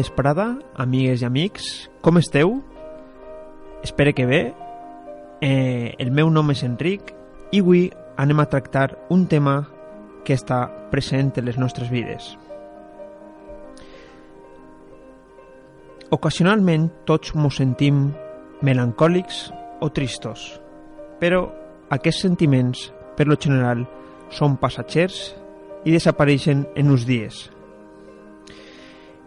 vesprada, 0.00 0.58
amigues 0.74 1.22
i 1.22 1.28
amics. 1.28 1.90
Com 2.00 2.18
esteu? 2.18 2.60
Espero 3.84 4.14
que 4.16 4.26
bé. 4.26 4.42
Eh, 5.40 5.94
el 5.98 6.10
meu 6.12 6.30
nom 6.32 6.50
és 6.52 6.62
Enric 6.64 7.12
i 7.52 7.60
avui 7.60 7.88
anem 8.20 8.40
a 8.40 8.48
tractar 8.48 8.94
un 9.12 9.26
tema 9.28 9.62
que 10.24 10.36
està 10.36 10.66
present 10.92 11.32
en 11.40 11.48
les 11.48 11.58
nostres 11.60 11.90
vides. 11.92 12.34
Ocasionalment 16.10 16.88
tots 17.08 17.34
mos 17.38 17.60
sentim 17.60 18.10
melancòlics 18.66 19.48
o 19.80 19.88
tristos, 19.94 20.60
però 21.20 21.46
aquests 21.88 22.24
sentiments, 22.26 22.88
per 23.16 23.28
lo 23.28 23.38
general, 23.40 23.86
són 24.30 24.58
passatgers 24.60 25.30
i 25.84 25.94
desapareixen 25.94 26.66
en 26.76 26.90
uns 26.92 27.06
dies. 27.08 27.48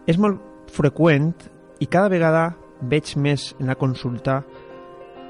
És 0.06 0.20
molt 0.20 0.53
freqüent 0.74 1.32
i 1.80 1.86
cada 1.86 2.10
vegada 2.12 2.44
veig 2.82 3.14
més 3.16 3.52
en 3.60 3.70
la 3.70 3.78
consulta 3.78 4.42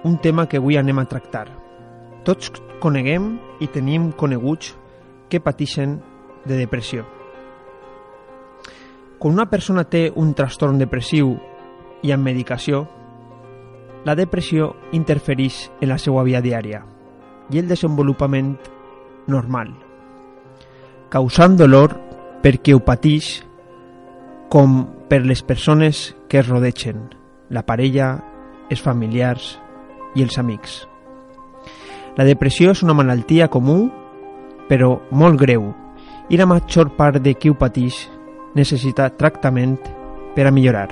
un 0.05 0.19
tema 0.20 0.47
que 0.48 0.59
avui 0.61 0.77
anem 0.77 1.00
a 1.00 1.06
tractar. 1.09 1.47
Tots 2.25 2.50
coneguem 2.81 3.34
i 3.65 3.69
tenim 3.72 4.11
coneguts 4.12 4.75
que 5.28 5.41
pateixen 5.41 5.98
de 6.45 6.59
depressió. 6.59 7.05
Quan 9.19 9.33
una 9.33 9.48
persona 9.48 9.87
té 9.89 10.11
un 10.20 10.34
trastorn 10.37 10.78
depressiu 10.78 11.33
i 12.05 12.12
amb 12.12 12.28
medicació, 12.28 12.84
la 14.05 14.15
depressió 14.15 14.75
interfereix 14.92 15.70
en 15.81 15.89
la 15.89 15.98
seva 15.98 16.25
vida 16.27 16.42
diària 16.45 16.83
i 17.48 17.61
el 17.61 17.69
desenvolupament 17.69 18.53
normal, 19.33 19.72
causant 21.09 21.56
dolor 21.56 21.97
per 22.45 22.59
qui 22.61 22.77
ho 22.77 22.83
pateix 22.84 23.39
com 24.53 24.83
per 25.08 25.24
les 25.27 25.42
persones 25.42 26.14
que 26.28 26.41
es 26.41 26.48
rodegen, 26.48 27.10
la 27.50 27.64
parella, 27.66 28.16
els 28.70 28.83
familiars 28.83 29.55
i 30.14 30.24
els 30.24 30.38
amics. 30.38 30.83
La 32.16 32.24
depressió 32.24 32.72
és 32.72 32.83
una 32.86 32.94
malaltia 32.94 33.50
comú, 33.50 33.88
però 34.69 34.97
molt 35.10 35.38
greu, 35.41 35.72
i 36.30 36.38
la 36.41 36.47
major 36.48 36.94
part 36.97 37.20
de 37.20 37.34
qui 37.34 37.50
ho 37.50 37.58
pateix 37.58 38.05
necessita 38.55 39.10
tractament 39.19 39.77
per 40.34 40.47
a 40.47 40.52
millorar. 40.55 40.88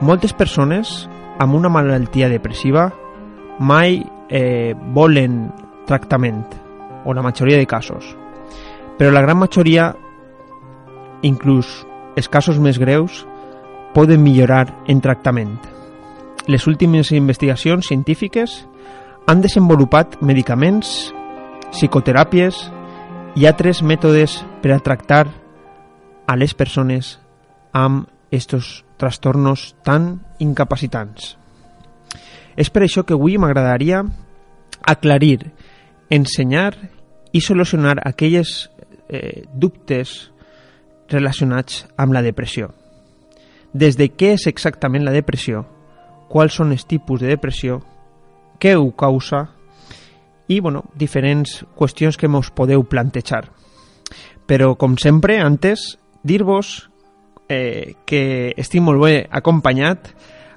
Moltes 0.00 0.32
persones 0.36 1.06
amb 1.40 1.56
una 1.56 1.70
malaltia 1.72 2.28
depressiva 2.28 2.90
mai 3.58 4.02
eh, 4.28 4.74
volen 4.92 5.46
tractament, 5.86 6.44
o 7.04 7.14
la 7.14 7.22
majoria 7.22 7.56
de 7.56 7.66
casos, 7.66 8.16
però 8.98 9.12
la 9.12 9.22
gran 9.22 9.38
majoria, 9.38 9.94
inclús 11.26 11.84
els 12.16 12.30
casos 12.32 12.58
més 12.62 12.78
greus, 12.80 13.24
poden 13.94 14.22
millorar 14.22 14.70
en 14.88 15.00
tractament. 15.04 15.56
Les 16.46 16.66
últimes 16.70 17.10
investigacions 17.12 17.88
científiques 17.88 18.62
han 19.26 19.42
desenvolupat 19.42 20.20
medicaments, 20.22 21.12
psicoteràpies 21.72 22.60
i 23.36 23.46
altres 23.48 23.82
mètodes 23.82 24.38
per 24.62 24.76
a 24.76 24.80
tractar 24.80 25.26
a 26.26 26.36
les 26.38 26.54
persones 26.54 27.16
amb 27.74 28.06
estos 28.30 28.84
trastornos 28.96 29.74
tan 29.84 30.20
incapacitants. 30.38 31.34
És 32.56 32.70
per 32.72 32.86
això 32.86 33.04
que 33.04 33.14
avui 33.14 33.36
m'agradaria 33.38 34.02
aclarir, 34.86 35.52
ensenyar 36.08 36.72
i 37.32 37.42
solucionar 37.42 37.98
aquelles 38.06 38.70
eh, 39.08 39.44
dubtes 39.52 40.30
relacionats 41.10 41.84
amb 41.96 42.14
la 42.16 42.22
depressió. 42.22 42.70
Des 43.72 43.96
de 43.98 44.08
què 44.12 44.34
és 44.36 44.46
exactament 44.48 45.04
la 45.04 45.14
depressió, 45.14 45.64
quals 46.28 46.56
són 46.58 46.72
els 46.72 46.86
tipus 46.88 47.20
de 47.20 47.30
depressió, 47.30 47.80
què 48.58 48.74
ho 48.76 48.90
causa 48.96 49.46
i 50.48 50.60
bueno, 50.60 50.84
diferents 50.94 51.64
qüestions 51.76 52.16
que 52.16 52.28
mos 52.28 52.50
podeu 52.54 52.84
plantejar. 52.86 53.46
Però, 54.46 54.76
com 54.78 54.94
sempre, 54.98 55.40
antes, 55.42 55.96
dir-vos 56.22 56.88
eh, 57.48 57.94
que 58.06 58.54
estic 58.56 58.82
molt 58.82 59.02
bé 59.02 59.16
acompanyat. 59.30 60.12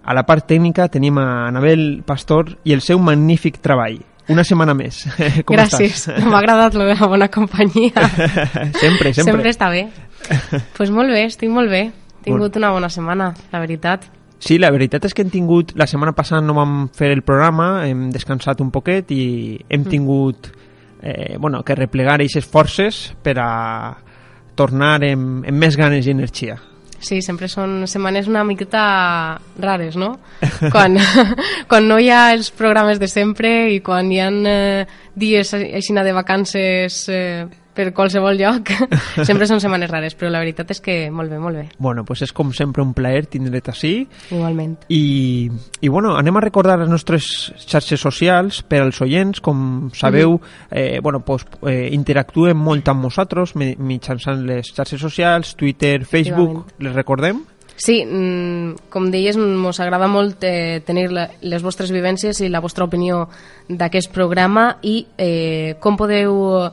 A 0.05 0.13
la 0.16 0.23
part 0.25 0.45
tècnica 0.49 0.87
tenim 0.89 1.17
a 1.21 1.49
Anabel 1.49 2.03
Pastor 2.05 2.55
i 2.66 2.73
el 2.73 2.85
seu 2.85 3.01
magnífic 3.01 3.59
treball. 3.61 3.99
Una 4.29 4.45
setmana 4.45 4.75
més. 4.77 5.01
Com 5.45 5.57
Gràcies, 5.57 6.05
m'ha 6.21 6.37
agradat 6.37 6.77
la 6.77 6.93
bona 7.09 7.27
companyia. 7.33 8.05
sempre, 8.83 9.09
sempre. 9.13 9.25
Sempre 9.25 9.53
està 9.53 9.71
bé. 9.73 9.87
Pues 10.78 10.91
molt 10.94 11.12
bé, 11.13 11.25
estic 11.28 11.51
molt 11.51 11.72
bé. 11.72 11.90
He 12.19 12.23
tingut 12.28 12.57
una 12.59 12.72
bona 12.75 12.90
setmana, 12.91 13.34
la 13.51 13.62
veritat. 13.63 14.09
Sí, 14.40 14.57
la 14.59 14.72
veritat 14.72 15.06
és 15.07 15.16
que 15.16 15.23
hem 15.25 15.31
tingut... 15.34 15.73
La 15.79 15.88
setmana 15.88 16.13
passada 16.16 16.41
no 16.44 16.56
vam 16.56 16.88
fer 16.95 17.12
el 17.16 17.23
programa, 17.28 17.85
hem 17.88 18.07
descansat 18.13 18.62
un 18.63 18.72
poquet 18.72 19.12
i 19.12 19.59
hem 19.69 19.84
tingut 19.88 20.51
eh, 21.01 21.35
bueno, 21.38 21.63
que 21.63 21.75
replegar 21.75 22.19
aquestes 22.19 22.47
forces 22.47 23.09
per 23.23 23.35
a 23.44 23.51
tornar 24.59 24.97
amb, 25.03 25.45
amb 25.47 25.59
més 25.59 25.78
ganes 25.79 26.07
i 26.07 26.16
energia. 26.16 26.59
Sí, 27.00 27.22
sempre 27.23 27.47
són 27.47 27.85
setmanes 27.88 28.28
una 28.28 28.44
miqueta 28.44 29.40
rares, 29.59 29.96
no? 29.96 30.17
Quan, 30.73 30.97
quan 31.69 31.88
no 31.88 32.00
hi 32.00 32.09
ha 32.11 32.34
els 32.35 32.51
programes 32.51 33.00
de 33.00 33.07
sempre 33.07 33.69
i 33.72 33.79
quan 33.84 34.11
hi 34.11 34.19
ha 34.19 34.28
eh, 34.51 34.85
dies 35.16 35.53
així 35.56 35.96
de 35.96 36.13
vacances 36.16 37.06
eh, 37.07 37.47
per 37.79 37.94
qualsevol 37.95 38.35
lloc, 38.35 38.73
sempre 39.28 39.47
són 39.47 39.62
setmanes 39.63 39.88
rares, 39.91 40.17
però 40.19 40.28
la 40.34 40.41
veritat 40.44 40.73
és 40.75 40.81
que 40.84 40.97
molt 41.16 41.31
bé, 41.31 41.40
molt 41.40 41.56
bé. 41.62 41.66
Bueno, 41.79 42.03
pues 42.03 42.25
és 42.28 42.34
com 42.35 42.51
sempre 42.56 42.84
un 42.84 42.91
plaer 42.97 43.23
tindre't 43.31 43.72
així 43.72 43.94
Igualment. 44.35 44.75
i, 44.91 45.47
i 45.79 45.88
bueno, 45.88 46.17
anem 46.19 46.35
a 46.35 46.44
recordar 46.44 46.75
les 46.81 46.91
nostres 46.91 47.29
xarxes 47.63 48.03
socials 48.03 48.59
per 48.67 48.81
als 48.84 49.00
oients, 49.06 49.40
com 49.40 49.88
sabeu 49.95 50.35
eh, 50.72 51.00
bueno, 51.01 51.22
pues, 51.23 51.45
eh, 51.63 51.88
interactuem 51.95 52.59
molt 52.59 52.91
amb 52.91 53.07
nosaltres 53.07 53.56
mi- 53.56 53.78
mitjançant 53.79 54.44
les 54.50 54.73
xarxes 54.75 55.00
socials, 55.00 55.56
Twitter, 55.56 56.03
Facebook, 56.06 56.73
les 56.84 56.94
recordem? 56.94 57.46
Sí, 57.79 58.01
mm, 58.03 58.90
com 58.91 59.06
deies, 59.07 59.38
ens 59.40 59.79
agrada 59.79 60.09
molt 60.11 60.44
eh, 60.44 60.81
tenir 60.84 61.06
la, 61.16 61.29
les 61.47 61.63
vostres 61.63 61.94
vivències 61.96 62.41
i 62.44 62.50
la 62.51 62.59
vostra 62.59 62.84
opinió 62.90 63.22
d'aquest 63.69 64.11
programa 64.11 64.73
i 64.84 65.06
eh, 65.16 65.78
com 65.79 65.96
podeu 65.96 66.67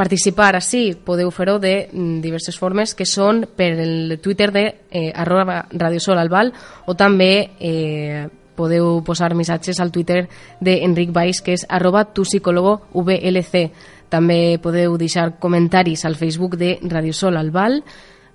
participar 0.00 0.54
així, 0.56 0.94
podeu 1.04 1.28
fer-ho 1.34 1.58
de 1.60 1.74
mm, 1.92 2.20
diverses 2.24 2.56
formes 2.56 2.94
que 2.96 3.04
són 3.04 3.44
per 3.56 3.74
el 3.84 4.18
Twitter 4.24 4.48
de 4.54 4.64
eh, 4.88 5.10
arroba 5.12 5.66
Radio 5.76 6.00
Sol 6.00 6.20
Albal 6.22 6.54
o 6.88 6.96
també 6.96 7.50
eh, 7.60 8.26
podeu 8.56 9.00
posar 9.04 9.34
missatges 9.36 9.80
al 9.80 9.92
Twitter 9.92 10.22
d'Enric 10.60 11.12
Baix 11.12 11.42
que 11.44 11.56
és 11.56 11.66
arroba 11.68 12.06
tu 12.14 12.24
psicólogo 12.24 12.78
VLC 12.94 13.68
també 14.10 14.58
podeu 14.62 14.96
deixar 14.98 15.34
comentaris 15.38 16.04
al 16.04 16.16
Facebook 16.16 16.56
de 16.60 16.78
Radio 16.82 17.12
Sol 17.12 17.36
Albal 17.36 17.82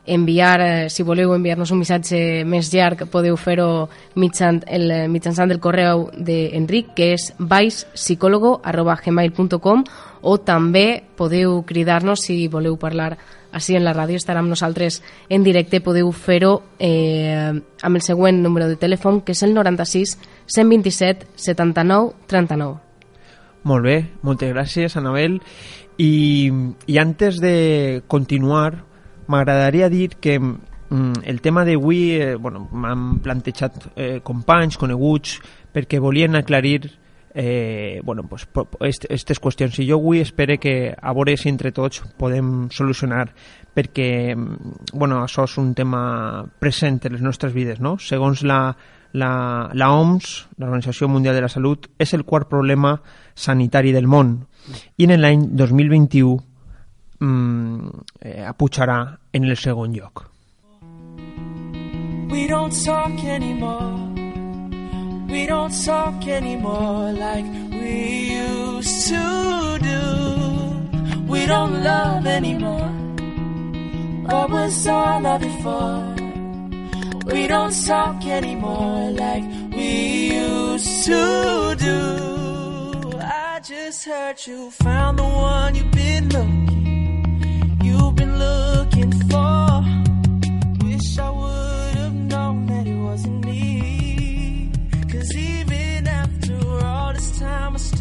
enviar, 0.06 0.62
eh, 0.62 0.90
si 0.90 1.04
voleu 1.04 1.34
enviar-nos 1.36 1.72
un 1.72 1.80
missatge 1.80 2.46
més 2.46 2.74
llarg, 2.74 3.06
podeu 3.12 3.38
fer-ho 3.38 3.90
mitjan, 4.16 4.63
el, 4.68 5.10
mitjançant 5.10 5.52
el 5.52 5.60
correu 5.60 6.10
d'Enric, 6.16 6.94
que 6.96 7.13
és 7.16 7.34
baispsicólogo.gmail.com 7.40 9.84
o 10.25 10.38
també 10.42 11.04
podeu 11.18 11.63
cridar-nos 11.68 12.22
si 12.25 12.48
voleu 12.48 12.78
parlar 12.78 13.18
així 13.56 13.78
en 13.78 13.86
la 13.88 13.94
ràdio, 13.96 14.19
estarà 14.19 14.42
amb 14.44 14.52
nosaltres 14.52 15.00
en 15.31 15.44
directe, 15.46 15.80
podeu 15.80 16.10
fer-ho 16.12 16.58
eh, 16.78 17.56
amb 17.56 17.96
el 17.96 18.04
següent 18.04 18.42
número 18.44 18.68
de 18.68 18.75
telèfon, 18.75 19.22
que 19.24 19.31
és 19.31 19.44
el 19.48 19.56
96 19.56 20.18
127 20.51 21.30
79 21.40 22.28
39. 22.28 22.75
Molt 23.66 23.88
bé, 23.88 23.96
moltes 24.22 24.51
gràcies, 24.51 24.98
Anabel. 25.00 25.40
I, 25.98 26.51
i 26.86 27.00
antes 27.00 27.40
de 27.42 28.04
continuar, 28.12 28.84
m'agradaria 29.27 29.89
dir 29.89 30.16
que 30.22 30.39
mm, 30.39 31.24
el 31.24 31.42
tema 31.42 31.66
d'avui 31.66 32.12
eh, 32.19 32.36
bueno, 32.36 32.68
m'han 32.72 33.19
plantejat 33.24 33.89
eh, 33.95 34.19
companys, 34.24 34.77
coneguts, 34.77 35.39
perquè 35.74 36.00
volien 36.00 36.36
aclarir 36.36 36.92
eh, 37.36 38.00
bueno, 38.04 38.24
pues, 38.24 38.48
aquestes 38.80 39.42
qüestions. 39.44 39.77
I 39.80 39.89
jo 39.89 40.00
avui 40.00 40.22
espero 40.24 40.57
que 40.57 40.95
a 40.95 41.13
veure 41.13 41.36
si 41.38 41.50
entre 41.51 41.74
tots 41.75 42.01
podem 42.18 42.69
solucionar 42.72 43.27
perquè 43.75 44.36
mm, 44.36 44.92
bueno, 44.94 45.22
això 45.25 45.44
és 45.50 45.57
un 45.60 45.74
tema 45.75 46.45
present 46.60 47.01
en 47.04 47.18
les 47.18 47.22
nostres 47.22 47.54
vides. 47.54 47.81
No? 47.83 47.98
Segons 48.00 48.45
la, 48.48 48.75
la, 49.12 49.69
la 49.74 49.92
OMS, 49.92 50.48
l'Organització 50.57 51.12
Mundial 51.12 51.36
de 51.36 51.44
la 51.44 51.51
Salut, 51.51 51.89
és 52.00 52.16
el 52.16 52.24
quart 52.24 52.48
problema 52.50 52.95
sanitari 53.36 53.92
del 53.92 54.07
món 54.07 54.38
i 54.98 55.06
en 55.06 55.19
l'any 55.19 55.50
2021 55.54 56.55
mm, 57.19 57.89
eh, 58.21 58.51
en 59.31 59.44
el 59.44 59.57
segon 59.57 59.94
lloc. 59.94 60.29
We 62.29 62.47
don't 62.47 62.73
talk 62.85 63.23
anymore. 63.23 64.15
We 65.29 65.47
don't 65.47 65.73
talk 65.85 66.27
anymore 66.27 67.12
like 67.13 67.45
we 67.71 68.35
used 68.35 69.07
to 69.07 69.79
do. 69.81 71.25
We 71.27 71.45
don't 71.45 71.83
love 71.83 72.25
anymore. 72.25 72.91
What 74.27 74.50
was 74.50 74.88
all 74.88 75.25
it 75.25 75.62
for? 75.62 76.15
We 77.25 77.47
don't 77.47 77.73
talk 77.85 78.25
anymore 78.25 79.12
like 79.12 79.44
we 79.73 80.33
used 80.33 81.06
to 81.06 81.75
do. 81.77 83.19
I 83.19 83.59
just 83.63 84.06
heard 84.06 84.45
you 84.45 84.71
found 84.71 85.19
the 85.19 85.23
one 85.23 85.75
you've 85.75 85.91
been 85.91 86.29
looking, 86.29 86.75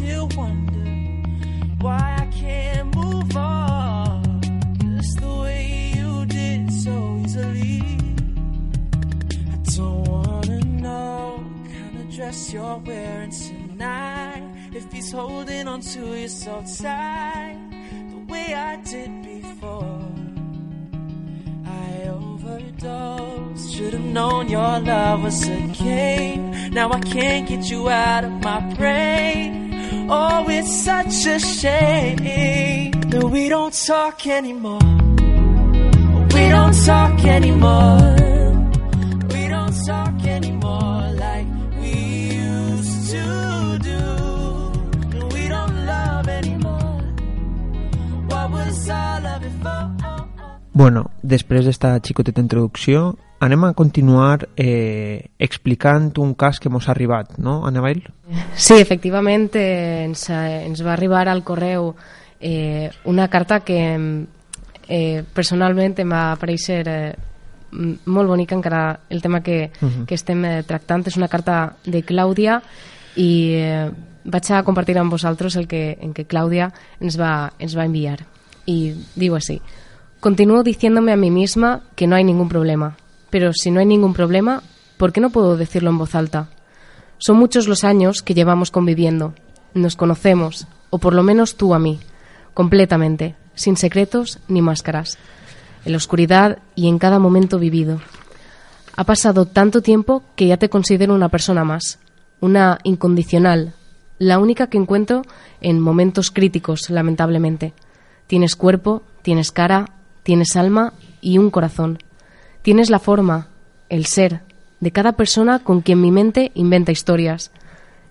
still 0.05 0.27
wonder 0.37 0.85
why 1.83 2.17
I 2.19 2.25
can't 2.27 2.95
move 2.95 3.35
on. 3.35 4.39
Just 4.77 5.19
the 5.19 5.33
way 5.43 5.93
you 5.95 6.25
did 6.27 6.71
so 6.71 7.21
easily. 7.23 7.81
I 9.53 9.57
don't 9.75 10.03
wanna 10.07 10.59
know 10.83 11.43
kind 11.73 12.01
of 12.01 12.15
dress 12.15 12.53
you're 12.53 12.77
wearing 12.85 13.31
tonight. 13.31 14.43
If 14.73 14.91
he's 14.91 15.11
holding 15.11 15.67
on 15.67 15.81
to 15.93 16.01
you 16.21 16.27
so 16.27 16.63
tight, 16.79 17.57
the 18.11 18.19
way 18.31 18.53
I 18.53 18.75
did 18.91 19.11
before. 19.23 20.01
I 21.65 22.09
overdosed. 22.09 23.73
Should've 23.73 24.09
known 24.17 24.49
your 24.49 24.79
love 24.79 25.23
was 25.23 25.47
a 25.47 25.61
game. 25.83 26.71
Now 26.71 26.91
I 26.91 26.99
can't 26.99 27.47
get 27.49 27.71
you 27.71 27.89
out 27.89 28.23
of 28.23 28.33
my 28.43 28.59
brain. 28.75 29.64
Oh, 30.09 30.45
it's 30.49 30.83
such 30.83 31.25
a 31.25 31.39
shame 31.39 32.91
that 33.09 33.23
we 33.23 33.49
don't 33.49 33.73
talk 33.85 34.25
anymore. 34.27 34.79
We 36.33 36.49
don't 36.49 36.75
talk 36.85 37.23
anymore. 37.25 38.15
We 39.33 39.47
don't 39.47 39.75
talk 39.85 40.23
anymore 40.25 41.09
like 41.17 41.47
we 41.79 41.93
used 42.35 43.09
to 43.11 43.79
do. 43.79 44.03
We 45.33 45.47
don't 45.47 45.85
love 45.85 46.27
anymore. 46.27 47.01
What 48.29 48.51
was 48.51 48.89
all 48.89 49.25
of 49.25 49.43
it 49.43 49.51
for? 49.63 49.91
Bueno, 50.73 51.09
després 51.21 51.63
d'esta 51.65 51.97
xicoteta 52.03 52.41
introducció, 52.41 53.17
anem 53.45 53.63
a 53.65 53.73
continuar 53.73 54.49
eh, 54.57 55.29
explicant 55.39 56.11
un 56.17 56.33
cas 56.33 56.59
que 56.59 56.69
mos 56.69 56.87
ha 56.87 56.91
arribat, 56.91 57.37
no, 57.37 57.65
Anabel? 57.67 58.03
Sí, 58.55 58.75
efectivament 58.81 59.55
eh, 59.55 60.05
ens, 60.05 60.29
eh, 60.29 60.65
ens 60.65 60.81
va 60.85 60.93
arribar 60.93 61.27
al 61.29 61.43
correu 61.43 61.93
eh, 62.39 62.89
una 63.05 63.27
carta 63.29 63.61
que 63.61 63.79
eh, 64.87 65.23
personalment 65.33 65.95
em 66.01 66.11
va 66.11 66.31
aparèixer 66.33 66.81
eh, 66.87 67.13
molt 68.05 68.29
bonica 68.29 68.55
encara 68.55 68.99
el 69.09 69.21
tema 69.21 69.41
que, 69.41 69.71
Mhm. 69.81 70.05
que 70.05 70.15
estem 70.15 70.43
eh, 70.45 70.63
tractant 70.63 71.07
és 71.07 71.17
una 71.17 71.27
carta 71.27 71.75
de 71.85 72.03
Clàudia 72.03 72.61
i 73.15 73.29
eh, 73.55 73.89
vaig 74.25 74.51
a 74.51 74.63
compartir 74.63 74.97
amb 74.97 75.11
vosaltres 75.11 75.55
el 75.55 75.67
que, 75.67 75.97
en 76.01 76.13
que 76.13 76.27
Clàudia 76.27 76.71
ens 76.99 77.19
va, 77.19 77.53
ens 77.59 77.77
va 77.77 77.85
enviar 77.85 78.25
y 78.65 78.95
digo 79.15 79.35
así 79.35 79.61
Continúo 80.25 80.63
diciéndome 80.63 81.11
a 81.11 81.17
mí 81.17 81.29
misma 81.29 81.81
que 81.95 82.07
no 82.07 82.15
hay 82.15 82.23
ningún 82.23 82.49
problema. 82.49 82.97
Pero 83.35 83.51
si 83.51 83.69
no 83.69 83.81
hay 83.81 83.85
ningún 83.85 84.13
problema, 84.13 84.63
¿por 84.95 85.11
qué 85.11 85.19
no 85.19 85.29
puedo 85.29 85.57
decirlo 85.57 85.89
en 85.89 85.97
voz 85.97 86.15
alta? 86.15 86.47
Son 87.17 87.35
muchos 87.35 87.67
los 87.67 87.83
años 87.83 88.21
que 88.21 88.33
llevamos 88.33 88.71
conviviendo. 88.71 89.33
Nos 89.73 89.97
conocemos, 89.97 90.67
o 90.89 90.99
por 90.99 91.13
lo 91.13 91.21
menos 91.21 91.57
tú 91.57 91.73
a 91.73 91.77
mí, 91.77 91.99
completamente, 92.53 93.35
sin 93.53 93.75
secretos 93.75 94.39
ni 94.47 94.61
máscaras, 94.61 95.17
en 95.83 95.91
la 95.91 95.97
oscuridad 95.97 96.59
y 96.75 96.87
en 96.87 96.97
cada 96.97 97.19
momento 97.19 97.59
vivido. 97.59 97.99
Ha 98.95 99.03
pasado 99.03 99.45
tanto 99.45 99.81
tiempo 99.81 100.23
que 100.37 100.47
ya 100.47 100.55
te 100.55 100.69
considero 100.69 101.13
una 101.13 101.27
persona 101.27 101.65
más, 101.65 101.99
una 102.39 102.79
incondicional, 102.83 103.73
la 104.17 104.39
única 104.39 104.67
que 104.67 104.77
encuentro 104.77 105.23
en 105.59 105.81
momentos 105.81 106.31
críticos, 106.31 106.89
lamentablemente. 106.89 107.73
Tienes 108.27 108.55
cuerpo, 108.55 109.03
tienes 109.23 109.51
cara, 109.51 109.89
tienes 110.23 110.55
alma 110.55 110.93
y 111.19 111.37
un 111.37 111.49
corazón. 111.49 111.99
Tienes 112.65 112.89
la 112.89 112.97
forma, 112.97 113.49
el 113.89 114.07
ser, 114.07 114.41
de 114.79 114.89
cada 114.89 115.11
persona 115.11 115.59
con 115.59 115.81
quien 115.81 116.01
mi 116.01 116.09
mente 116.09 116.51
inventa 116.55 116.91
historias. 116.91 117.51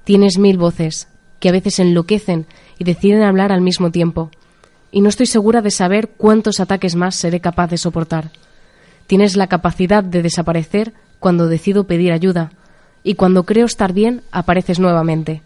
Tienes 0.04 0.38
mil 0.38 0.58
voces, 0.58 1.08
que 1.40 1.48
a 1.48 1.52
veces 1.52 1.80
enloquecen 1.80 2.46
y 2.78 2.84
deciden 2.84 3.24
hablar 3.24 3.50
al 3.50 3.62
mismo 3.62 3.90
tiempo. 3.90 4.30
Y 4.92 5.00
no 5.00 5.08
estoy 5.08 5.26
segura 5.26 5.60
de 5.60 5.72
saber 5.72 6.10
cuántos 6.10 6.60
ataques 6.60 6.94
más 6.94 7.16
seré 7.16 7.40
capaz 7.40 7.66
de 7.66 7.78
soportar. 7.78 8.30
Tienes 9.08 9.34
la 9.34 9.48
capacidad 9.48 10.04
de 10.04 10.22
desaparecer 10.22 10.92
cuando 11.18 11.48
decido 11.48 11.88
pedir 11.88 12.12
ayuda, 12.12 12.52
y 13.02 13.16
cuando 13.16 13.42
creo 13.42 13.66
estar 13.66 13.92
bien, 13.92 14.22
apareces 14.30 14.78
nuevamente. 14.78 15.42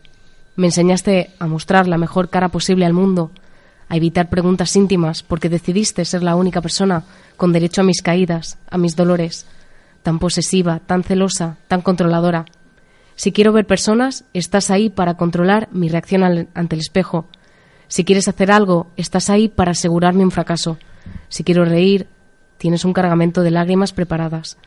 Me 0.55 0.67
enseñaste 0.67 1.31
a 1.39 1.47
mostrar 1.47 1.89
la 1.89 1.97
mejor 1.97 2.29
cara 2.29 2.51
posible 2.51 2.85
al 2.85 2.93
mundo, 2.93 3.31
a 3.89 3.97
evitar 3.97 4.29
preguntas 4.29 4.77
íntimas 4.77 5.23
porque 5.23 5.49
decidiste 5.49 6.05
ser 6.05 6.23
la 6.23 6.37
única 6.37 6.61
persona 6.61 7.05
con 7.37 7.53
derecho 7.53 7.81
a 7.81 7.85
mis 7.85 8.03
caídas, 8.03 8.59
a 8.71 8.79
mis 8.79 8.97
dolores, 8.97 9.47
tan 10.03 10.19
posesiva, 10.19 10.81
tan 10.81 11.03
celosa, 11.03 11.57
tan 11.69 11.81
controladora. 11.81 12.45
Si 13.17 13.33
quiero 13.33 13.53
ver 13.53 13.67
personas, 13.67 14.25
estás 14.33 14.71
ahí 14.71 14.91
para 14.91 15.17
controlar 15.17 15.69
mi 15.73 15.89
reacción 15.89 16.23
ante 16.23 16.77
el 16.77 16.81
espejo. 16.81 17.27
Si 17.89 18.05
quieres 18.05 18.29
hacer 18.29 18.53
algo, 18.53 18.89
estás 18.97 19.31
ahí 19.31 19.49
para 19.49 19.73
asegurarme 19.73 20.25
un 20.25 20.31
fracaso. 20.31 20.79
Si 21.29 21.43
quiero 21.43 21.65
reír, 21.65 22.07
tienes 22.59 22.85
un 22.85 22.93
cargamento 22.93 23.43
de 23.43 23.51
lágrimas 23.51 23.93
preparadas. 23.93 24.59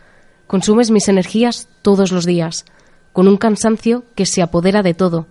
Consumes 0.48 0.92
mis 0.92 1.08
energías 1.08 1.70
todos 1.82 2.12
los 2.12 2.26
días, 2.26 2.66
con 3.14 3.28
un 3.28 3.38
cansancio 3.38 4.04
que 4.16 4.26
se 4.26 4.42
apodera 4.42 4.82
de 4.82 4.94
todo, 4.94 5.28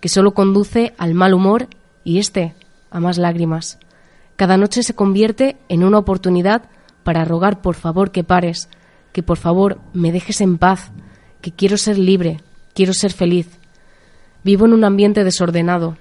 que 0.00 0.08
solo 0.08 0.34
conduce 0.34 0.94
al 0.98 1.14
mal 1.14 1.32
humor 1.32 1.68
y 2.04 2.18
este 2.18 2.54
a 2.90 3.00
más 3.00 3.18
lágrimas. 3.18 3.78
Cada 4.36 4.56
noche 4.56 4.82
se 4.82 4.94
convierte 4.94 5.56
en 5.68 5.84
una 5.84 5.98
oportunidad 5.98 6.62
para 7.02 7.24
rogar 7.24 7.60
por 7.60 7.74
favor 7.74 8.10
que 8.12 8.24
pares, 8.24 8.68
que 9.12 9.22
por 9.22 9.38
favor 9.38 9.78
me 9.92 10.12
dejes 10.12 10.40
en 10.40 10.58
paz, 10.58 10.90
que 11.40 11.52
quiero 11.52 11.76
ser 11.76 11.98
libre, 11.98 12.40
quiero 12.74 12.92
ser 12.92 13.12
feliz. 13.12 13.48
Vivo 14.44 14.66
en 14.66 14.72
un 14.72 14.84
ambiente 14.84 15.24
desordenado 15.24 15.96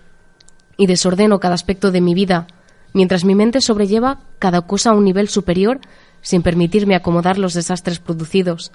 y 0.78 0.88
desordeno 0.88 1.40
cada 1.40 1.56
aspecto 1.56 1.92
de 1.92 2.02
mi 2.02 2.14
vida, 2.14 2.48
mientras 2.94 3.26
mi 3.26 3.36
mente 3.36 3.62
sobrelleva 3.62 4.20
cada 4.40 4.62
cosa 4.62 4.92
a 4.92 4.94
un 4.94 5.04
nivel 5.04 5.30
superior 5.30 5.80
sin 6.22 6.42
permitirme 6.42 6.96
acomodar 6.96 7.38
los 7.38 7.54
desastres 7.54 8.00
producidos. 8.00 8.72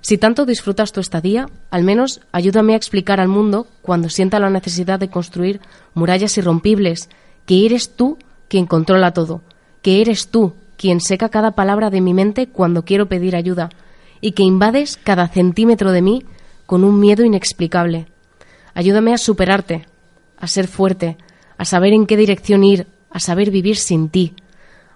Si 0.00 0.18
tanto 0.18 0.46
disfrutas 0.46 0.90
tu 0.90 1.00
estadía, 1.00 1.48
al 1.70 1.84
menos 1.84 2.20
ayúdame 2.32 2.74
a 2.74 2.76
explicar 2.76 3.20
al 3.20 3.28
mundo 3.28 3.68
cuando 3.82 4.08
sienta 4.08 4.40
la 4.40 4.50
necesidad 4.50 4.98
de 4.98 5.08
construir 5.08 5.60
murallas 5.94 6.36
irrompibles, 6.38 7.08
que 7.46 7.66
eres 7.66 7.96
tú 7.96 8.18
quien 8.48 8.66
controla 8.66 9.12
todo, 9.12 9.42
que 9.82 10.00
eres 10.00 10.28
tú 10.28 10.54
quien 10.76 11.00
seca 11.00 11.28
cada 11.28 11.52
palabra 11.52 11.90
de 11.90 12.00
mi 12.00 12.12
mente 12.12 12.48
cuando 12.48 12.84
quiero 12.84 13.06
pedir 13.06 13.36
ayuda, 13.36 13.70
y 14.20 14.32
que 14.32 14.42
invades 14.42 14.96
cada 14.96 15.28
centímetro 15.28 15.92
de 15.92 16.02
mí 16.02 16.24
con 16.66 16.84
un 16.84 16.98
miedo 17.00 17.24
inexplicable. 17.24 18.06
Ayúdame 18.74 19.12
a 19.12 19.18
superarte, 19.18 19.86
a 20.38 20.46
ser 20.46 20.68
fuerte, 20.68 21.18
a 21.58 21.64
saber 21.64 21.92
en 21.92 22.06
qué 22.06 22.16
dirección 22.16 22.64
ir, 22.64 22.86
a 23.10 23.20
saber 23.20 23.50
vivir 23.50 23.76
sin 23.76 24.08
ti. 24.08 24.34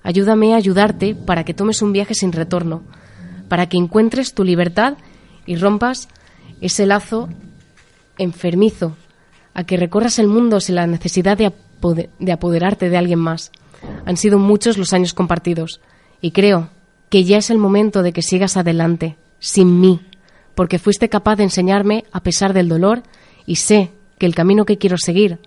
Ayúdame 0.02 0.54
a 0.54 0.56
ayudarte 0.56 1.14
para 1.14 1.44
que 1.44 1.54
tomes 1.54 1.82
un 1.82 1.92
viaje 1.92 2.14
sin 2.14 2.32
retorno, 2.32 2.82
para 3.48 3.68
que 3.68 3.76
encuentres 3.76 4.34
tu 4.34 4.44
libertad 4.44 4.96
y 5.44 5.56
rompas 5.56 6.08
ese 6.60 6.86
lazo 6.86 7.28
enfermizo, 8.18 8.96
a 9.54 9.64
que 9.64 9.76
recorras 9.76 10.18
el 10.18 10.28
mundo 10.28 10.60
sin 10.60 10.76
la 10.76 10.86
necesidad 10.86 11.36
de, 11.36 11.52
de 11.94 12.32
apoderarte 12.32 12.88
de 12.88 12.96
alguien 12.96 13.18
más. 13.18 13.52
Han 14.04 14.16
sido 14.16 14.38
muchos 14.38 14.78
los 14.78 14.92
años 14.92 15.14
compartidos 15.14 15.80
y 16.20 16.30
creo 16.30 16.70
que 17.08 17.24
ya 17.24 17.38
es 17.38 17.50
el 17.50 17.58
momento 17.58 18.02
de 18.02 18.12
que 18.12 18.22
sigas 18.22 18.56
adelante, 18.56 19.16
sin 19.38 19.80
mí, 19.80 20.00
porque 20.54 20.78
fuiste 20.78 21.08
capaz 21.08 21.36
de 21.36 21.44
enseñarme 21.44 22.04
a 22.12 22.22
pesar 22.22 22.52
del 22.52 22.68
dolor 22.68 23.02
y 23.46 23.56
sé 23.56 23.92
que 24.18 24.26
el 24.26 24.34
camino 24.34 24.64
que 24.64 24.78
quiero 24.78 24.96
seguir 24.98 25.38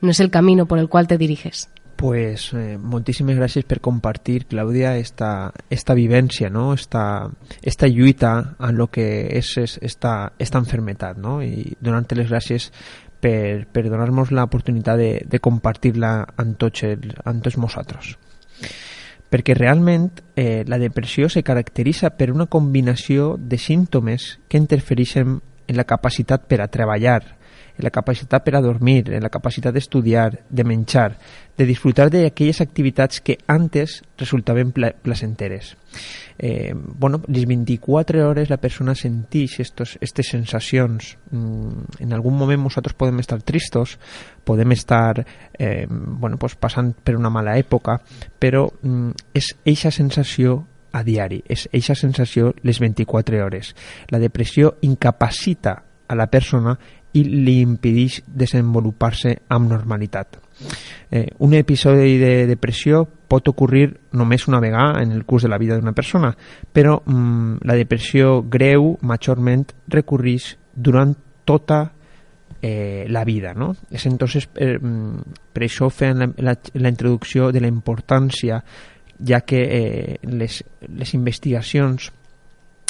no 0.00 0.10
es 0.10 0.20
el 0.20 0.30
camino 0.30 0.66
por 0.66 0.78
el 0.78 0.88
cual 0.88 1.06
te 1.06 1.16
diriges. 1.18 1.70
Pues 1.96 2.50
eh, 2.52 2.76
moltíssimes 2.76 3.38
gràcies 3.40 3.64
per 3.64 3.78
compartir, 3.80 4.42
Clàudia, 4.50 4.98
esta, 5.00 5.54
esta 5.72 5.94
vivència, 5.96 6.50
no? 6.52 6.74
esta, 6.74 7.30
esta 7.62 7.88
lluita 7.88 8.56
en 8.60 8.76
lo 8.76 8.90
que 8.92 9.06
és, 9.32 9.54
és 9.56 9.78
esta, 9.80 10.34
esta 10.36 10.60
enfermetat, 10.60 11.16
no? 11.16 11.38
i 11.40 11.72
donar-te 11.80 12.18
les 12.20 12.28
gràcies 12.28 12.68
per, 13.26 13.66
per 13.66 13.88
donar-nos 13.90 14.30
l'oportunitat 14.30 15.00
de, 15.00 15.10
de 15.26 15.40
compartir-la 15.42 16.12
amb 16.38 16.54
tots, 16.60 16.84
el, 16.86 17.10
amb 17.26 17.42
tots 17.42 17.58
nosaltres. 17.58 18.14
Perquè 19.26 19.56
realment 19.58 20.06
eh, 20.38 20.62
la 20.70 20.78
depressió 20.78 21.26
se 21.28 21.42
caracteritza 21.42 22.12
per 22.14 22.30
una 22.30 22.46
combinació 22.46 23.34
de 23.36 23.58
símptomes 23.58 24.36
que 24.46 24.60
interfereixen 24.62 25.40
en 25.66 25.76
la 25.76 25.84
capacitat 25.88 26.46
per 26.46 26.60
a 26.62 26.70
treballar, 26.70 27.22
en 27.76 27.84
la 27.84 27.90
capacitat 27.90 28.44
per 28.44 28.56
a 28.56 28.62
dormir, 28.64 29.10
en 29.12 29.22
la 29.22 29.30
capacitat 29.30 29.74
d'estudiar, 29.74 30.30
de 30.48 30.64
menjar, 30.64 31.16
de 31.56 31.64
disfrutar 31.64 32.08
d'aquelles 32.12 32.60
activitats 32.60 33.20
que 33.20 33.38
antes 33.46 34.02
resultaven 34.18 34.72
pla 34.72 34.92
placenteres. 34.92 35.76
Eh, 36.38 36.74
bueno, 36.74 37.22
les 37.28 37.46
24 37.46 38.28
hores 38.28 38.50
la 38.50 38.58
persona 38.60 38.94
sentix 38.94 39.60
aquestes 39.60 40.28
sensacions. 40.28 41.16
Mm, 41.30 42.00
en 42.04 42.12
algun 42.12 42.36
moment 42.36 42.62
nosaltres 42.62 42.96
podem 42.96 43.20
estar 43.20 43.40
tristos, 43.42 43.98
podem 44.44 44.72
estar 44.72 45.24
eh, 45.58 45.86
bueno, 45.88 46.36
pues 46.36 46.56
passant 46.56 46.92
per 46.92 47.16
una 47.16 47.30
mala 47.30 47.56
època, 47.56 48.00
però 48.38 48.68
mm, 48.82 49.32
és 49.32 49.54
eixa 49.64 49.90
sensació 49.90 50.64
a 50.92 51.02
diari, 51.04 51.42
és 51.48 51.66
eixa 51.72 51.94
sensació 51.94 52.54
les 52.62 52.80
24 52.80 53.42
hores. 53.44 53.74
La 54.08 54.20
depressió 54.20 54.76
incapacita 54.82 55.82
a 56.08 56.14
la 56.14 56.28
persona 56.30 56.78
i 57.16 57.24
li 57.24 57.60
impedeix 57.64 58.20
desenvolupar-se 58.26 59.32
amb 59.48 59.70
normalitat. 59.70 60.40
Eh, 61.10 61.26
un 61.44 61.54
episodi 61.54 62.16
de 62.18 62.46
depressió 62.48 63.04
pot 63.28 63.48
ocorrir 63.48 63.90
només 64.16 64.46
una 64.48 64.60
vegada 64.60 65.02
en 65.02 65.12
el 65.12 65.24
curs 65.24 65.44
de 65.44 65.50
la 65.52 65.58
vida 65.58 65.76
d'una 65.76 65.92
persona, 65.92 66.32
però 66.72 67.00
mm, 67.04 67.66
la 67.66 67.76
depressió 67.76 68.42
greu 68.42 68.94
majorment 69.02 69.66
recorreix 69.92 70.54
durant 70.74 71.14
tota 71.44 71.92
eh, 72.62 73.06
la 73.08 73.24
vida. 73.24 73.54
¿no? 73.54 73.74
És 73.90 74.06
entonces, 74.06 74.48
eh, 74.54 74.78
mm, 74.78 75.38
per 75.52 75.64
això 75.66 75.90
feien 75.90 76.18
la, 76.18 76.30
la, 76.38 76.56
la 76.74 76.92
introducció 76.92 77.50
de 77.52 77.60
la 77.60 77.70
importància 77.70 78.62
ja 79.18 79.40
que 79.40 79.62
eh, 79.62 80.18
les, 80.22 80.62
les 80.88 81.14
investigacions 81.14 82.10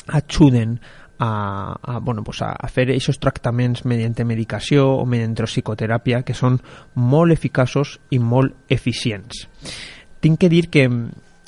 ajuden 0.06 0.78
a, 1.18 1.76
a, 1.82 1.98
bueno, 1.98 2.22
pues 2.24 2.42
a, 2.42 2.52
a 2.52 2.68
fer 2.68 2.90
aquests 2.90 3.20
tractaments 3.20 3.84
mediante 3.84 4.24
medicació 4.24 4.88
o 4.96 5.06
mediante 5.06 5.46
psicoteràpia 5.48 6.22
que 6.26 6.36
són 6.36 6.58
molt 6.94 7.32
eficaços 7.32 7.98
i 8.10 8.20
molt 8.20 8.54
eficients. 8.68 9.46
Tinc 10.20 10.40
que 10.40 10.52
dir 10.52 10.66
que 10.72 10.88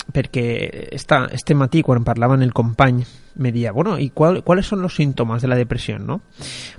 perquè 0.09 0.89
esta, 0.91 1.27
este 1.31 1.55
matí 1.55 1.83
quan 1.85 2.03
parlava 2.03 2.33
amb 2.33 2.45
el 2.45 2.53
company 2.53 3.03
me 3.35 3.51
dia, 3.51 3.71
bueno, 3.71 3.97
¿y 3.99 4.09
cuál, 4.09 4.43
cuáles 4.43 4.65
son 4.65 4.81
los 4.81 4.95
síntomas 4.95 5.41
de 5.41 5.47
la 5.47 5.55
depresión? 5.55 6.05
¿no? 6.05 6.21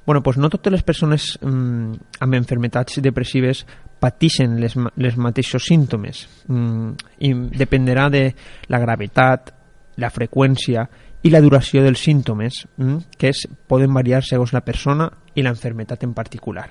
Bueno, 0.05 0.23
pues 0.23 0.37
no 0.37 0.51
totes 0.51 0.73
les 0.73 0.83
persones 0.83 1.39
mm, 1.41 1.93
amb 2.21 2.35
enfermetats 2.35 3.01
depressives 3.01 3.65
pateixen 4.01 4.59
les, 4.61 4.75
les 4.97 5.17
mateixos 5.17 5.65
símptomes 5.65 6.27
mm, 6.49 6.91
i 7.25 7.33
dependrà 7.57 8.11
de 8.11 8.27
la 8.69 8.81
gravetat, 8.83 9.55
la 9.97 10.11
freqüència 10.11 10.89
i 11.23 11.31
la 11.31 11.41
duració 11.45 11.83
dels 11.85 12.01
símptomes, 12.01 12.65
mm, 12.77 13.17
que 13.19 13.29
es, 13.29 13.45
poden 13.69 13.93
variar 13.93 14.23
segons 14.25 14.55
la 14.57 14.65
persona 14.65 15.11
i 15.35 15.43
la 15.45 15.53
enfermetat 15.53 16.05
en 16.05 16.15
particular. 16.15 16.69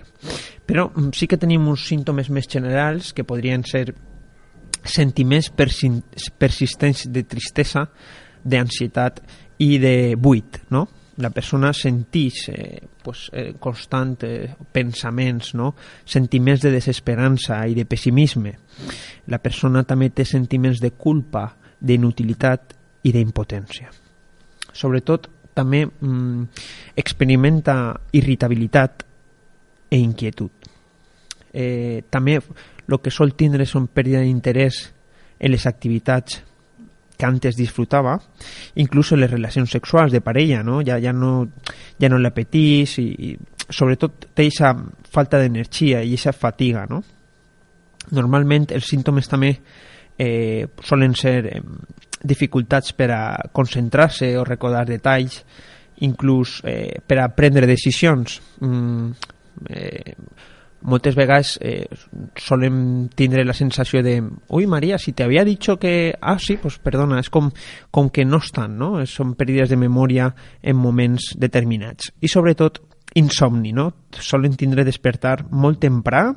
Però 0.65 0.89
mm, 0.89 1.12
sí 1.13 1.27
que 1.27 1.38
tenim 1.38 1.68
uns 1.70 1.86
símptomes 1.88 2.29
més 2.34 2.50
generals 2.50 3.13
que 3.13 3.27
podrien 3.27 3.63
ser 3.63 3.94
sentiments 4.84 5.51
persistents 5.51 7.06
de 7.12 7.24
tristesa, 7.27 7.86
d'ansietat 8.44 9.22
i 9.60 9.77
de 9.77 10.15
buit, 10.15 10.63
no? 10.72 10.88
La 11.20 11.34
persona 11.36 11.74
sentix 11.75 12.46
eh, 12.48 12.79
pues, 13.03 13.25
eh, 13.34 13.51
constant 13.60 14.24
eh, 14.24 14.48
pensaments, 14.72 15.51
no? 15.53 15.74
sentiments 16.06 16.63
de 16.63 16.72
desesperança 16.72 17.60
i 17.68 17.75
de 17.75 17.84
pessimisme. 17.84 18.56
La 19.27 19.44
persona 19.44 19.84
també 19.84 20.13
té 20.15 20.24
sentiments 20.24 20.79
de 20.79 20.96
culpa, 20.96 21.50
d'inutilitat 21.79 22.77
i 23.03 23.12
d'impotència 23.12 23.91
sobretot 24.79 25.27
també 25.53 25.83
mm, 25.86 26.43
experimenta 26.95 27.75
irritabilitat 28.15 29.03
e 29.91 29.98
inquietud. 29.98 30.51
Eh, 31.51 32.03
també 32.09 32.38
el 32.39 33.00
que 33.01 33.12
sol 33.12 33.33
tindre 33.36 33.65
són 33.65 33.89
pèrdua 33.91 34.21
d'interès 34.24 34.83
en 35.39 35.51
les 35.51 35.65
activitats 35.67 36.43
que 37.19 37.27
antes 37.27 37.57
disfrutava, 37.57 38.13
inclús 38.79 39.12
en 39.12 39.19
les 39.19 39.31
relacions 39.31 39.69
sexuals 39.69 40.13
de 40.13 40.21
parella, 40.24 40.62
no? 40.63 40.79
Ja, 40.88 40.95
ja 41.03 41.12
no, 41.12 41.50
ja 42.00 42.07
no 42.07 42.19
l'apetís 42.21 42.95
i, 43.01 43.07
i 43.27 43.31
sobretot 43.67 44.29
té 44.31 44.45
aquesta 44.45 44.71
falta 45.12 45.41
d'energia 45.41 46.00
i 46.00 46.13
aquesta 46.13 46.31
fatiga, 46.31 46.86
no? 46.88 47.01
Normalment 48.15 48.69
els 48.71 48.88
símptomes 48.88 49.27
també 49.27 49.51
eh, 49.51 50.63
solen 50.81 51.17
ser 51.19 51.36
eh, 51.51 51.59
dificultats 52.21 52.93
per 52.93 53.09
a 53.15 53.23
concentrar-se 53.51 54.31
o 54.38 54.45
recordar 54.47 54.85
detalls, 54.88 55.43
inclús 56.05 56.59
eh, 56.63 56.99
per 57.05 57.19
a 57.19 57.29
prendre 57.35 57.67
decisions. 57.67 58.39
Mm, 58.59 59.11
eh, 59.69 60.15
moltes 60.81 61.15
vegades 61.15 61.57
eh, 61.61 61.88
solen 62.39 63.09
tindre 63.15 63.43
la 63.43 63.53
sensació 63.53 64.01
de 64.03 64.21
ui 64.55 64.67
Maria, 64.67 64.97
si 64.97 65.11
te 65.11 65.23
havia 65.23 65.43
dit 65.43 65.59
que... 65.79 66.15
Ah, 66.21 66.38
sí, 66.39 66.57
pues 66.57 66.79
perdona, 66.79 67.19
és 67.19 67.29
com, 67.29 67.51
com 67.91 68.09
que 68.09 68.25
no 68.25 68.39
estan, 68.39 68.77
no? 68.79 69.05
Són 69.05 69.35
pèrdides 69.35 69.69
de 69.69 69.79
memòria 69.79 70.29
en 70.61 70.77
moments 70.79 71.33
determinats. 71.35 72.13
I 72.21 72.31
sobretot 72.31 72.79
insomni, 73.19 73.73
no? 73.73 73.91
Solen 74.11 74.55
tindre 74.55 74.85
despertar 74.88 75.43
molt 75.51 75.81
temprà 75.83 76.29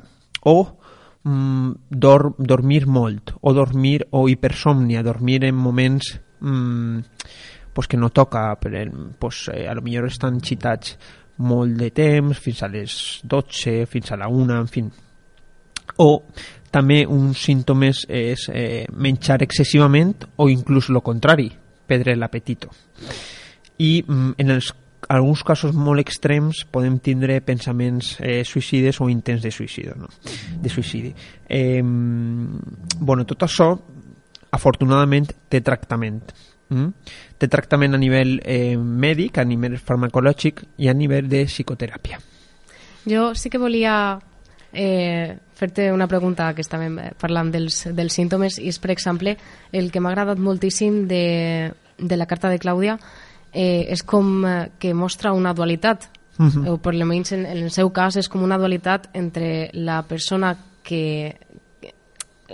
o 0.43 0.82
mm, 1.23 1.71
dor, 1.89 2.35
dormir 2.37 2.85
molt 2.87 3.35
o 3.41 3.53
dormir 3.53 4.07
o 4.11 4.27
hipersomnia, 4.29 5.03
dormir 5.03 5.43
en 5.45 5.55
moments 5.55 6.19
mm, 6.39 6.99
pues 7.73 7.87
que 7.87 7.97
no 7.97 8.11
toca, 8.11 8.55
però, 8.61 8.83
pues, 9.17 9.49
eh, 9.51 9.67
a 9.67 9.73
lo 9.73 9.81
millor 9.81 10.05
estan 10.05 10.39
xitats 10.39 10.97
molt 11.37 11.73
de 11.79 11.89
temps, 11.89 12.37
fins 12.37 12.61
a 12.61 12.69
les 12.69 13.21
12, 13.23 13.87
fins 13.89 14.11
a 14.11 14.17
la 14.17 14.27
1, 14.29 14.59
en 14.59 14.69
fi. 14.69 14.83
O 15.97 16.09
també 16.73 17.03
uns 17.09 17.41
símptomes 17.49 18.05
és 18.09 18.45
eh, 18.53 18.85
menjar 18.93 19.41
excessivament 19.41 20.13
o 20.37 20.49
inclús 20.49 20.91
el 20.93 21.01
contrari, 21.01 21.49
perdre 21.87 22.15
l'apetito. 22.15 22.69
I 23.81 24.03
mm, 24.05 24.35
en 24.37 24.53
els 24.53 24.69
alguns 25.09 25.43
casos 25.43 25.73
molt 25.75 26.01
extrems 26.01 26.63
podem 26.71 26.97
tindre 27.03 27.39
pensaments 27.41 28.15
eh, 28.19 28.43
suïcides 28.47 29.01
o 29.01 29.09
intents 29.11 29.43
de 29.43 29.51
suïcidi. 29.51 29.93
No? 29.97 30.09
De 30.61 30.71
suïcidi. 30.71 31.13
Eh, 31.47 31.81
bueno, 31.83 33.25
tot 33.29 33.45
això, 33.47 33.73
afortunadament, 34.53 35.33
té 35.49 35.61
tractament. 35.61 36.33
Mm? 36.69 36.91
Té 37.37 37.49
tractament 37.51 37.95
a 37.95 38.01
nivell 38.01 38.37
eh, 38.43 38.75
mèdic, 38.77 39.39
a 39.39 39.47
nivell 39.47 39.77
farmacològic 39.77 40.63
i 40.81 40.89
a 40.89 40.97
nivell 40.97 41.29
de 41.29 41.43
psicoteràpia. 41.49 42.21
Jo 43.09 43.33
sí 43.35 43.51
que 43.51 43.59
volia 43.59 43.95
eh, 44.71 45.35
fer-te 45.55 45.91
una 45.93 46.07
pregunta 46.07 46.53
que 46.55 46.63
estàvem 46.63 46.97
parlant 47.19 47.51
dels, 47.53 47.83
dels 47.93 48.15
símptomes 48.15 48.57
i 48.59 48.69
és, 48.71 48.79
per 48.79 48.91
exemple, 48.95 49.35
el 49.71 49.91
que 49.91 50.01
m'ha 50.01 50.13
agradat 50.13 50.41
moltíssim 50.41 51.03
de, 51.07 51.73
de 51.97 52.17
la 52.17 52.27
carta 52.27 52.49
de 52.49 52.59
Clàudia 52.59 52.97
eh, 53.53 53.85
és 53.93 54.03
com 54.03 54.43
eh, 54.45 54.71
que 54.79 54.93
mostra 54.93 55.33
una 55.33 55.53
dualitat, 55.53 56.09
uh 56.37 56.45
-huh. 56.45 56.69
o 56.69 56.77
per 56.77 56.93
almenys 56.93 57.31
en, 57.31 57.45
en 57.45 57.57
el 57.57 57.71
seu 57.71 57.91
cas 57.91 58.15
és 58.15 58.29
com 58.29 58.43
una 58.43 58.57
dualitat 58.57 59.09
entre 59.13 59.69
la 59.73 60.03
persona 60.03 60.57
que 60.83 61.37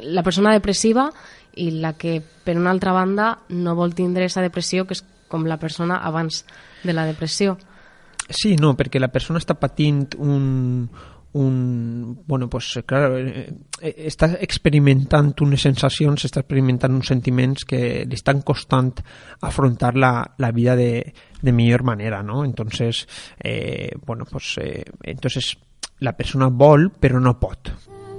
la 0.01 0.23
persona 0.23 0.53
depressiva 0.53 1.11
i 1.55 1.71
la 1.71 1.93
que, 1.93 2.21
per 2.21 2.57
una 2.57 2.71
altra 2.71 2.91
banda, 2.91 3.39
no 3.49 3.75
vol 3.75 3.93
tindre 3.93 4.23
aquesta 4.23 4.41
depressió, 4.41 4.85
que 4.85 4.93
és 4.93 5.03
com 5.27 5.45
la 5.45 5.57
persona 5.57 5.97
abans 5.97 6.45
de 6.83 6.93
la 6.93 7.05
depressió. 7.05 7.57
Sí, 8.29 8.55
no, 8.55 8.75
perquè 8.77 8.99
la 8.99 9.09
persona 9.09 9.39
està 9.39 9.55
patint 9.55 10.07
un, 10.17 10.89
un 11.33 12.23
bueno, 12.25 12.49
pues 12.49 12.79
claro, 12.85 13.17
eh, 13.17 13.53
eh, 13.81 13.93
està 14.09 14.31
experimentant 14.41 15.33
unes 15.45 15.61
sensacions, 15.61 16.25
està 16.25 16.41
experimentant 16.41 16.95
uns 16.95 17.11
sentiments 17.11 17.65
que 17.69 18.03
li 18.05 18.17
estan 18.17 18.41
costant 18.41 18.95
afrontar 19.45 19.95
la, 19.95 20.13
la 20.37 20.51
vida 20.51 20.75
de, 20.75 21.13
de 21.41 21.51
millor 21.51 21.83
manera, 21.83 22.23
¿no? 22.23 22.43
Entonces, 22.45 23.07
eh, 23.39 23.91
bueno, 24.05 24.25
pues 24.29 24.57
eh, 24.61 24.85
entonces 25.03 25.57
la 25.99 26.15
persona 26.17 26.49
vol 26.49 26.89
però 26.91 27.19
no 27.19 27.37
pot. 27.39 27.69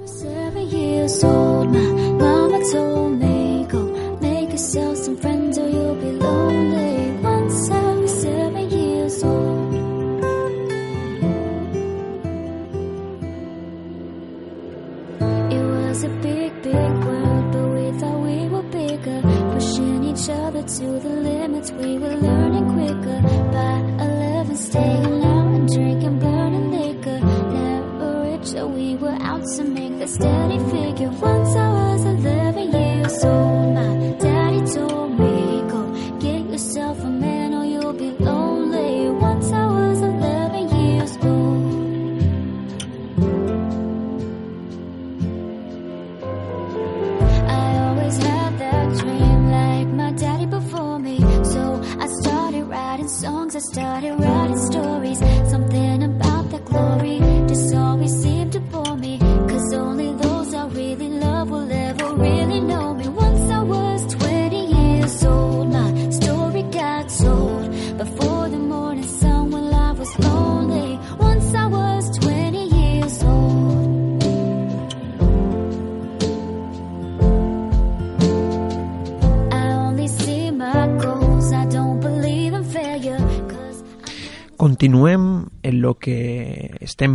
Seven 0.05 0.69
years 0.69 1.23
old, 1.23 1.71
my 1.71 2.13
mama 2.17 2.59
told 2.71 3.19
me, 3.19 3.65
go 3.69 4.17
make 4.21 4.49
yourself 4.51 4.97
some 4.97 5.17
friends 5.17 5.30
was 16.01 16.11
a 16.11 16.21
big, 16.21 16.61
big 16.63 16.73
world, 17.05 17.51
but 17.51 17.67
we 17.69 17.99
thought 17.99 18.19
we 18.19 18.49
were 18.49 18.63
bigger. 18.63 19.21
Pushing 19.53 20.03
each 20.03 20.29
other 20.29 20.63
to 20.63 20.85
the 20.99 21.09
limits, 21.09 21.71
we 21.71 21.97
were 21.99 22.15
learning 22.15 22.67
quicker. 22.73 23.21
By 23.51 23.79
11, 24.03 24.55
staying 24.57 25.23
out 25.23 25.53
and 25.57 25.67
drinking, 25.67 26.19
burning 26.19 26.71
liquor. 26.71 27.19
Never 27.19 28.31
rich, 28.31 28.47
so 28.47 28.67
we 28.67 28.95
were 28.95 29.17
out 29.21 29.43
to 29.57 29.63
make 29.63 29.93
a 30.01 30.07
steady 30.07 30.59
figure. 30.71 31.11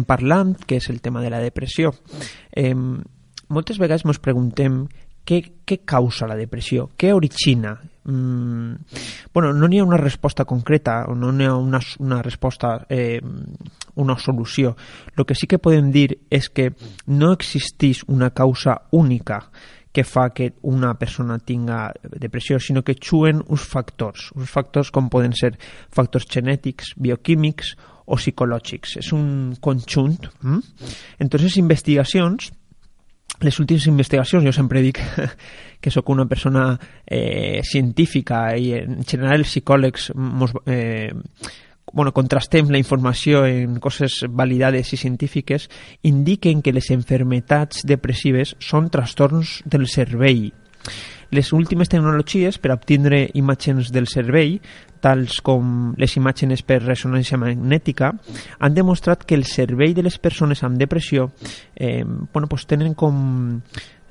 Parlant, 0.07 0.55
que 0.67 0.79
és 0.81 0.89
el 0.91 1.03
tema 1.03 1.23
de 1.23 1.31
la 1.31 1.43
depressió. 1.43 1.93
Eh, 2.53 2.75
moltes 3.49 3.79
vegades 3.83 4.07
ens 4.07 4.23
preguntem 4.23 4.85
què, 5.27 5.41
què 5.67 5.81
causa 5.85 6.29
la 6.31 6.39
depressió? 6.39 6.91
Què 6.97 7.11
origina? 7.15 7.75
Mm, 8.07 8.77
bueno, 9.35 9.53
no 9.53 9.67
n'hi 9.67 9.81
ha 9.83 9.87
una 9.87 9.99
resposta 9.99 10.45
concreta, 10.47 11.01
o 11.11 11.17
no 11.19 11.33
n'hi 11.35 11.49
ha 11.49 11.57
una, 11.59 11.81
una 11.99 12.21
resposta, 12.23 12.77
eh, 12.89 13.19
una 13.97 14.17
solució. 14.19 14.77
El 15.17 15.27
que 15.27 15.35
sí 15.35 15.49
que 15.51 15.59
podem 15.59 15.91
dir 15.91 16.13
és 16.31 16.49
que 16.49 16.71
no 17.07 17.33
existeix 17.35 18.05
una 18.07 18.31
causa 18.31 18.79
única 18.93 19.43
que 19.97 20.05
fa 20.05 20.29
que 20.31 20.53
una 20.69 20.93
persona 21.01 21.39
tinga 21.39 21.91
depressió, 22.05 22.61
sinó 22.61 22.83
que 22.85 22.99
juguen 23.01 23.41
uns 23.49 23.65
factors, 23.65 24.31
uns 24.37 24.51
factors 24.53 24.91
com 24.93 25.09
poden 25.09 25.33
ser 25.33 25.55
factors 25.89 26.29
genètics, 26.29 26.93
bioquímics 27.01 27.73
o 28.07 28.19
psicològics. 28.19 28.97
És 29.03 29.13
un 29.13 29.57
conjunt. 29.61 30.31
Mm? 30.43 30.63
Entonces, 31.27 31.59
investigacions 31.59 32.53
les 33.41 33.59
últimes 33.61 33.87
investigacions, 33.87 34.45
jo 34.45 34.53
sempre 34.55 34.81
dic 34.81 35.01
que 35.83 35.91
sóc 35.93 36.09
una 36.09 36.25
persona 36.25 36.79
eh, 37.05 37.61
científica 37.65 38.57
i 38.57 38.73
en 38.79 39.03
general 39.05 39.43
els 39.43 39.51
psicòlegs 39.51 40.11
mos, 40.17 40.55
eh, 40.65 41.13
bueno, 41.93 42.13
contrastem 42.13 42.71
la 42.73 42.81
informació 42.81 43.45
en 43.47 43.79
coses 43.81 44.25
validades 44.29 44.93
i 44.93 44.99
científiques, 45.01 45.69
indiquen 46.03 46.63
que 46.63 46.73
les 46.73 46.91
enfermetats 46.91 47.85
depressives 47.87 48.57
són 48.59 48.91
trastorns 48.91 49.61
del 49.65 49.87
cervell. 49.87 50.51
Les 51.35 51.53
últimes 51.53 51.91
tecnologies 51.91 52.59
per 52.63 52.73
obtindre 52.75 53.25
imatges 53.35 53.91
del 53.95 54.07
cervell, 54.11 54.59
tals 55.03 55.41
com 55.45 55.93
les 55.99 56.17
imatges 56.19 56.63
per 56.67 56.81
ressonància 56.85 57.39
magnètica, 57.41 58.13
han 58.59 58.75
demostrat 58.75 59.25
que 59.27 59.35
el 59.39 59.47
cervell 59.49 59.95
de 59.95 60.07
les 60.07 60.19
persones 60.19 60.63
amb 60.65 60.79
depressió 60.79 61.31
eh, 61.75 62.05
bueno, 62.05 62.47
pues 62.49 62.67
tenen 62.67 62.95
com... 62.95 63.61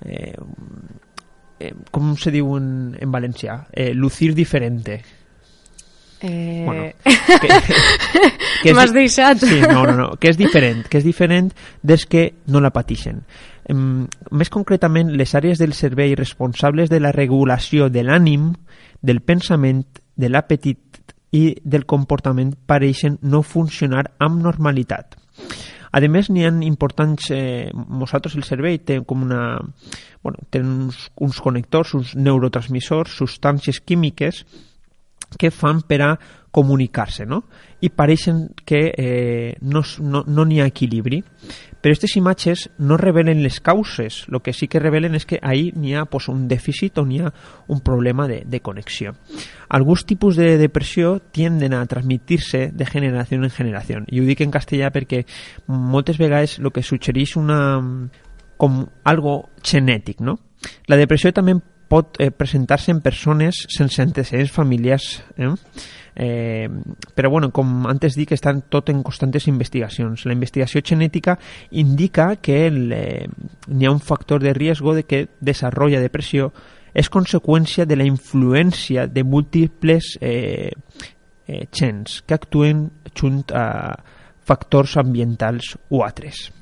Eh, 0.05 0.35
eh, 1.59 1.73
com 1.91 2.15
se 2.19 2.31
diu 2.35 2.57
en, 2.59 2.95
en 2.99 3.11
valencià? 3.11 3.61
Eh, 3.71 3.93
lucir 3.93 4.33
diferente 4.35 5.01
Eh... 6.21 6.63
Bueno, 6.65 6.83
que, 7.03 7.49
que 8.63 8.73
M'has 8.73 8.93
deixat. 8.93 9.39
Sí, 9.39 9.59
no, 9.61 9.83
no, 9.85 9.93
no, 9.93 10.07
que 10.19 10.31
és 10.31 10.39
diferent, 10.39 10.85
que 10.89 10.99
és 11.01 11.05
diferent 11.05 11.51
des 11.83 12.05
que 12.09 12.27
no 12.51 12.61
la 12.63 12.71
patixen. 12.73 13.21
Més 13.73 14.51
concretament, 14.53 15.09
les 15.17 15.33
àrees 15.35 15.57
del 15.57 15.73
cervell 15.73 16.15
responsables 16.19 16.89
de 16.89 16.99
la 16.99 17.11
regulació 17.15 17.89
de 17.89 18.03
l'ànim, 18.05 18.51
del 19.01 19.21
pensament, 19.25 19.85
de 20.15 20.29
l'apetit 20.29 21.13
i 21.35 21.55
del 21.63 21.85
comportament 21.85 22.53
pareixen 22.67 23.17
no 23.23 23.41
funcionar 23.41 24.05
amb 24.21 24.43
normalitat. 24.43 25.17
A 25.95 26.01
més, 26.11 26.29
n'hi 26.29 26.43
ha 26.43 26.51
importants... 26.67 27.29
Eh, 27.31 27.71
nosaltres, 27.73 28.35
el 28.35 28.43
cervell, 28.43 28.81
té 28.83 28.99
com 29.07 29.23
una... 29.23 29.57
Bueno, 30.21 30.43
té 30.51 30.59
uns, 30.59 31.09
uns 31.23 31.39
connectors, 31.39 31.93
uns 31.95 32.15
neurotransmissors, 32.19 33.15
substàncies 33.15 33.79
químiques 33.79 34.43
que 35.39 35.51
fan 35.51 35.81
per 35.87 36.01
a 36.03 36.09
comunicar-se, 36.51 37.25
no? 37.25 37.45
I 37.85 37.91
pareixen 37.93 38.49
que 38.65 38.89
eh, 38.97 39.55
no 39.61 39.83
no 40.01 40.23
no 40.25 40.45
n'hi 40.45 40.61
ha 40.61 40.69
equilibri. 40.71 41.21
Però 41.85 41.93
no 42.79 42.97
revelen 42.97 43.43
les 43.43 43.59
causes, 43.61 44.25
el 44.31 44.41
que 44.41 44.53
sí 44.53 44.67
que 44.67 44.79
revelen 44.79 45.13
és 45.13 45.27
que 45.29 45.37
ahí 45.43 45.71
n'hi 45.75 45.93
ha 45.93 46.05
pues, 46.05 46.29
un 46.29 46.47
dèficit 46.47 46.97
o 46.97 47.05
n'hi 47.05 47.19
ha 47.21 47.29
un 47.67 47.81
problema 47.81 48.27
de, 48.27 48.41
de 48.43 48.59
connexió. 48.59 49.13
Alguns 49.69 50.05
tipus 50.05 50.35
de 50.35 50.57
depressió 50.57 51.19
tienden 51.31 51.75
a 51.75 51.85
transmitir-se 51.85 52.71
de 52.73 52.85
generació 52.87 53.37
en 53.37 53.51
generació. 53.51 54.01
I 54.09 54.19
ho 54.19 54.25
dic 54.25 54.41
en 54.41 54.49
castellà 54.49 54.89
perquè 54.89 55.27
moltes 55.67 56.17
vegades 56.17 56.57
el 56.57 56.71
que 56.73 56.81
suggereix 56.81 57.35
una, 57.37 58.09
algo 59.03 59.51
genètic, 59.61 60.25
no? 60.25 60.39
La 60.89 60.97
depressió 60.97 61.29
també 61.37 61.53
pot 61.87 62.19
eh, 62.19 62.31
presentar-se 62.31 62.91
en 62.91 63.01
persones 63.01 63.65
sense 63.69 64.01
antecedents 64.01 64.51
familiars, 64.51 65.23
eh? 65.37 65.53
Eh, 66.15 66.69
però 67.13 67.29
bueno, 67.29 67.51
com 67.51 67.85
antes 67.91 68.15
dic, 68.15 68.31
estan 68.31 68.63
tot 68.71 68.89
en 68.89 69.03
constantes 69.03 69.49
investigacions. 69.51 70.23
La 70.25 70.33
investigació 70.33 70.79
genètica 70.79 71.35
indica 71.71 72.37
que 72.39 72.59
eh, 72.71 73.27
n'hi 73.67 73.85
ha 73.85 73.91
un 73.91 73.99
factor 73.99 74.41
de 74.41 74.53
riesgo 74.55 74.95
de 74.95 75.03
que 75.03 75.25
desarrolla 75.41 75.99
depressió 75.99 76.53
és 76.95 77.11
conseqüència 77.11 77.83
de 77.85 77.99
la 77.99 78.07
influència 78.07 79.05
de 79.11 79.25
múltiples 79.27 80.15
eh, 80.21 80.71
eh, 81.47 81.65
gens 81.67 82.21
que 82.23 82.39
actuen 82.39 82.87
junt 83.11 83.51
a 83.51 83.99
factors 84.45 84.95
ambientals 85.01 85.75
o 85.89 86.05
altres. 86.05 86.54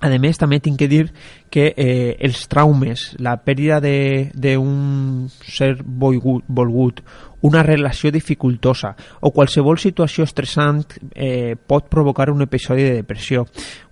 A 0.00 0.08
més, 0.22 0.38
també 0.38 0.60
tinc 0.62 0.78
que 0.78 0.86
dir 0.86 1.08
que 1.50 1.72
eh, 1.74 2.14
els 2.22 2.44
traumes, 2.46 3.16
la 3.18 3.34
pèrdua 3.42 3.80
d'un 3.82 5.26
ser 5.42 5.72
volgut, 5.82 6.44
volgut, 6.46 7.02
una 7.42 7.62
relació 7.62 8.12
dificultosa 8.14 8.92
o 9.20 9.32
qualsevol 9.34 9.78
situació 9.78 10.26
estressant 10.26 10.84
eh, 11.14 11.56
pot 11.58 11.88
provocar 11.90 12.28
un 12.30 12.42
episodi 12.46 12.86
de 12.86 12.94
depressió. 13.00 13.46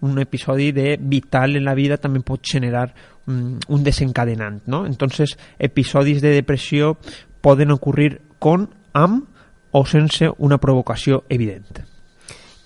Un 0.06 0.18
episodi 0.22 0.70
de 0.72 0.96
vital 1.00 1.56
en 1.56 1.66
la 1.66 1.74
vida 1.74 1.98
també 1.98 2.22
pot 2.22 2.42
generar 2.42 2.92
mm, 3.26 3.66
un 3.66 3.82
desencadenant. 3.82 4.62
¿no? 4.66 4.84
Entonces, 4.86 5.36
episodis 5.58 6.22
de 6.22 6.34
depressió 6.34 6.96
poden 7.40 7.74
ocurrir 7.74 8.20
con, 8.38 8.70
amb 8.94 9.26
o 9.72 9.84
sense 9.86 10.30
una 10.38 10.58
provocació 10.58 11.24
evident. 11.28 11.95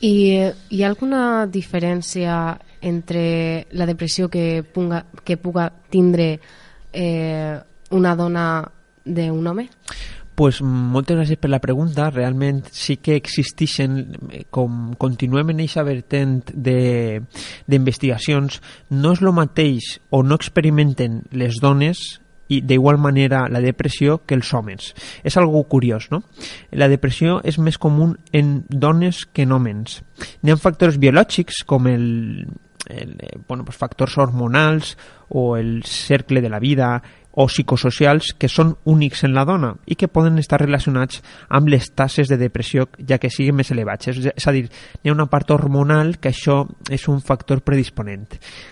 I 0.00 0.48
hi 0.72 0.82
ha 0.82 0.88
alguna 0.88 1.46
diferència 1.46 2.56
entre 2.80 3.66
la 3.76 3.86
depressió 3.86 4.30
que 4.32 4.64
puga, 4.64 5.04
que 5.24 5.36
puga 5.36 5.68
tindre 5.90 6.40
eh, 6.92 7.58
una 7.90 8.14
dona 8.16 8.64
d'un 9.04 9.46
home? 9.46 9.68
Pues 10.40 10.62
moltes 10.64 11.18
gràcies 11.18 11.36
per 11.36 11.50
la 11.52 11.60
pregunta. 11.60 12.08
Realment 12.08 12.62
sí 12.72 12.96
que 12.96 13.12
existeixen, 13.18 14.16
com 14.48 14.94
continuem 14.96 15.52
en 15.52 15.60
eixa 15.66 15.84
vertent 15.84 16.40
d'investigacions, 16.54 18.62
no 18.88 19.12
és 19.12 19.20
el 19.20 19.34
mateix 19.36 19.98
o 20.08 20.22
no 20.24 20.40
experimenten 20.40 21.28
les 21.36 21.60
dones 21.60 22.19
i 22.50 22.60
d'igual 22.66 22.98
manera 22.98 23.46
la 23.48 23.62
depressió 23.62 24.20
que 24.26 24.34
els 24.34 24.50
homes. 24.54 24.90
És 25.22 25.36
algo 25.38 25.62
curiós, 25.70 26.10
no? 26.10 26.24
La 26.72 26.90
depressió 26.90 27.38
és 27.46 27.60
més 27.62 27.78
comú 27.78 28.12
en 28.32 28.64
dones 28.68 29.24
que 29.30 29.46
en 29.46 29.54
homes. 29.54 30.00
N'hi 30.42 30.52
ha 30.52 30.58
factors 30.60 30.98
biològics 31.00 31.62
com 31.66 31.86
el, 31.86 32.48
el, 32.90 33.16
eh, 33.20 33.38
bueno, 33.46 33.64
pues 33.64 33.78
factors 33.78 34.18
hormonals 34.18 34.96
o 35.28 35.56
el 35.56 35.84
cercle 35.84 36.40
de 36.40 36.50
la 36.50 36.58
vida 36.58 37.02
o 37.40 37.46
psicosocials 37.48 38.35
que 38.37 38.50
són 38.53 38.74
únics 38.85 39.22
en 39.24 39.33
la 39.33 39.46
dona 39.48 39.70
i 39.88 39.96
que 39.96 40.11
poden 40.12 40.37
estar 40.42 40.59
relacionats 40.61 41.22
amb 41.48 41.70
les 41.72 41.88
tasses 41.96 42.29
de 42.29 42.37
depressió 42.40 42.87
ja 43.09 43.16
que 43.22 43.31
siguin 43.33 43.57
més 43.57 43.70
elevats. 43.72 44.11
És, 44.12 44.46
a 44.46 44.53
dir, 44.53 44.66
hi 44.68 45.09
ha 45.09 45.14
una 45.14 45.29
part 45.33 45.50
hormonal 45.55 46.18
que 46.20 46.35
això 46.35 46.62
és 46.92 47.07
un 47.09 47.22
factor 47.24 47.62
predisponent. 47.64 48.26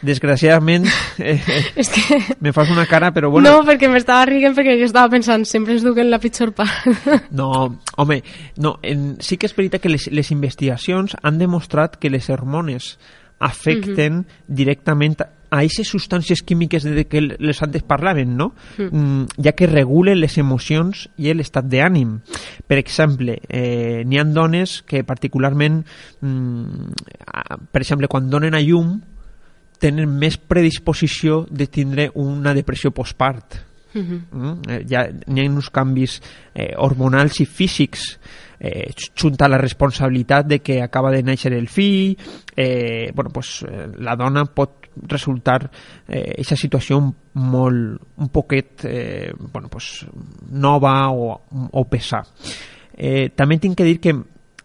Desgraciadament, 0.05 0.89
eh, 1.19 1.39
És 1.81 1.89
que... 1.95 2.21
me 2.45 2.53
fas 2.53 2.69
una 2.75 2.85
cara, 2.91 3.11
però 3.15 3.31
bueno... 3.33 3.49
No, 3.49 3.65
perquè 3.65 3.89
m'estava 3.89 4.27
rient 4.29 4.57
perquè 4.59 4.77
jo 4.81 4.89
estava 4.89 5.09
pensant 5.17 5.47
sempre 5.49 5.77
ens 5.77 5.87
duquen 5.87 6.13
la 6.13 6.21
pitjor 6.21 6.53
part. 6.57 6.85
No, 7.39 7.49
home, 7.97 8.21
no, 8.61 8.79
en, 8.83 9.17
sí 9.23 9.37
que 9.39 9.49
és 9.49 9.55
veritat 9.57 9.83
que 9.83 9.91
les, 9.91 10.09
les 10.13 10.31
investigacions 10.35 11.15
han 11.23 11.39
demostrat 11.41 11.97
que 12.01 12.11
les 12.11 12.29
hormones 12.33 12.97
afecten 13.39 14.25
directament 14.49 15.17
a 15.51 15.61
aquestes 15.61 15.89
substàncies 15.89 16.43
químiques 16.45 16.85
de 16.85 17.07
que 17.09 17.23
les 17.23 17.63
antes 17.63 17.83
parlaven, 17.83 18.37
no? 18.37 18.53
Mm, 18.77 19.41
ja 19.45 19.53
que 19.53 19.67
regulen 19.67 20.21
les 20.21 20.37
emocions 20.39 21.09
i 21.17 21.33
l'estat 21.33 21.69
d'ànim. 21.69 22.19
Per 22.67 22.79
exemple, 22.79 23.39
eh, 23.49 24.05
n'hi 24.05 24.19
ha 24.19 24.25
dones 24.25 24.83
que 24.83 25.05
particularment, 25.05 25.85
mm, 26.21 26.93
per 27.73 27.83
exemple, 27.83 28.09
quan 28.09 28.29
donen 28.31 28.55
a 28.55 28.61
llum, 28.61 29.01
tenen 29.79 30.11
més 30.19 30.37
predisposició 30.37 31.47
de 31.51 31.67
tindre 31.67 32.11
una 32.15 32.53
depressió 32.55 32.91
postpart. 32.91 33.68
Mm? 33.95 34.53
Eh, 34.69 34.83
ja 34.89 35.07
n'hi 35.09 35.45
ha 35.45 35.51
uns 35.51 35.71
canvis 35.75 36.19
eh, 36.55 36.75
hormonals 36.77 37.41
i 37.41 37.47
físics. 37.47 38.11
Eh, 38.59 38.91
junt 39.15 39.39
a 39.39 39.49
la 39.49 39.59
responsabilitat 39.59 40.47
de 40.51 40.59
que 40.59 40.81
acaba 40.83 41.13
de 41.15 41.23
néixer 41.23 41.53
el 41.55 41.69
fill. 41.69 42.17
Eh, 42.57 43.13
bueno, 43.15 43.31
pues, 43.31 43.63
eh, 43.69 43.87
la 43.99 44.17
dona 44.17 44.45
pot 44.45 44.89
resultar 45.07 45.71
eh, 46.09 46.43
situació 46.43 46.99
molt, 47.35 48.01
un 48.17 48.29
poquet 48.35 48.85
eh, 48.85 49.33
bueno, 49.53 49.69
pues, 49.69 50.07
nova 50.51 51.11
o, 51.13 51.41
o 51.71 51.85
pesar. 51.89 52.25
Eh, 52.99 53.31
també 53.31 53.61
tinc 53.63 53.79
que 53.79 53.87
dir 53.87 54.01
que 54.03 54.17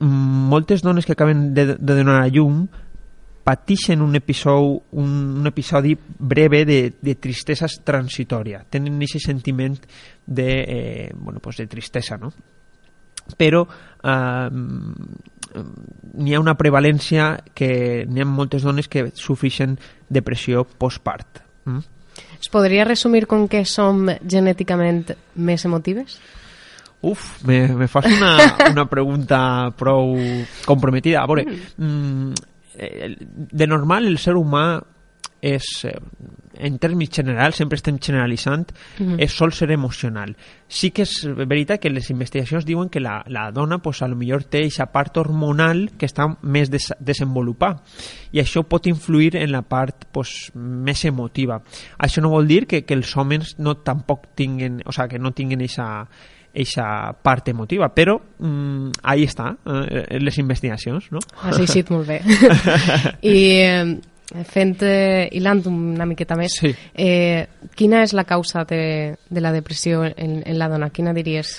moltes 0.03 0.81
dones 0.81 1.05
que 1.05 1.13
acaben 1.13 1.53
de, 1.53 1.75
de 1.77 1.95
donar 1.95 2.23
a 2.23 2.27
llum 2.27 2.65
patixen 3.43 4.01
un 4.01 4.15
episodi, 4.15 4.79
un, 4.99 5.13
un 5.39 5.47
episodi 5.47 5.97
breve 5.99 6.63
de, 6.65 6.79
de 7.01 7.15
tristesa 7.15 7.67
transitòria. 7.83 8.63
Tenen 8.69 9.01
aquest 9.03 9.27
sentiment 9.27 9.77
de, 10.25 10.49
eh, 10.63 11.11
bueno, 11.15 11.39
pues 11.43 11.57
de 11.57 11.67
tristesa, 11.67 12.17
no? 12.17 12.31
però 13.37 13.63
eh, 14.03 14.49
n'hi 16.13 16.33
ha 16.33 16.41
una 16.41 16.57
prevalència 16.59 17.33
que 17.55 18.05
n'hi 18.09 18.23
ha 18.23 18.27
moltes 18.27 18.65
dones 18.67 18.89
que 18.91 19.09
sofreixen 19.15 19.77
depressió 20.09 20.65
postpart. 20.65 21.43
Mm? 21.65 21.83
Es 22.39 22.49
podria 22.51 22.85
resumir 22.85 23.25
com 23.29 23.47
que 23.49 23.63
som 23.65 24.05
genèticament 24.29 25.13
més 25.35 25.65
emotives? 25.65 26.19
Uf, 27.03 27.43
me, 27.47 27.67
me 27.75 27.87
fas 27.91 28.07
una, 28.07 28.33
una 28.71 28.85
pregunta 28.87 29.71
prou 29.75 30.15
comprometida. 30.67 31.23
A 31.23 31.27
veure, 31.27 31.43
mm, 31.75 32.31
eh, 32.31 32.52
de 32.77 33.67
normal 33.67 34.07
el 34.07 34.17
ser 34.17 34.33
humà 34.35 34.81
és, 35.43 35.83
eh, 35.83 35.91
en 36.55 36.77
termes 36.79 37.09
generals, 37.11 37.57
sempre 37.57 37.75
estem 37.75 37.97
generalitzant, 37.99 38.71
Mhm. 38.99 39.19
és 39.19 39.31
sol 39.31 39.51
ser 39.51 39.71
emocional. 39.71 40.37
Sí 40.69 40.91
que 40.91 41.01
és 41.01 41.27
veritat 41.35 41.81
que 41.81 41.89
les 41.89 42.09
investigacions 42.11 42.65
diuen 42.65 42.87
que 42.87 43.01
la, 43.01 43.25
la 43.27 43.51
dona 43.51 43.79
pues, 43.79 44.01
a 44.01 44.07
lo 44.07 44.15
millor 44.15 44.45
té 44.45 44.59
aquesta 44.59 44.85
part 44.93 45.17
hormonal 45.17 45.91
que 45.97 46.05
està 46.05 46.37
més 46.41 46.69
des, 46.71 46.93
desenvolupada 46.99 47.83
i 48.31 48.39
això 48.39 48.63
pot 48.63 48.87
influir 48.87 49.35
en 49.35 49.51
la 49.51 49.63
part 49.63 50.05
pues, 50.13 50.51
més 50.55 51.03
emotiva. 51.03 51.61
Això 51.99 52.21
no 52.21 52.29
vol 52.29 52.47
dir 52.47 52.65
que, 52.65 52.85
que 52.85 52.93
els 52.93 53.17
homes 53.17 53.59
no 53.59 53.75
tampoc 53.75 54.33
tinguen, 54.35 54.81
o 54.85 54.93
sea, 54.93 55.09
que 55.09 55.19
no 55.19 55.31
tinguen 55.31 55.59
aquesta 55.59 56.07
eixa 56.53 56.85
part 57.23 57.47
emotiva, 57.49 57.87
però 57.89 58.19
mm, 58.39 58.91
ahí 59.09 59.23
està, 59.25 59.55
eh, 59.65 60.19
les 60.21 60.37
investigacions, 60.37 61.07
no? 61.11 61.19
Has 61.41 61.57
eixit 61.59 61.89
molt 61.89 62.07
bé. 62.07 62.19
I 63.25 63.37
eh, 63.65 63.95
fent, 64.49 64.75
eh, 64.85 65.29
hilant 65.33 65.63
una 65.69 66.05
miqueta 66.05 66.37
més, 66.37 66.59
Sí. 66.61 66.73
eh, 66.93 67.47
quina 67.75 68.03
és 68.05 68.13
la 68.13 68.23
causa 68.29 68.63
de, 68.69 69.15
de 69.29 69.41
la 69.41 69.51
depressió 69.51 70.03
en, 70.05 70.41
en 70.45 70.59
la 70.59 70.69
dona? 70.69 70.89
Quina 70.93 71.13
diries? 71.13 71.57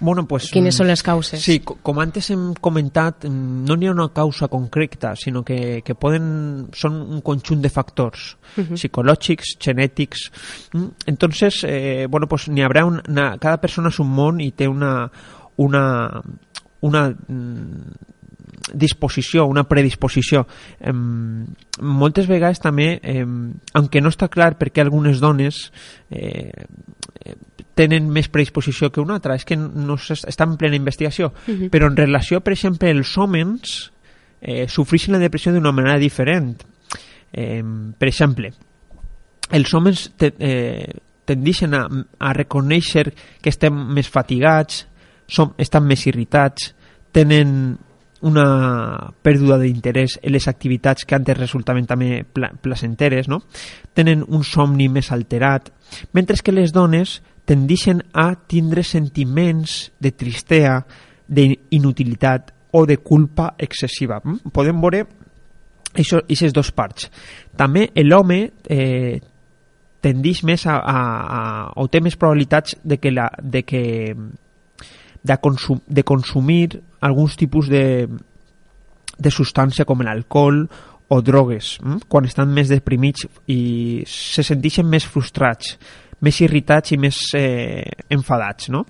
Bueno, 0.00 0.26
pues, 0.26 0.48
Quines 0.50 0.74
mm, 0.74 0.78
són 0.78 0.86
les 0.88 1.02
causes? 1.04 1.42
Sí, 1.44 1.58
co- 1.60 1.76
com 1.84 1.98
antes 2.00 2.30
hem 2.32 2.54
comentat, 2.60 3.26
mm, 3.28 3.64
no 3.68 3.76
n'hi 3.76 3.86
ha 3.86 3.92
una 3.92 4.08
causa 4.16 4.48
concreta, 4.48 5.14
sinó 5.16 5.42
que, 5.44 5.82
que 5.84 5.94
poden, 5.94 6.68
són 6.72 6.96
un 7.02 7.20
conjunt 7.20 7.60
de 7.60 7.68
factors 7.70 8.36
psicològics, 8.80 9.56
genètics. 9.60 10.30
Mm, 10.72 10.88
Entonces, 11.06 11.62
eh, 11.68 12.06
bueno, 12.08 12.26
pues 12.26 12.48
n'hi 12.48 12.62
haurà 12.64 12.86
una, 12.88 13.36
cada 13.38 13.60
persona 13.60 13.88
és 13.92 13.98
un 14.00 14.08
món 14.08 14.40
i 14.40 14.50
té 14.52 14.66
una, 14.68 15.10
una, 15.56 16.22
una 16.80 17.04
disposició, 18.72 19.46
una 19.46 19.64
predisposició. 19.68 20.46
Em, 20.80 21.46
moltes 21.80 22.26
vegades 22.28 22.60
també, 22.60 23.00
em, 23.02 23.52
aunque 23.74 24.00
no 24.00 24.10
està 24.12 24.28
clar 24.28 24.56
per 24.58 24.70
què 24.70 24.82
algunes 24.84 25.20
dones 25.20 25.70
eh, 26.10 26.50
eh, 26.50 26.66
tenen 27.78 28.08
més 28.12 28.28
predisposició 28.28 28.90
que 28.90 29.00
una 29.00 29.16
altra, 29.18 29.36
és 29.38 29.46
que 29.46 29.56
no 29.56 29.96
està 29.96 30.46
en 30.46 30.56
plena 30.60 30.78
investigació, 30.78 31.30
però 31.72 31.90
en 31.90 31.96
relació, 31.96 32.40
per 32.44 32.54
exemple, 32.56 32.90
els 32.90 33.12
homes 33.18 33.76
eh, 34.40 34.66
sofreixen 34.68 35.14
la 35.14 35.22
depressió 35.22 35.52
d'una 35.52 35.72
manera 35.72 35.98
diferent. 35.98 36.56
Eh, 37.32 37.62
per 37.98 38.08
exemple, 38.08 38.52
els 39.50 39.74
homes 39.74 40.08
te, 40.18 40.32
eh, 40.38 40.90
tendeixen 41.30 41.74
a, 41.74 41.84
a 42.18 42.32
reconèixer 42.34 43.10
que 43.42 43.52
estem 43.52 43.76
més 43.94 44.10
fatigats, 44.10 44.84
som, 45.30 45.54
estan 45.62 45.86
més 45.86 46.06
irritats, 46.10 46.72
tenen 47.14 47.78
una 48.26 49.12
pèrdua 49.24 49.56
d'interès 49.60 50.18
en 50.20 50.34
les 50.34 50.46
activitats 50.50 51.06
que 51.08 51.16
antes 51.16 51.38
resultaven 51.38 51.86
també 51.88 52.20
pla 52.24 52.50
placenteres, 52.60 53.30
no? 53.32 53.40
tenen 53.96 54.24
un 54.28 54.44
somni 54.44 54.90
més 54.92 55.10
alterat, 55.14 55.70
mentre 56.12 56.36
que 56.44 56.52
les 56.52 56.74
dones 56.76 57.20
tendeixen 57.50 58.04
a 58.14 58.30
tindre 58.46 58.84
sentiments 58.86 59.90
de 59.98 60.12
tristea, 60.14 60.78
d'inutilitat 61.30 62.52
o 62.74 62.84
de 62.86 62.96
culpa 62.98 63.54
excessiva. 63.58 64.20
Mm? 64.22 64.52
Podem 64.54 64.78
veure 64.82 65.04
aquestes 65.90 66.54
dos 66.54 66.70
parts. 66.74 67.08
També 67.58 67.88
l'home 68.02 68.40
eh, 68.70 69.18
tendeix 70.02 70.42
més 70.46 70.66
a, 70.66 70.78
a, 70.78 70.98
a, 71.38 71.40
o 71.82 71.86
té 71.90 72.00
més 72.02 72.18
probabilitats 72.18 72.76
de 72.82 72.98
que, 73.02 73.12
la, 73.14 73.28
de, 73.42 73.62
que 73.66 73.82
de, 74.14 75.36
consum, 75.42 75.82
de 75.86 76.04
consumir 76.06 76.80
alguns 77.00 77.36
tipus 77.38 77.70
de, 77.70 78.06
de 79.18 79.34
substància 79.34 79.86
com 79.86 80.02
l'alcohol 80.06 80.64
o 81.10 81.18
drogues, 81.26 81.76
mm? 81.82 82.06
quan 82.06 82.26
estan 82.30 82.54
més 82.54 82.70
deprimits 82.70 83.26
i 83.50 83.60
se 84.06 84.46
senteixen 84.46 84.86
més 84.86 85.06
frustrats, 85.06 85.74
més 86.20 86.40
irritats 86.44 86.92
i 86.92 86.98
més 87.00 87.20
eh, 87.38 87.84
enfadats, 88.10 88.70
no? 88.70 88.84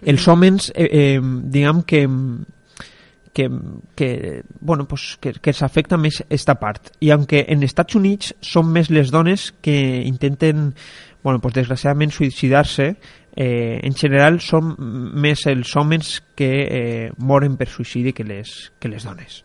Els 0.00 0.24
homes, 0.28 0.70
eh, 0.74 0.88
eh, 0.88 1.20
diguem 1.20 1.82
que 1.84 2.06
que, 3.38 3.48
que, 3.94 4.42
bueno, 4.58 4.88
pues 4.88 5.16
que, 5.20 5.32
que 5.38 5.52
s'afecta 5.54 5.94
més 5.94 6.24
esta 6.28 6.56
part. 6.58 6.90
I 6.98 7.12
aunque 7.14 7.44
en 7.46 7.62
Estats 7.62 7.94
Units 7.94 8.32
són 8.42 8.72
més 8.74 8.90
les 8.90 9.12
dones 9.14 9.52
que 9.62 9.76
intenten, 10.02 10.72
bueno, 11.22 11.38
pues 11.38 11.54
desgraciadament 11.54 12.10
suïcidar-se, 12.10 12.88
eh, 13.36 13.78
en 13.86 13.94
general 13.94 14.40
són 14.42 14.74
més 15.14 15.46
els 15.46 15.76
homes 15.76 16.16
que 16.34 16.50
eh, 16.66 17.06
moren 17.18 17.54
per 17.54 17.70
suïcidi 17.70 18.10
que 18.12 18.26
les, 18.26 18.72
que 18.80 18.90
les 18.90 19.06
dones. 19.06 19.44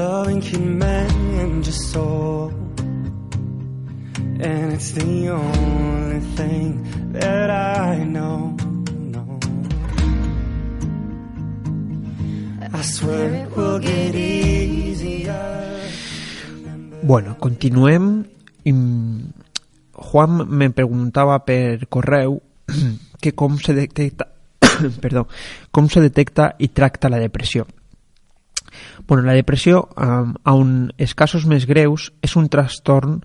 loving 0.00 0.40
soul. 1.72 2.52
And 4.40 4.72
it's 4.72 4.92
the 4.92 5.28
only 5.28 6.20
thing 6.36 6.86
that 7.12 7.50
I 7.50 8.04
know. 8.04 8.56
I 12.72 12.82
swear 12.82 13.46
get. 13.80 14.10
Bueno, 17.02 17.36
continuem. 17.38 18.24
Juan 20.00 20.48
me 20.48 20.70
preguntava 20.70 21.44
per 21.44 21.86
correu 21.88 22.40
que 23.20 23.32
com 23.32 23.58
se 23.58 23.74
detecta 23.74 24.39
perdó, 25.04 25.26
com 25.70 25.88
se 25.88 26.02
detecta 26.04 26.54
i 26.58 26.68
tracta 26.68 27.10
la 27.12 27.20
depressió. 27.22 27.66
Bueno, 29.06 29.24
la 29.24 29.34
depressió, 29.34 29.88
um, 29.98 30.34
a 30.44 30.54
un 30.54 30.92
els 30.98 31.14
casos 31.18 31.46
més 31.50 31.66
greus, 31.66 32.10
és 32.22 32.36
un 32.38 32.46
trastorn 32.48 33.18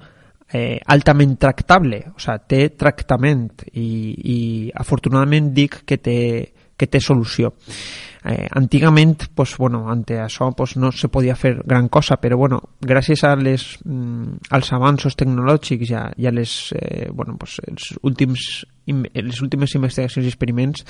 eh, 0.52 0.80
altament 0.88 1.36
tractable, 1.38 2.02
o 2.16 2.22
sea, 2.22 2.40
té 2.40 2.70
tractament 2.78 3.66
i, 3.74 3.88
i 4.16 4.38
afortunadament 4.74 5.52
dic 5.54 5.84
que 5.86 5.98
té, 6.02 6.20
que 6.78 6.88
té 6.88 7.00
solució. 7.00 7.54
Eh, 8.28 8.48
antigament, 8.58 9.28
pues, 9.36 9.56
bueno, 9.56 9.84
ante 9.92 10.18
això 10.20 10.48
pues, 10.58 10.76
no 10.78 10.92
se 10.92 11.10
podia 11.14 11.36
fer 11.36 11.60
gran 11.64 11.90
cosa, 11.90 12.18
però 12.18 12.40
bueno, 12.42 12.58
gràcies 12.82 13.22
a 13.24 13.36
les, 13.38 13.78
mm, 13.86 14.50
als 14.50 14.72
avanços 14.74 15.14
tecnològics 15.16 15.92
i 15.92 15.94
a, 15.94 16.08
i 16.18 16.26
a 16.26 16.32
les, 16.34 16.74
eh, 16.74 17.08
bueno, 17.14 17.38
pues, 17.38 17.60
els 17.68 17.94
últims, 18.02 18.66
les 18.88 19.42
últimes 19.46 19.76
investigacions 19.76 20.26
i 20.26 20.32
experiments 20.34 20.86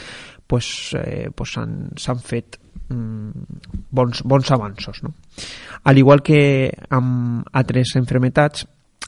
pues, 0.47 0.95
eh, 0.95 1.27
pues 1.35 1.57
s'han 1.59 2.23
fet 2.23 2.55
mm, 2.87 3.29
bons, 3.91 4.23
bons 4.23 4.51
avanços. 4.51 5.03
No? 5.03 5.13
Al 5.83 5.97
igual 5.97 6.23
que 6.23 6.71
amb 6.89 7.43
altres 7.51 7.97
enfermetats, 7.99 8.63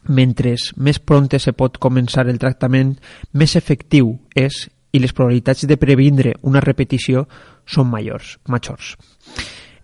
mentre 0.08 0.56
més 0.76 1.00
pronte 1.00 1.40
se 1.40 1.54
pot 1.56 1.80
començar 1.80 2.28
el 2.28 2.40
tractament, 2.40 2.98
més 3.32 3.56
efectiu 3.56 4.18
és 4.36 4.68
i 4.98 5.04
les 5.04 5.14
probabilitats 5.14 5.68
de 5.70 5.78
previndre 5.78 6.34
una 6.50 6.64
repetició 6.64 7.28
són 7.66 7.88
majors. 7.94 8.38
majors. 8.50 8.96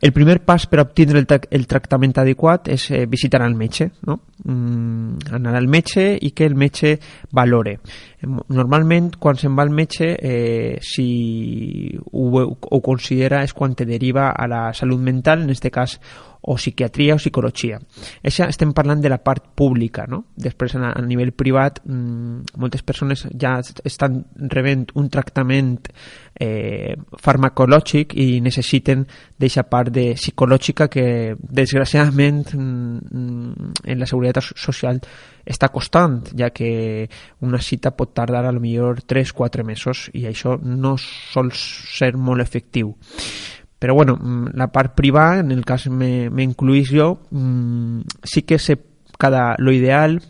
El 0.04 0.12
primer 0.12 0.42
pas 0.44 0.66
per 0.68 0.82
obtindre 0.82 1.16
el, 1.22 1.26
tra 1.30 1.38
el 1.56 1.64
tractament 1.64 2.12
adequat 2.20 2.68
és 2.74 2.90
eh, 2.92 3.06
visitar 3.08 3.40
el 3.46 3.54
metge, 3.56 3.86
no? 4.04 4.18
mm, 4.44 5.30
anar 5.38 5.54
al 5.56 5.70
metge 5.72 6.04
i 6.20 6.34
que 6.36 6.44
el 6.44 6.58
metge 6.60 6.98
valore. 7.32 7.78
Normalment, 8.28 9.14
quan 9.16 9.40
se'n 9.40 9.56
va 9.56 9.64
al 9.64 9.72
metge, 9.72 10.10
eh, 10.20 10.76
si 10.84 11.08
ho, 12.04 12.44
ho 12.44 12.82
considera 12.84 13.46
és 13.48 13.56
quan 13.56 13.78
te 13.80 13.88
deriva 13.88 14.34
a 14.36 14.50
la 14.52 14.66
salut 14.76 15.00
mental, 15.00 15.46
en 15.46 15.56
aquest 15.56 15.72
cas 15.72 15.96
o 16.44 16.56
psiquiatria 16.56 17.16
o 17.16 17.22
psicologia. 17.22 17.80
Això 18.24 18.48
estem 18.52 18.74
parlant 18.76 19.02
de 19.02 19.12
la 19.12 19.20
part 19.24 19.46
pública, 19.56 20.06
no? 20.10 20.24
Després, 20.36 20.76
a, 20.76 20.92
a 20.92 21.02
nivell 21.06 21.32
privat, 21.32 21.80
mmm, 21.86 22.60
moltes 22.60 22.84
persones 22.84 23.26
ja 23.40 23.56
estan 23.88 24.20
rebent 24.52 24.90
un 25.00 25.08
tractament 25.14 25.80
eh, 26.36 26.96
farmacològic 27.22 28.16
i 28.20 28.42
necessiten 28.44 29.06
d'aquesta 29.40 29.64
part 29.70 29.94
de 29.94 30.14
psicològica 30.18 30.90
que, 30.92 31.36
desgraciadament, 31.40 32.54
mm, 32.54 33.72
en 33.86 34.00
la 34.00 34.10
seguretat 34.10 34.44
social 34.56 35.00
està 35.46 35.70
costant, 35.72 36.22
ja 36.40 36.50
que 36.56 37.08
una 37.44 37.60
cita 37.62 37.92
pot 37.96 38.14
tardar 38.16 38.46
a 38.46 38.52
lo 38.52 38.64
millor 38.64 39.04
3-4 39.08 39.64
mesos 39.64 40.10
i 40.14 40.28
això 40.28 40.58
no 40.60 40.96
sol 41.00 41.52
ser 41.56 42.16
molt 42.18 42.44
efectiu. 42.44 42.96
Però 43.84 43.94
bueno, 43.94 44.16
mm, 44.16 44.56
la 44.56 44.70
part 44.72 44.94
privada, 44.96 45.42
en 45.42 45.52
el 45.52 45.66
cas 45.66 45.90
me, 45.90 46.30
me 46.30 46.42
mmm, 47.32 48.00
sí 48.24 48.44
que 48.44 48.58
se, 48.58 48.78
cada, 49.20 49.58
lo 49.60 49.74
ideal 49.76 50.22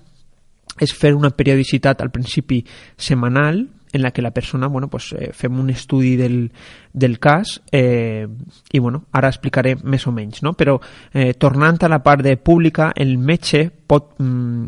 és 0.81 0.93
fer 0.97 1.11
una 1.13 1.29
periodicitat 1.29 2.01
al 2.01 2.09
principi 2.09 2.63
setmanal, 2.97 3.67
en 3.93 4.01
la 4.01 4.11
que 4.11 4.21
la 4.21 4.31
persona, 4.31 4.67
bueno, 4.67 4.89
pues, 4.89 5.13
eh, 5.13 5.31
fem 5.33 5.59
un 5.59 5.69
estudi 5.69 6.15
del, 6.17 6.51
del 6.91 7.19
cas 7.19 7.61
eh, 7.71 8.27
i 8.71 8.79
bueno, 8.79 9.05
ara 9.13 9.29
explicaré 9.29 9.75
més 9.77 10.07
o 10.09 10.11
menys, 10.11 10.41
no? 10.43 10.55
però 10.57 10.79
eh, 11.13 11.35
tornant 11.37 11.77
a 11.85 11.89
la 11.93 12.01
part 12.03 12.25
de 12.25 12.35
pública, 12.37 12.91
el 12.97 13.19
metge 13.21 13.67
pot 13.69 14.17
mm, 14.17 14.67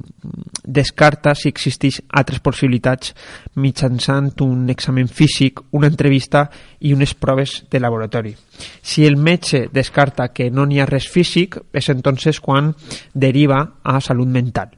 descarta 0.64 1.34
si 1.34 1.50
existeix 1.50 2.00
altres 2.14 2.40
possibilitats 2.46 3.16
mitjançant 3.58 4.32
un 4.46 4.70
examen 4.70 5.10
físic, 5.10 5.62
una 5.74 5.90
entrevista 5.90 6.46
i 6.86 6.94
unes 6.94 7.16
proves 7.18 7.64
de 7.72 7.82
laboratori. 7.82 8.36
Si 8.82 9.06
el 9.06 9.18
metge 9.18 9.68
descarta 9.74 10.30
que 10.30 10.52
no 10.52 10.66
n'hi 10.70 10.80
ha 10.80 10.90
res 10.90 11.10
físic, 11.10 11.58
és 11.74 11.90
entonces 11.90 12.40
quan 12.40 12.76
deriva 13.14 13.64
a 13.82 13.98
salut 14.02 14.30
mental. 14.30 14.70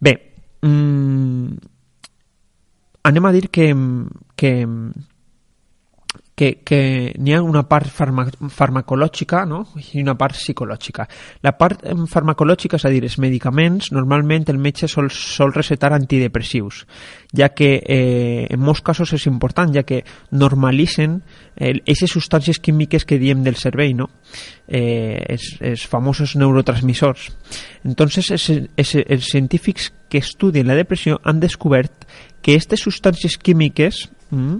Bé, 0.00 0.14
mmm, 0.62 1.76
anem 3.08 3.28
a 3.28 3.32
dir 3.32 3.48
que, 3.48 3.70
que, 4.36 4.52
que, 6.38 6.60
que 6.62 7.14
n'hi 7.18 7.34
ha 7.34 7.40
una 7.42 7.64
part 7.66 7.90
farma, 7.90 8.28
farmacològica 8.54 9.40
no? 9.50 9.64
i 9.90 9.98
una 10.04 10.14
part 10.14 10.36
psicològica. 10.38 11.08
La 11.42 11.56
part 11.58 11.82
farmacològica, 12.12 12.78
és 12.78 12.86
a 12.86 12.92
dir, 12.94 13.02
els 13.02 13.18
medicaments, 13.18 13.90
normalment 13.96 14.46
el 14.52 14.60
metge 14.62 14.86
sol, 14.86 15.10
sol 15.10 15.50
recetar 15.56 15.90
antidepressius, 15.96 16.84
ja 17.34 17.50
que 17.50 17.72
eh, 17.82 18.46
en 18.54 18.62
molts 18.62 18.84
casos 18.86 19.16
és 19.18 19.26
important, 19.26 19.74
ja 19.74 19.82
que 19.82 20.04
normalitzen 20.30 21.18
aquestes 21.58 22.06
eh, 22.06 22.14
substàncies 22.14 22.62
químiques 22.62 23.04
que 23.04 23.18
diem 23.18 23.42
del 23.42 23.58
cervell, 23.58 23.96
no? 23.98 24.08
eh, 24.68 25.18
els, 25.34 25.56
els 25.58 25.88
famosos 25.90 26.36
neurotransmissors. 26.38 27.32
Entonces, 27.82 28.30
es, 28.30 28.46
es, 28.76 28.94
els 28.94 29.26
científics 29.26 29.90
que 30.08 30.22
estudien 30.22 30.70
la 30.70 30.78
depressió 30.78 31.18
han 31.24 31.42
descobert 31.42 32.06
que 32.42 32.54
aquestes 32.54 32.84
substàncies 32.84 33.38
químiques 33.38 34.06
mm, 34.30 34.56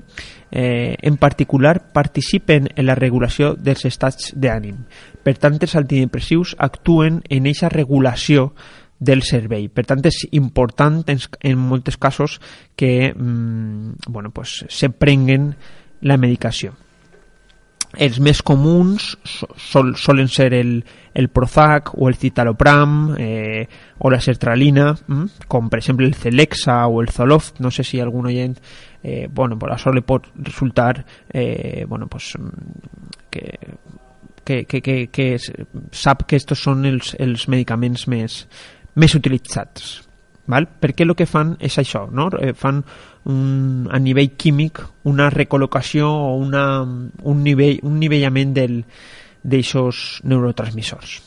eh, 0.50 0.96
en 1.02 1.16
particular 1.16 1.92
participen 1.92 2.68
en 2.74 2.86
la 2.86 2.96
regulació 2.98 3.54
dels 3.54 3.84
estats 3.88 4.32
d'ànim. 4.34 4.82
Per 5.22 5.36
tant, 5.38 5.58
els 5.60 5.76
antidepressius 5.76 6.56
actuen 6.58 7.22
en 7.28 7.46
aquesta 7.46 7.72
regulació 7.72 8.52
del 8.98 9.22
cervell. 9.22 9.68
Per 9.70 9.84
tant, 9.86 10.02
és 10.08 10.24
important 10.32 11.04
en, 11.06 11.20
en 11.40 11.58
molts 11.58 11.96
casos 11.96 12.40
que 12.76 13.12
mm, 13.14 14.08
bueno, 14.08 14.30
pues, 14.30 14.64
se 14.68 14.90
prenguen 14.90 15.52
la 16.00 16.16
medicació. 16.16 16.74
Els 17.96 18.18
més 18.20 18.42
comuns 18.44 19.14
sol, 19.24 19.94
solen 19.96 20.28
ser 20.28 20.50
el, 20.52 20.82
el 21.16 21.30
Prozac 21.32 21.94
o 21.96 22.10
el 22.10 22.18
citalopram 22.20 23.14
eh, 23.16 23.64
o 24.04 24.10
la 24.12 24.20
sertralina, 24.20 24.90
mm? 25.06 25.48
com 25.48 25.70
per 25.72 25.80
exemple 25.80 26.06
el 26.06 26.14
Celexa 26.14 26.82
o 26.86 27.00
el 27.00 27.08
Zoloft, 27.08 27.62
no 27.64 27.72
sé 27.72 27.86
si 27.88 28.00
algun 28.00 28.28
oient 28.28 28.58
eh, 29.02 29.26
bueno, 29.32 29.56
per 29.58 29.72
això 29.72 29.92
li 29.94 30.04
pot 30.04 30.28
resultar 30.36 31.04
eh, 31.32 31.86
bueno, 31.88 32.08
pues, 32.12 32.34
que, 33.30 33.56
que, 34.44 34.64
que, 34.64 34.82
que, 34.82 34.98
que 35.08 35.30
sap 35.92 36.26
que 36.28 36.36
estos 36.36 36.60
són 36.60 36.84
els, 36.88 37.14
els 37.18 37.48
medicaments 37.48 38.06
més, 38.08 38.42
més 38.96 39.16
utilitzats. 39.16 40.02
Val? 40.48 40.64
Perquè 40.80 41.04
el 41.04 41.12
que 41.16 41.26
fan 41.28 41.56
és 41.60 41.76
això, 41.80 42.06
no? 42.08 42.30
Eh, 42.40 42.54
fan 42.56 42.80
un, 43.28 43.88
a 43.92 43.98
nivell 44.00 44.32
químic 44.40 44.80
una 45.08 45.28
recol·locació 45.32 46.08
o 46.08 46.36
una, 46.40 46.82
un, 46.82 47.42
nivell, 47.44 47.80
un 47.86 47.98
nivellament 48.00 48.54
d'aixòs 48.56 50.22
neurotransmissors. 50.28 51.18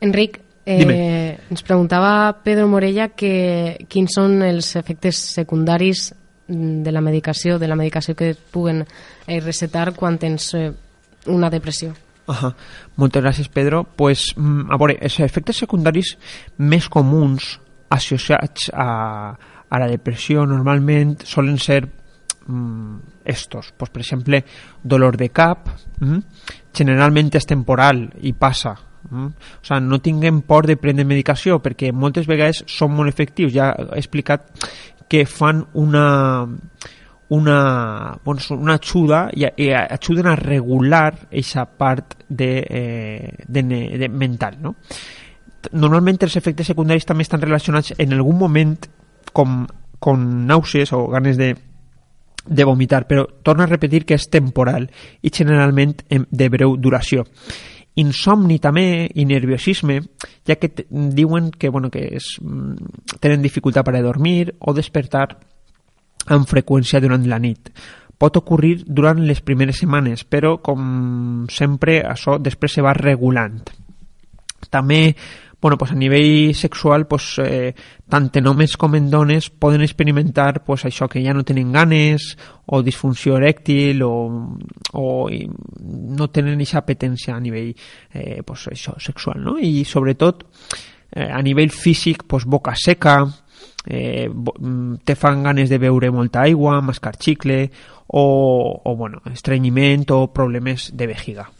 Enric, 0.00 0.40
eh, 0.64 1.36
ens 1.50 1.64
preguntava 1.66 2.32
Pedro 2.44 2.68
Morella 2.70 3.10
que, 3.12 3.86
quins 3.90 4.16
són 4.16 4.40
els 4.46 4.74
efectes 4.80 5.18
secundaris 5.36 6.10
de 6.50 6.92
la 6.92 7.02
medicació, 7.04 7.58
de 7.58 7.68
la 7.68 7.78
medicació 7.78 8.16
que 8.18 8.32
et 8.34 8.38
puguen 8.52 8.82
eh, 8.82 9.40
recetar 9.40 9.92
quan 9.94 10.18
tens 10.18 10.52
eh, 10.58 10.70
una 11.30 11.50
depressió. 11.50 11.92
Ajá. 12.30 12.54
Moltes 12.96 13.22
gràcies, 13.22 13.50
Pedro. 13.50 13.84
Pues, 13.84 14.32
mm, 14.36 14.70
a 14.70 14.78
veure, 14.78 14.96
els 15.02 15.18
efectes 15.20 15.62
secundaris 15.62 16.16
més 16.58 16.88
comuns 16.88 17.58
associats 17.90 18.70
a, 18.72 19.34
a 19.70 19.78
la 19.78 19.88
depressió 19.88 20.44
normalment 20.46 21.16
solen 21.24 21.58
ser 21.58 21.84
mm, 21.86 23.24
estos. 23.24 23.72
Pues, 23.76 23.90
per 23.90 24.02
exemple, 24.02 24.44
dolor 24.82 25.16
de 25.16 25.30
cap, 25.30 25.68
mm, 26.00 26.18
generalment 26.74 27.30
és 27.38 27.46
temporal 27.46 28.08
i 28.20 28.34
passa. 28.34 28.74
Mm? 29.10 29.26
O 29.26 29.64
sigui, 29.64 29.80
no 29.86 30.00
tinguem 30.02 30.42
por 30.42 30.66
de 30.66 30.76
prendre 30.76 31.06
medicació 31.08 31.60
perquè 31.62 31.92
moltes 31.92 32.28
vegades 32.28 32.64
són 32.68 32.94
molt 32.96 33.08
efectius. 33.08 33.54
Ja 33.54 33.72
he 33.72 33.98
explicat 34.02 34.50
que 35.10 35.24
fan 35.26 35.64
una 35.74 36.48
una, 37.30 38.18
bueno, 38.24 38.40
una 38.50 38.74
ajuda 38.74 39.28
i, 39.32 39.46
i 39.62 39.70
ajuden 39.70 40.26
a 40.26 40.34
regular 40.34 41.14
aquesta 41.14 41.64
part 41.64 42.16
de, 42.28 42.48
eh, 42.68 43.34
de, 43.46 43.62
de 43.62 44.08
mental, 44.08 44.56
no? 44.60 44.74
Normalment 45.72 46.18
els 46.26 46.34
efectes 46.40 46.66
secundaris 46.72 47.06
també 47.06 47.22
estan 47.22 47.42
relacionats 47.42 47.92
en 47.98 48.16
algun 48.16 48.38
moment 48.40 48.74
com, 49.32 49.66
com 49.98 50.22
nàusees 50.46 50.92
o 50.96 51.06
ganes 51.08 51.36
de, 51.38 51.54
de 52.46 52.64
vomitar, 52.64 53.06
però 53.08 53.26
torna 53.42 53.64
a 53.64 53.70
repetir 53.70 54.04
que 54.06 54.16
és 54.16 54.28
temporal 54.32 54.88
i 55.22 55.32
generalment 55.34 55.96
de 56.08 56.48
breu 56.48 56.76
duració. 56.76 57.26
Insomni 58.00 58.60
també 58.62 59.10
i 59.18 59.26
nerviosisme, 59.26 59.98
ja 60.46 60.56
que 60.56 60.70
diuen 60.88 61.50
que, 61.50 61.68
bueno, 61.68 61.90
que 61.90 62.06
és, 62.16 62.36
mm, 62.40 63.18
tenen 63.20 63.42
dificultat 63.42 63.84
per 63.84 63.96
a 63.96 64.02
dormir 64.02 64.54
o 64.60 64.72
despertar 64.72 65.26
amb 66.26 66.46
freqüència 66.46 67.00
durant 67.00 67.26
la 67.26 67.38
nit. 67.38 67.70
Pot 68.20 68.36
ocorrir 68.36 68.84
durant 68.86 69.20
les 69.26 69.40
primeres 69.40 69.80
setmanes, 69.80 70.24
però, 70.24 70.58
com 70.62 71.46
sempre, 71.48 72.02
això 72.04 72.38
després 72.38 72.72
se 72.72 72.82
va 72.82 72.92
regulant. 72.94 73.62
També 74.70 75.16
bueno, 75.60 75.76
pues 75.76 75.92
a 75.92 75.94
nivell 75.94 76.54
sexual, 76.54 77.06
pues, 77.06 77.38
eh, 77.38 77.74
tant 78.08 78.30
en 78.36 78.46
homes 78.46 78.76
com 78.76 78.94
en 78.96 79.10
dones 79.10 79.50
experimentar 79.82 80.64
pues, 80.64 80.84
això 80.84 81.08
que 81.08 81.22
ja 81.22 81.34
no 81.34 81.44
tenen 81.44 81.72
ganes 81.72 82.36
o 82.66 82.82
disfunció 82.82 83.36
erèctil 83.36 84.02
o, 84.02 84.56
o 84.92 85.28
no 85.28 86.30
tenen 86.30 86.56
aquesta 86.56 86.78
apetència 86.78 87.36
a 87.36 87.40
nivell 87.40 87.74
eh, 88.14 88.42
pues, 88.42 88.68
això, 88.72 88.96
sexual. 88.98 89.44
No? 89.44 89.58
I 89.58 89.84
sobretot 89.84 90.46
eh, 91.12 91.28
a 91.28 91.42
nivell 91.42 91.70
físic 91.70 92.24
pues, 92.26 92.46
boca 92.46 92.74
seca, 92.74 93.26
eh, 93.86 94.28
mm, 94.28 95.04
te 95.04 95.14
fan 95.14 95.42
ganes 95.42 95.68
de 95.68 95.78
beure 95.78 96.10
molta 96.10 96.42
aigua, 96.42 96.80
mascar 96.80 97.16
xicle 97.20 97.70
o, 98.06 98.80
o 98.84 98.96
bueno, 98.96 99.20
estrenyiment 99.32 100.08
o 100.10 100.32
problemes 100.32 100.96
de 100.96 101.06
vejiga. 101.06 101.50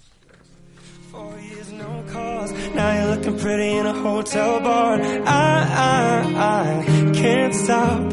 Now 2.74 2.94
you're 2.94 3.16
looking 3.16 3.38
pretty 3.38 3.72
in 3.76 3.86
a 3.86 3.92
hotel 3.92 4.60
bar. 4.60 5.00
I, 5.00 5.24
I, 5.26 6.24
I 6.36 7.12
can't 7.12 7.54
stop. 7.54 8.12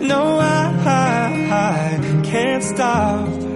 No, 0.00 0.38
I, 0.38 0.72
I, 0.86 1.18
I 1.50 2.22
can't 2.22 2.62
stop. 2.62 3.55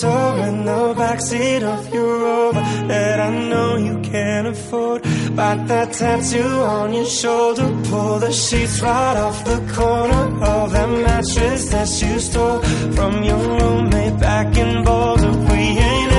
Closer 0.00 0.42
in 0.48 0.64
the 0.64 0.94
backseat 0.94 1.62
of 1.62 1.92
your 1.92 2.18
Rover 2.20 2.60
that 2.88 3.20
I 3.20 3.48
know 3.48 3.76
you 3.76 4.00
can't 4.00 4.46
afford. 4.46 5.02
Bite 5.36 5.66
that 5.68 5.92
tattoo 5.92 6.42
on 6.42 6.92
your 6.92 7.04
shoulder, 7.06 7.68
pull 7.88 8.18
the 8.18 8.32
sheets 8.32 8.80
right 8.80 9.16
off 9.16 9.44
the 9.44 9.58
corner 9.74 10.44
of 10.44 10.72
that 10.72 10.88
mattress 10.88 11.70
that 11.70 11.88
you 12.02 12.18
stole 12.20 12.60
from 12.96 13.22
your 13.22 13.38
roommate 13.38 14.18
back 14.18 14.56
in 14.56 14.84
Boulder. 14.84 15.30
We 15.30 15.62
ain't 15.78 16.09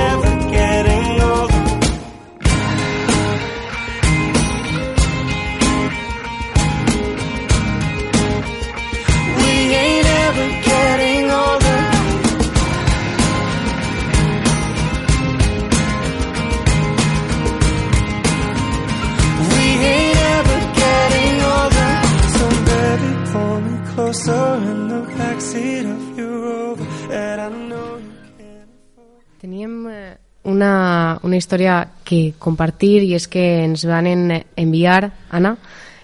una, 30.62 31.18
una 31.26 31.36
història 31.36 31.82
que 32.06 32.34
compartir 32.38 33.02
i 33.02 33.16
és 33.18 33.26
que 33.26 33.64
ens 33.66 33.82
van 33.90 34.06
en, 34.06 34.28
enviar, 34.56 35.10
Anna, 35.34 35.56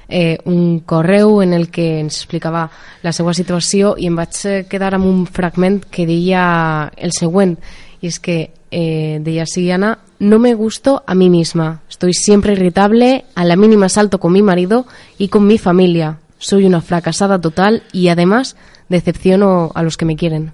eh, 0.08 0.38
un 0.44 0.80
correu 0.80 1.42
en 1.42 1.52
el 1.54 1.68
que 1.70 2.00
ens 2.00 2.16
explicava 2.22 2.66
la 3.04 3.12
seva 3.12 3.34
situació 3.36 3.94
i 4.00 4.08
em 4.10 4.16
vaig 4.18 4.40
eh, 4.48 4.62
quedar 4.68 4.96
amb 4.96 5.06
un 5.06 5.26
fragment 5.26 5.84
que 5.92 6.08
deia 6.08 6.90
el 6.96 7.12
següent 7.12 7.58
y 8.00 8.06
es 8.08 8.18
que 8.18 8.52
eh, 8.70 9.18
de 9.20 9.72
Ana, 9.72 9.98
no 10.18 10.38
me 10.38 10.54
gusto 10.54 11.02
a 11.06 11.14
mí 11.14 11.30
misma. 11.30 11.80
Estoy 11.88 12.12
siempre 12.12 12.52
irritable, 12.52 13.24
a 13.34 13.44
la 13.44 13.56
mínima 13.56 13.88
salto 13.88 14.20
con 14.20 14.32
mi 14.32 14.42
marido 14.42 14.86
y 15.16 15.28
con 15.28 15.46
mi 15.46 15.58
familia. 15.58 16.18
Soy 16.38 16.64
una 16.64 16.80
fracasada 16.80 17.40
total 17.40 17.82
y 17.92 18.08
además 18.08 18.56
decepciono 18.88 19.72
a 19.74 19.82
los 19.82 19.96
que 19.96 20.04
me 20.04 20.16
quieren. 20.16 20.52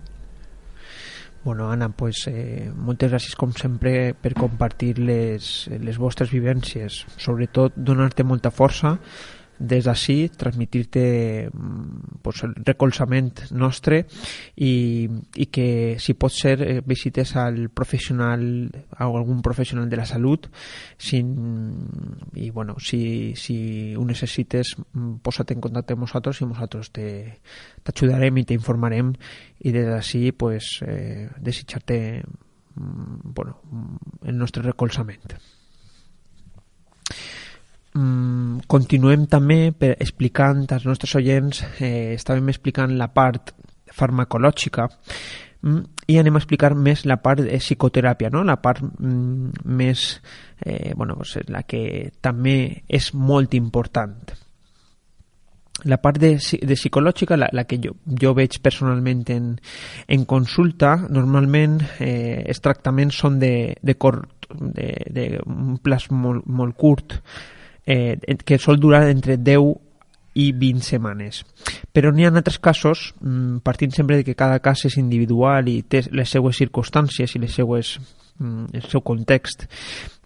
Bueno, 1.44 1.70
Anna, 1.70 1.90
pues, 1.90 2.22
eh, 2.26 2.70
moltes 2.74 3.10
gràcies 3.12 3.34
com 3.36 3.50
sempre 3.52 4.14
per 4.16 4.32
compartir 4.32 4.94
les, 4.96 5.68
les 5.68 5.98
vostres 6.00 6.30
vivències. 6.32 7.02
Sobretot 7.20 7.76
donar-te 7.76 8.24
molta 8.24 8.48
força 8.48 8.94
des 9.58 9.84
d'ací, 9.84 10.28
transmitir-te 10.36 11.48
mm, 11.48 12.20
pues, 12.22 12.42
el 12.44 12.54
recolzament 12.66 13.44
nostre 13.52 14.04
i, 14.56 15.06
i 15.36 15.46
que 15.46 15.96
si 16.02 16.16
pot 16.18 16.34
ser 16.34 16.56
eh, 16.62 16.80
visites 16.84 17.34
al 17.40 17.68
professional 17.70 18.44
a 18.96 19.06
algun 19.06 19.42
professional 19.42 19.88
de 19.88 19.96
la 20.00 20.06
salut 20.06 20.48
sin, 20.98 21.34
i 22.34 22.50
bueno, 22.50 22.76
si, 22.78 23.34
si 23.36 23.94
ho 23.94 24.04
necessites 24.04 24.74
mm, 24.78 25.20
posa't 25.22 25.54
en 25.54 25.62
contacte 25.64 25.94
amb 25.94 26.06
nosaltres 26.06 26.42
i 26.42 26.48
nosaltres 26.50 26.90
t'ajudarem 26.94 28.42
i 28.42 28.46
t'informarem 28.48 29.14
i 29.64 29.72
des 29.72 29.86
d'ací 29.86 30.32
pues, 30.32 30.80
eh, 30.82 31.28
desitjar-te 31.38 31.98
mm, 32.22 33.34
bueno, 33.34 33.60
el 34.24 34.38
nostre 34.38 34.62
recolzament. 34.62 35.38
Mm, 37.94 38.64
continuem 38.66 39.28
també 39.30 39.70
per 39.70 39.92
explicant 40.02 40.64
als 40.74 40.82
nostres 40.88 41.12
oients, 41.14 41.60
eh, 41.78 42.16
estàvem 42.16 42.48
explicant 42.50 42.96
la 42.98 43.06
part 43.14 43.52
farmacològica 43.94 44.88
mm, 45.62 46.08
i 46.10 46.16
anem 46.18 46.34
a 46.34 46.40
explicar 46.42 46.72
més 46.74 47.04
la 47.06 47.20
part 47.22 47.44
de 47.46 47.60
psicoteràpia, 47.62 48.32
no? 48.34 48.42
la 48.42 48.58
part 48.58 48.82
mm, 48.82 49.62
més, 49.78 50.08
eh, 50.66 50.90
bueno, 50.96 51.14
pues, 51.20 51.36
la 51.46 51.62
que 51.62 52.10
també 52.20 52.82
és 52.88 53.12
molt 53.14 53.54
important. 53.54 54.34
La 55.86 56.02
part 56.02 56.18
de, 56.18 56.34
de 56.34 56.74
psicològica, 56.74 57.38
la, 57.38 57.52
la 57.54 57.62
que 57.70 57.78
jo, 57.78 57.94
jo 58.10 58.34
veig 58.34 58.58
personalment 58.62 59.22
en, 59.30 59.50
en 60.08 60.26
consulta, 60.26 60.96
normalment 61.14 61.78
eh, 62.02 62.42
els 62.42 62.62
tractaments 62.64 63.22
són 63.22 63.38
de, 63.38 63.74
de, 63.78 63.94
cort, 63.94 64.48
de, 64.50 64.94
de 65.14 65.32
un 65.46 65.76
plaç 65.78 66.10
molt, 66.10 66.42
molt 66.46 66.74
curt, 66.74 67.20
eh, 67.86 68.18
que 68.44 68.58
sol 68.58 68.80
durar 68.80 69.08
entre 69.10 69.36
10 69.36 69.74
i 70.34 70.50
20 70.52 70.82
setmanes. 70.82 71.44
Però 71.94 72.10
n'hi 72.10 72.26
ha 72.26 72.32
altres 72.32 72.58
casos, 72.58 73.14
mm, 73.20 73.62
partint 73.62 73.92
sempre 73.94 74.16
de 74.16 74.24
que 74.24 74.34
cada 74.34 74.58
cas 74.58 74.84
és 74.84 74.98
individual 74.98 75.68
i 75.68 75.82
té 75.82 76.02
les 76.10 76.28
seues 76.28 76.56
circumstàncies 76.56 77.36
i 77.36 77.38
les 77.38 77.54
seues, 77.54 78.00
mm, 78.38 78.74
el 78.74 78.82
seu 78.82 79.00
context, 79.00 79.68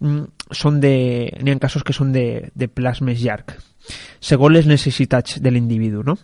mm, 0.01 0.23
són 0.51 0.79
de, 0.79 1.31
n'hi 1.41 1.51
ha 1.51 1.59
casos 1.59 1.83
que 1.83 1.93
són 1.93 2.11
de, 2.11 2.49
de 2.55 2.67
plaç 2.67 3.01
més 3.01 3.21
llarg 3.21 3.57
segons 4.19 4.53
les 4.53 4.67
necessitats 4.67 5.39
de 5.41 5.51
l'individu. 5.51 6.03
No? 6.03 6.17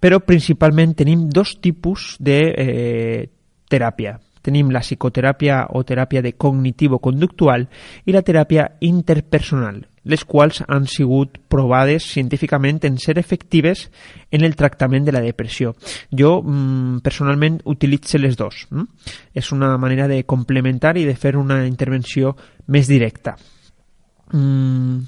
Però 0.00 0.20
principalment 0.24 0.94
tenim 0.98 1.28
dos 1.28 1.56
tipus 1.60 2.16
de 2.18 2.38
eh, 2.56 3.30
teràpia. 3.70 4.18
Tenim 4.42 4.72
la 4.74 4.82
psicoteràpia 4.82 5.68
o 5.70 5.84
teràpia 5.86 6.22
de 6.22 6.34
cognitivo-conductual 6.34 7.68
i 8.06 8.14
la 8.14 8.24
teràpia 8.26 8.66
interpersonal, 8.82 9.84
les 10.04 10.24
quals 10.24 10.62
han 10.66 10.86
sigut 10.90 11.38
provades 11.48 12.04
científicament 12.10 12.80
en 12.84 12.98
ser 12.98 13.18
efectives 13.18 13.88
en 14.30 14.44
el 14.44 14.56
tractament 14.56 15.06
de 15.06 15.12
la 15.14 15.22
depressió. 15.22 15.74
Jo, 16.10 16.42
mm, 16.42 17.00
personalment, 17.00 17.60
utilitzo 17.64 18.18
les 18.18 18.36
dos. 18.36 18.66
Mm? 18.70 18.88
És 19.34 19.52
una 19.52 19.76
manera 19.78 20.08
de 20.08 20.24
complementar 20.24 20.96
i 20.98 21.04
de 21.04 21.14
fer 21.16 21.36
una 21.36 21.66
intervenció 21.66 22.36
més 22.66 22.88
directa. 22.88 23.36
Mm, 24.32 25.04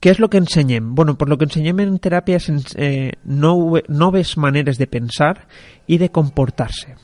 què 0.00 0.12
és 0.12 0.20
el 0.20 0.28
que 0.28 0.40
ensenyem? 0.40 0.94
Bueno, 0.94 1.16
pues 1.16 1.28
lo 1.28 1.38
que 1.38 1.46
ensenyem 1.48 1.80
en 1.84 1.98
teràpia 2.02 2.40
és 2.40 2.74
eh, 2.76 3.12
nou, 3.24 3.78
noves 3.88 4.36
maneres 4.36 4.78
de 4.78 4.88
pensar 4.90 5.46
i 5.86 5.98
de 5.98 6.10
comportar-se. 6.12 6.96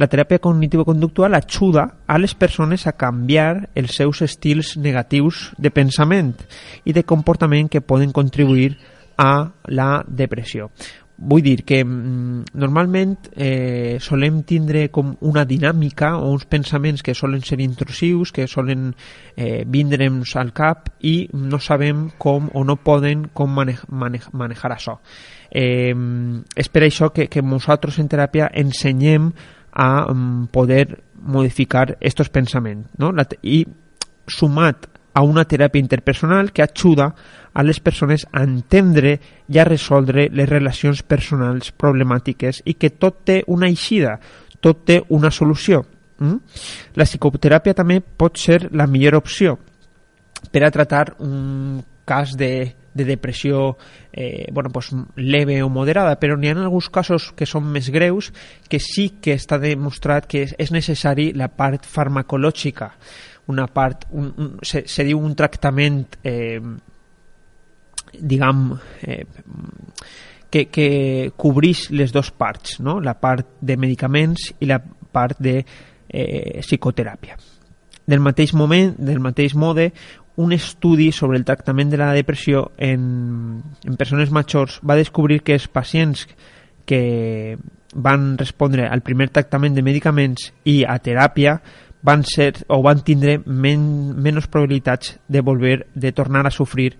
La 0.00 0.08
teràpia 0.10 0.42
cognitivo-conductual 0.42 1.36
ajuda 1.38 1.86
a 2.06 2.18
les 2.18 2.34
persones 2.34 2.86
a 2.86 2.96
canviar 2.98 3.68
els 3.78 3.94
seus 3.94 4.22
estils 4.26 4.76
negatius 4.76 5.52
de 5.58 5.70
pensament 5.70 6.34
i 6.84 6.92
de 6.96 7.06
comportament 7.06 7.70
que 7.70 7.84
poden 7.84 8.10
contribuir 8.10 8.74
a 9.16 9.52
la 9.68 10.02
depressió 10.08 10.70
vull 11.22 11.42
dir 11.42 11.62
que 11.64 11.84
mm, 11.84 12.52
normalment 12.58 13.28
eh, 13.36 13.98
solem 14.02 14.42
tindre 14.48 14.88
com 14.90 15.12
una 15.28 15.44
dinàmica 15.46 16.16
o 16.18 16.32
uns 16.32 16.46
pensaments 16.50 17.02
que 17.02 17.14
solen 17.14 17.44
ser 17.46 17.60
intrusius, 17.62 18.32
que 18.34 18.48
solen 18.50 18.90
eh, 19.36 19.62
vindre'ns 19.66 20.34
al 20.36 20.52
cap 20.52 20.90
i 21.06 21.28
no 21.32 21.60
sabem 21.62 22.08
com 22.18 22.50
o 22.52 22.64
no 22.66 22.76
poden 22.82 23.28
com 23.32 23.54
mane 23.54 23.76
mane 23.88 24.20
manejar 24.32 24.74
això. 24.74 24.98
Eh, 25.50 25.94
és 26.56 26.68
per 26.68 26.86
això 26.88 27.12
que, 27.14 27.28
que 27.30 27.42
nosaltres 27.42 28.00
en 28.02 28.10
teràpia 28.10 28.50
ensenyem 28.52 29.30
a 29.72 30.04
um, 30.10 30.48
poder 30.52 30.98
modificar 31.22 31.96
estos 32.00 32.28
pensaments 32.28 32.90
no? 32.98 33.08
La 33.12 33.24
i 33.40 33.62
sumat 34.28 34.88
a 35.14 35.22
una 35.22 35.44
teràpia 35.44 35.80
interpersonal 35.80 36.52
que 36.52 36.64
ajuda 36.64 37.12
les 37.60 37.80
persones 37.84 38.24
a 38.32 38.46
entendre 38.46 39.18
i 39.52 39.58
a 39.60 39.66
resoldre 39.68 40.30
les 40.32 40.48
relacions 40.48 41.02
personals 41.04 41.68
problemàtiques 41.76 42.62
i 42.64 42.78
que 42.80 42.94
tot 42.96 43.20
té 43.28 43.42
una 43.52 43.68
eixida, 43.68 44.16
tot 44.64 44.86
té 44.88 45.02
una 45.12 45.30
solució. 45.30 45.82
Mm? 46.22 46.38
La 46.96 47.04
psicoteràpia 47.04 47.76
també 47.76 48.00
pot 48.00 48.40
ser 48.40 48.70
la 48.72 48.88
millor 48.88 49.20
opció 49.20 49.58
per 50.50 50.64
a 50.64 50.70
tratar 50.70 51.16
un 51.20 51.82
cas 52.04 52.36
de, 52.36 52.74
de 52.94 53.04
depressió 53.04 53.76
eh, 54.12 54.46
bueno, 54.52 54.70
pues, 54.70 54.90
leve 55.16 55.62
o 55.62 55.68
moderada, 55.68 56.18
però 56.20 56.36
n'hi 56.36 56.50
ha 56.50 56.56
alguns 56.58 56.90
casos 56.90 57.30
que 57.36 57.46
són 57.46 57.68
més 57.72 57.90
greus 57.94 58.32
que 58.68 58.80
sí 58.82 59.20
que 59.22 59.36
està 59.38 59.58
demostrat 59.62 60.26
que 60.26 60.44
és, 60.46 60.56
és 60.58 60.72
necessari 60.74 61.30
la 61.36 61.48
part 61.48 61.86
farmacològica, 61.86 62.92
una 63.52 63.66
part, 63.66 64.06
un, 64.10 64.32
un, 64.36 64.50
se, 64.62 64.84
se 64.86 65.04
diu 65.06 65.20
un 65.20 65.34
tractament 65.38 66.04
eh, 66.22 66.60
diguem, 68.18 68.72
eh, 69.02 69.24
que, 70.52 70.66
que 70.68 71.32
cobrís 71.36 71.90
les 71.90 72.12
dues 72.12 72.30
parts, 72.30 72.78
no? 72.80 73.00
la 73.00 73.14
part 73.18 73.56
de 73.60 73.78
medicaments 73.80 74.50
i 74.60 74.68
la 74.68 74.78
part 74.78 75.40
de 75.40 75.62
eh, 75.62 76.60
psicoteràpia. 76.60 77.38
Del 78.06 78.20
mateix 78.20 78.52
moment, 78.52 78.92
del 78.98 79.22
mateix 79.22 79.54
mode, 79.54 79.92
un 80.36 80.52
estudi 80.52 81.12
sobre 81.12 81.38
el 81.38 81.44
tractament 81.44 81.90
de 81.92 82.00
la 82.00 82.12
depressió 82.12 82.70
en, 82.76 83.62
en 83.84 83.96
persones 83.96 84.32
majors 84.32 84.80
va 84.84 84.96
descobrir 84.96 85.42
que 85.42 85.56
els 85.56 85.68
pacients 85.68 86.26
que 86.84 87.56
van 87.94 88.36
respondre 88.38 88.88
al 88.88 89.04
primer 89.04 89.28
tractament 89.30 89.76
de 89.76 89.84
medicaments 89.84 90.50
i 90.64 90.82
a 90.88 90.98
teràpia 91.04 91.58
van 92.02 92.24
ser 92.26 92.64
o 92.68 92.80
van 92.82 93.04
tindre 93.06 93.38
men, 93.46 93.82
menys 94.18 94.48
probabilitats 94.50 95.18
de 95.28 95.40
volver 95.40 95.86
de 95.94 96.12
tornar 96.12 96.46
a 96.46 96.54
sofrir 96.54 96.96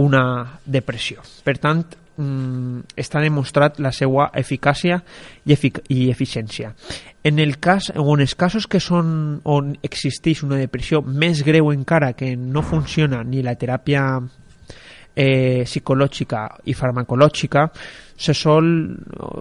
una 0.00 0.24
depressió. 0.64 1.20
Per 1.44 1.56
tant, 1.60 1.84
mm, 2.16 2.96
està 2.96 3.20
demostrat 3.20 3.80
la 3.80 3.92
seva 3.92 4.30
eficàcia 4.36 5.00
i, 5.44 5.52
efic 5.52 5.82
i 5.92 6.08
eficiència. 6.10 6.72
En 7.22 7.38
el 7.38 7.58
cas, 7.60 7.90
en 7.94 8.20
els 8.20 8.34
casos 8.34 8.66
que 8.66 8.80
són 8.80 9.40
on 9.44 9.74
existeix 9.82 10.42
una 10.46 10.60
depressió 10.60 11.02
més 11.02 11.44
greu 11.44 11.72
encara 11.72 12.14
que 12.14 12.34
no 12.36 12.62
funciona 12.62 13.22
ni 13.24 13.42
la 13.42 13.56
teràpia 13.60 14.04
eh, 15.14 15.64
psicològica 15.66 16.46
i 16.64 16.74
farmacològica, 16.74 17.66
se 18.20 18.34
sol 18.36 18.66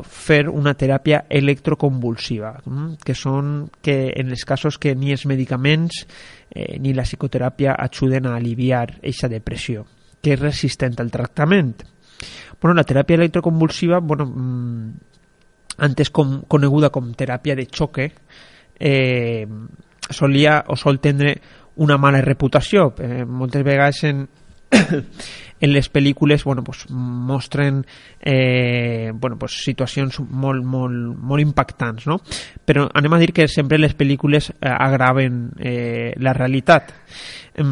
fer 0.07 0.45
una 0.47 0.73
teràpia 0.73 1.25
electroconvulsiva, 1.29 2.51
mm, 2.65 2.99
que 3.05 3.15
són 3.15 3.69
que 3.81 4.11
en 4.15 4.31
els 4.31 4.43
casos 4.43 4.77
que 4.77 4.95
ni 4.95 5.11
els 5.11 5.25
medicaments 5.25 6.05
eh, 6.49 6.79
ni 6.79 6.93
la 6.93 7.03
psicoteràpia 7.07 7.75
ajuden 7.79 8.27
a 8.27 8.35
aliviar 8.35 8.87
aquesta 8.97 9.31
depressió 9.31 9.85
que 10.21 10.35
és 10.35 10.39
resistent 10.39 10.99
al 10.99 11.11
tractament. 11.11 11.75
Bueno, 12.59 12.75
la 12.75 12.83
teràpia 12.83 13.15
electroconvulsiva, 13.15 13.99
bueno, 13.99 14.25
mmm, 14.25 14.89
antes 15.79 16.09
com, 16.11 16.41
coneguda 16.47 16.89
com 16.91 17.13
teràpia 17.15 17.55
de 17.55 17.67
xoque, 17.71 18.11
eh, 18.79 19.47
solia 20.09 20.63
o 20.67 20.75
sol 20.75 20.99
tindre 20.99 21.37
una 21.79 21.97
mala 21.97 22.21
reputació. 22.21 22.93
Eh, 22.99 23.23
moltes 23.25 23.63
vegades 23.63 24.03
en, 24.03 24.25
en 25.61 25.73
les 25.73 25.89
pel·lícules 25.91 26.43
bueno, 26.43 26.63
pues, 26.63 26.85
mostren 26.89 27.85
eh, 28.19 29.11
bueno, 29.13 29.37
pues, 29.39 29.61
situacions 29.63 30.19
molt, 30.19 30.63
molt, 30.65 31.15
molt 31.15 31.41
impactants, 31.41 32.07
no? 32.07 32.19
però 32.65 32.89
anem 32.93 33.15
a 33.15 33.21
dir 33.21 33.31
que 33.33 33.47
sempre 33.47 33.79
les 33.79 33.95
pel·lícules 33.95 34.51
eh, 34.51 34.69
agraven 34.69 35.45
eh, 35.59 36.13
la 36.17 36.33
realitat. 36.33 36.91
Eh, 37.55 37.63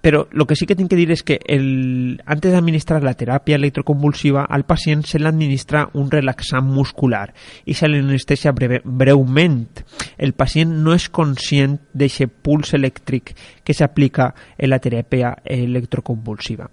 però 0.00 0.26
el 0.32 0.46
que 0.46 0.56
sí 0.56 0.66
que 0.66 0.76
tinc 0.78 0.90
que 0.90 0.98
dir 0.98 1.10
és 1.12 1.24
que 1.26 1.38
el, 1.44 2.20
antes 2.26 2.52
d'administrar 2.54 3.02
la 3.02 3.16
teràpia 3.18 3.58
electroconvulsiva 3.58 4.46
al 4.48 4.64
pacient 4.68 5.04
se 5.06 5.18
l'administra 5.18 5.86
un 5.98 6.10
relaxant 6.10 6.66
muscular 6.66 7.26
i 7.66 7.74
se 7.74 7.88
l'anestesia 7.88 8.52
breve, 8.52 8.80
breument. 8.84 9.82
El 10.16 10.34
pacient 10.38 10.76
no 10.84 10.94
és 10.94 11.08
conscient 11.10 11.78
d'aquest 11.92 12.38
puls 12.42 12.74
elèctric 12.78 13.34
que 13.64 13.74
s'aplica 13.74 14.32
en 14.56 14.70
la 14.70 14.78
teràpia 14.82 15.34
electroconvulsiva. 15.44 16.68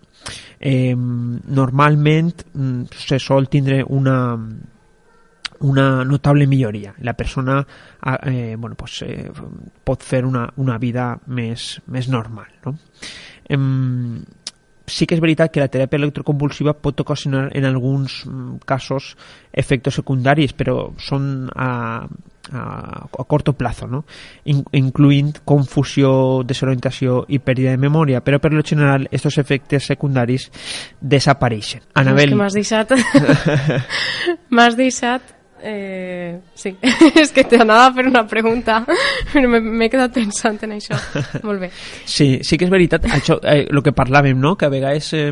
Eh, 0.59 0.95
normalment 0.95 2.32
mm, 2.53 2.95
se 2.97 3.19
sol 3.19 3.49
tindre 3.49 3.84
una 3.86 4.17
una 5.61 6.03
notable 6.03 6.47
milloria. 6.47 6.93
La 6.99 7.13
persona 7.13 7.65
eh, 8.23 8.55
bueno, 8.57 8.75
pues, 8.75 9.01
eh, 9.03 9.31
pot 9.83 10.03
fer 10.03 10.25
una, 10.25 10.47
una 10.57 10.77
vida 10.77 11.13
més, 11.27 11.81
més 11.87 12.09
normal. 12.09 12.51
No? 12.65 12.77
Eh, 13.47 13.57
sí 14.85 15.05
que 15.05 15.15
és 15.15 15.21
veritat 15.21 15.51
que 15.51 15.61
la 15.61 15.69
teràpia 15.71 15.99
electroconvulsiva 15.99 16.75
pot 16.77 16.99
ocasionar 17.01 17.49
en 17.57 17.65
alguns 17.65 18.23
mm, 18.25 18.61
casos 18.67 19.15
efectes 19.51 19.97
secundaris, 19.97 20.53
però 20.53 20.91
són 21.01 21.49
a, 21.55 21.69
a, 22.51 22.63
a 23.05 23.25
corto 23.27 23.55
plazo, 23.57 23.87
no? 23.89 24.03
In, 24.51 24.61
incluint 24.77 25.33
confusió, 25.45 26.43
desorientació 26.45 27.23
i 27.27 27.39
pèrdua 27.39 27.73
de 27.73 27.81
memòria, 27.81 28.21
però 28.25 28.39
per 28.43 28.53
lo 28.53 28.63
general 28.65 29.07
aquests 29.09 29.41
efectes 29.41 29.89
secundaris 29.93 30.49
desapareixen. 31.01 31.85
Anabel... 32.01 32.29
És 32.29 32.35
que 32.35 32.41
m'has 32.43 32.59
deixat... 32.59 32.93
m'has 34.55 34.77
deixat 34.77 35.34
Eh, 35.68 36.41
sí, 36.53 36.76
és 37.22 37.32
que 37.34 37.41
t'anava 37.49 37.88
a 37.88 37.93
fer 37.95 38.05
una 38.05 38.22
pregunta, 38.30 38.84
però 39.32 39.49
m'he 39.49 39.89
quedat 39.89 40.13
pensant 40.13 40.61
en 40.68 40.76
això. 40.78 40.99
Molt 41.47 41.66
bé. 41.66 41.72
Sí, 42.05 42.38
sí 42.45 42.59
que 42.61 42.68
és 42.68 42.74
veritat, 42.74 43.09
això, 43.09 43.39
eh, 43.41 43.66
el 43.66 43.82
que 43.82 43.95
parlàvem, 43.97 44.38
no? 44.38 44.53
que 44.59 44.70
a 44.70 44.74
vegades 44.74 45.09
eh, 45.18 45.32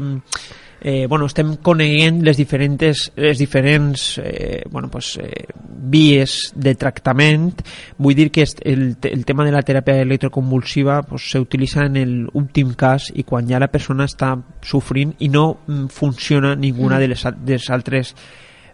eh, 0.84 1.06
bueno, 1.08 1.30
estem 1.30 1.56
coneguent 1.64 2.20
les 2.26 2.38
diferents, 2.38 3.12
les 3.16 3.38
diferents 3.38 4.20
eh, 4.24 4.64
bueno, 4.70 4.90
pues, 4.90 5.18
eh, 5.22 5.46
vies 5.64 6.52
de 6.56 6.76
tractament. 6.76 7.62
Vull 7.98 8.18
dir 8.18 8.30
que 8.34 8.44
el, 8.66 8.98
el 9.02 9.26
tema 9.26 9.46
de 9.46 9.54
la 9.54 9.64
teràpia 9.64 10.02
electroconvulsiva 10.04 11.02
pues, 11.08 11.30
s'utilitza 11.32 11.88
en 11.88 12.02
l'últim 12.26 12.76
cas 12.76 13.12
i 13.16 13.24
quan 13.24 13.48
ja 13.48 13.62
la 13.64 13.72
persona 13.72 14.10
està 14.10 14.34
sofrint 14.62 15.16
i 15.24 15.30
no 15.30 15.46
mm, 15.66 15.88
funciona 15.94 16.54
ninguna 16.56 16.98
mm. 16.98 17.06
de 17.06 17.14
les, 17.14 17.28
de 17.38 17.60
les 17.60 17.70
altres 17.70 18.16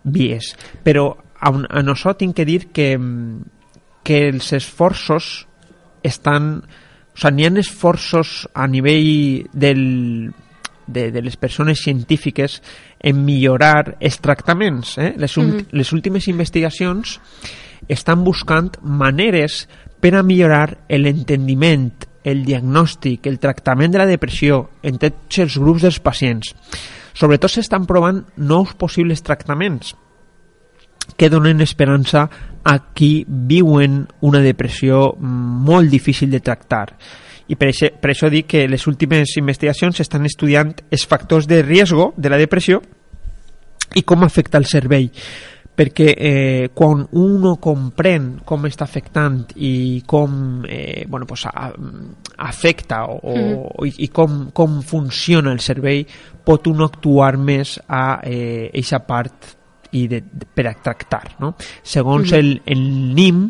vies. 0.04 0.56
Però 0.84 1.12
en 1.42 1.92
això 1.92 2.16
tinc 2.20 2.36
que 2.36 2.46
dir 2.46 2.68
que, 2.76 2.98
que 4.04 4.28
els 4.30 4.54
esforços 4.54 5.48
estan... 6.04 6.60
O 7.16 7.20
sigui, 7.20 7.36
n'hi 7.36 7.48
ha 7.48 7.60
esforços 7.60 8.48
a 8.56 8.68
nivell 8.72 9.50
del, 9.52 9.82
de, 10.88 11.10
de 11.12 11.22
les 11.22 11.36
persones 11.36 11.82
científiques 11.84 12.62
en 13.00 13.26
millorar 13.26 13.98
els 14.00 14.20
tractaments. 14.24 14.98
Eh? 14.98 15.14
Les, 15.18 15.38
mm 15.38 15.50
-hmm. 15.50 15.66
les 15.72 15.94
últimes 15.94 16.28
investigacions 16.28 17.20
estan 17.88 18.24
buscant 18.24 18.78
maneres 18.82 19.68
per 20.00 20.16
a 20.16 20.24
millorar 20.24 20.78
l'entendiment, 20.88 21.92
el 22.24 22.46
diagnòstic, 22.46 23.28
el 23.28 23.40
tractament 23.40 23.92
de 23.92 23.98
la 23.98 24.06
depressió 24.06 24.70
en 24.84 24.98
tots 24.98 25.40
els 25.40 25.58
grups 25.58 25.82
dels 25.82 26.00
pacients. 26.00 26.56
Sobretot 27.14 27.52
s'estan 27.52 27.86
provant 27.86 28.26
nous 28.38 28.74
possibles 28.76 29.24
tractaments 29.24 29.96
que 31.18 31.30
donen 31.30 31.62
esperança 31.62 32.28
a 32.64 32.76
qui 32.94 33.26
viuen 33.28 34.04
una 34.22 34.42
depressió 34.44 35.14
molt 35.20 35.90
difícil 35.90 36.32
de 36.32 36.42
tractar. 36.44 36.88
I 37.50 37.58
per 37.58 37.72
això, 37.72 37.90
per 37.98 38.12
això 38.14 38.30
dic 38.30 38.50
que 38.52 38.68
les 38.70 38.86
últimes 38.88 39.36
investigacions 39.42 40.00
estan 40.04 40.28
estudiant 40.30 40.76
els 40.92 41.06
factors 41.10 41.48
de 41.50 41.64
riesgo 41.64 42.14
de 42.18 42.30
la 42.30 42.38
depressió 42.38 42.82
i 43.98 44.04
com 44.06 44.24
afecta 44.24 44.60
el 44.60 44.68
cervell 44.70 45.10
perquè 45.80 46.10
eh, 46.12 46.70
quan 46.76 47.06
uno 47.16 47.54
comprèn 47.64 48.42
com 48.46 48.68
està 48.68 48.84
afectant 48.84 49.54
i 49.56 50.04
com 50.06 50.66
eh, 50.68 51.06
bueno, 51.08 51.26
pues, 51.26 51.46
a, 51.48 51.70
afecta 52.50 53.06
o, 53.08 53.16
o, 53.24 53.86
i, 53.88 53.94
i 54.04 54.10
com, 54.12 54.50
com 54.52 54.82
funciona 54.84 55.54
el 55.56 55.64
cervell 55.64 56.04
pot 56.46 56.68
un 56.68 56.84
actuar 56.84 57.38
més 57.40 57.78
a 57.88 58.20
eh, 58.28 58.68
eixa 58.76 59.00
part 59.08 59.56
i 59.92 60.06
de, 60.08 60.22
de, 60.22 60.46
per 60.46 60.68
a 60.70 60.76
tractar 60.76 61.24
no? 61.40 61.56
segons 61.84 62.34
el, 62.38 62.62
el 62.66 62.84
NIM 63.16 63.44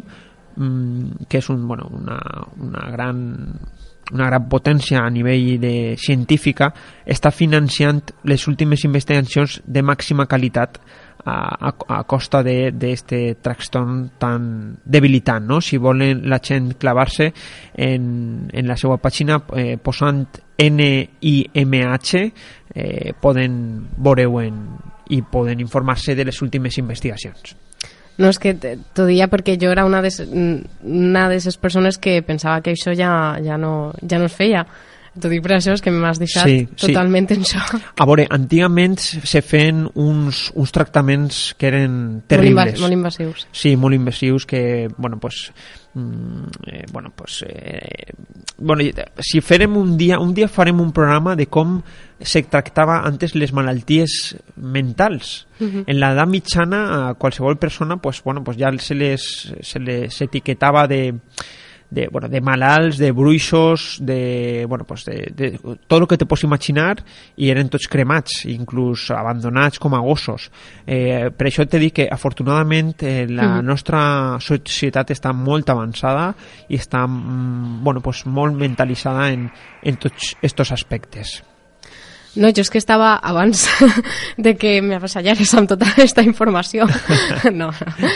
mm, 0.55 1.27
que 1.29 1.41
és 1.41 1.49
un, 1.49 1.67
bueno, 1.67 1.89
una, 1.91 2.19
una 2.57 2.87
gran 2.91 3.21
una 4.09 4.25
gran 4.25 4.47
potència 4.49 5.03
a 5.03 5.09
nivell 5.13 5.59
de 5.61 5.95
científica 6.01 6.71
està 7.05 7.29
financiant 7.29 8.01
les 8.25 8.47
últimes 8.49 8.83
investigacions 8.87 9.59
de 9.65 9.83
màxima 9.85 10.25
qualitat 10.25 10.79
a, 11.25 11.69
a, 11.69 11.73
a 11.99 12.03
costa 12.09 12.41
d'aquest 12.45 13.13
trastorn 13.43 14.05
tan 14.19 14.77
debilitant. 14.83 15.45
No? 15.45 15.59
Si 15.61 15.77
volen 15.77 16.23
la 16.29 16.39
gent 16.43 16.73
clavar-se 16.79 17.31
en, 17.75 18.49
en 18.51 18.67
la 18.67 18.77
seva 18.79 18.97
pàgina 18.97 19.41
eh, 19.53 19.75
posant 19.77 20.25
NIMH 20.59 22.15
eh, 22.23 23.13
poden 23.19 23.59
veure-ho 23.97 24.41
en, 24.41 24.63
i 25.09 25.21
poden 25.21 25.59
informar-se 25.59 26.15
de 26.15 26.25
les 26.25 26.41
últimes 26.41 26.77
investigacions. 26.77 27.55
No, 28.19 28.27
és 28.27 28.39
que 28.41 28.51
t'ho 28.57 29.05
dia 29.07 29.29
perquè 29.31 29.55
jo 29.59 29.71
era 29.71 29.85
una 29.87 30.01
de 30.03 30.11
una 30.83 31.27
de 31.31 31.37
les 31.39 31.57
persones 31.57 31.97
que 31.97 32.19
pensava 32.21 32.59
que 32.61 32.73
això 32.75 32.91
ja, 32.91 33.11
ja, 33.43 33.57
no, 33.57 33.93
ja 34.03 34.19
no 34.19 34.27
es 34.27 34.35
feia. 34.35 34.65
T'ho 35.19 35.29
dic 35.31 35.41
per 35.43 35.57
això, 35.57 35.73
és 35.75 35.81
que 35.83 35.91
m'has 35.91 36.19
deixat 36.21 36.47
Sí, 36.47 36.59
sí. 36.75 36.87
totalment 36.87 37.27
en 37.35 37.43
xoc. 37.45 37.75
A 37.99 38.05
veure, 38.07 38.25
antigament 38.31 38.97
se 38.99 39.41
feien 39.43 39.85
uns, 39.95 40.49
uns 40.55 40.71
tractaments 40.71 41.53
que 41.57 41.67
eren 41.67 41.97
Molt, 42.13 42.27
terribles. 42.31 42.73
inva 42.75 42.81
molt 42.87 42.93
invasius. 42.97 43.47
Sí, 43.51 43.75
molt 43.75 43.95
invasius 43.95 44.45
que, 44.45 44.87
bueno, 44.97 45.19
pues, 45.19 45.51
mm, 45.93 46.43
eh, 46.67 46.85
bueno, 46.91 47.11
pues, 47.15 47.43
eh, 47.47 48.13
bueno, 48.57 48.83
si 49.19 49.41
farem 49.41 49.75
un 49.77 49.97
dia, 49.97 50.19
un 50.19 50.33
dia 50.33 50.47
farem 50.47 50.79
un 50.79 50.91
programa 50.91 51.35
de 51.35 51.47
com 51.47 51.81
se 52.21 52.43
tractava 52.43 53.01
antes 53.07 53.33
les 53.35 53.53
malalties 53.53 54.35
mentals. 54.57 55.47
En 55.59 55.99
l'edat 55.99 56.27
mitjana, 56.27 57.09
a 57.09 57.13
qualsevol 57.15 57.57
persona, 57.57 57.97
pues, 57.97 58.21
bueno, 58.23 58.43
pues 58.43 58.57
ja 58.57 58.71
se 58.79 58.95
les, 58.95 59.53
se 59.61 59.79
les 59.79 60.21
etiquetava 60.21 60.87
de, 60.87 61.15
de, 61.89 62.07
bueno, 62.07 62.29
de 62.29 62.41
malalts, 62.41 62.97
de 62.97 63.11
bruixos, 63.11 63.97
de, 64.01 64.65
bueno, 64.67 64.85
pues 64.85 65.05
de, 65.05 65.31
de 65.35 65.59
tot 65.87 66.01
el 66.01 66.07
que 66.07 66.17
te 66.17 66.27
pots 66.29 66.45
imaginar 66.45 67.01
i 67.37 67.49
eren 67.49 67.69
tots 67.71 67.89
cremats, 67.89 68.43
inclús 68.49 69.09
abandonats 69.15 69.81
com 69.81 69.95
a 69.97 70.01
gossos. 70.05 70.49
Eh, 70.85 71.29
per 71.35 71.49
això 71.49 71.65
te 71.65 71.81
dic 71.81 71.99
que 71.99 72.09
afortunadament 72.11 72.93
eh, 73.01 73.25
la 73.29 73.59
nostra 73.65 74.39
societat 74.43 75.15
està 75.15 75.33
molt 75.33 75.69
avançada 75.69 76.31
i 76.69 76.77
està 76.77 77.05
mm, 77.07 77.79
bueno, 77.83 78.01
pues 78.05 78.25
molt 78.25 78.57
mentalitzada 78.57 79.31
en, 79.33 79.49
en 79.83 80.01
tots 80.01 80.35
aquests 80.39 80.75
aspectes. 80.75 81.39
No, 82.39 82.49
jo 82.55 82.63
és 82.63 82.69
que 82.71 82.79
estava 82.79 83.13
abans 83.25 83.65
de 84.37 84.55
que 84.59 84.77
m'avassallares 84.85 85.51
amb 85.59 85.69
tota 85.73 85.89
aquesta 85.93 86.23
informació. 86.25 86.87
No, 87.49 87.69
no. 87.69 87.69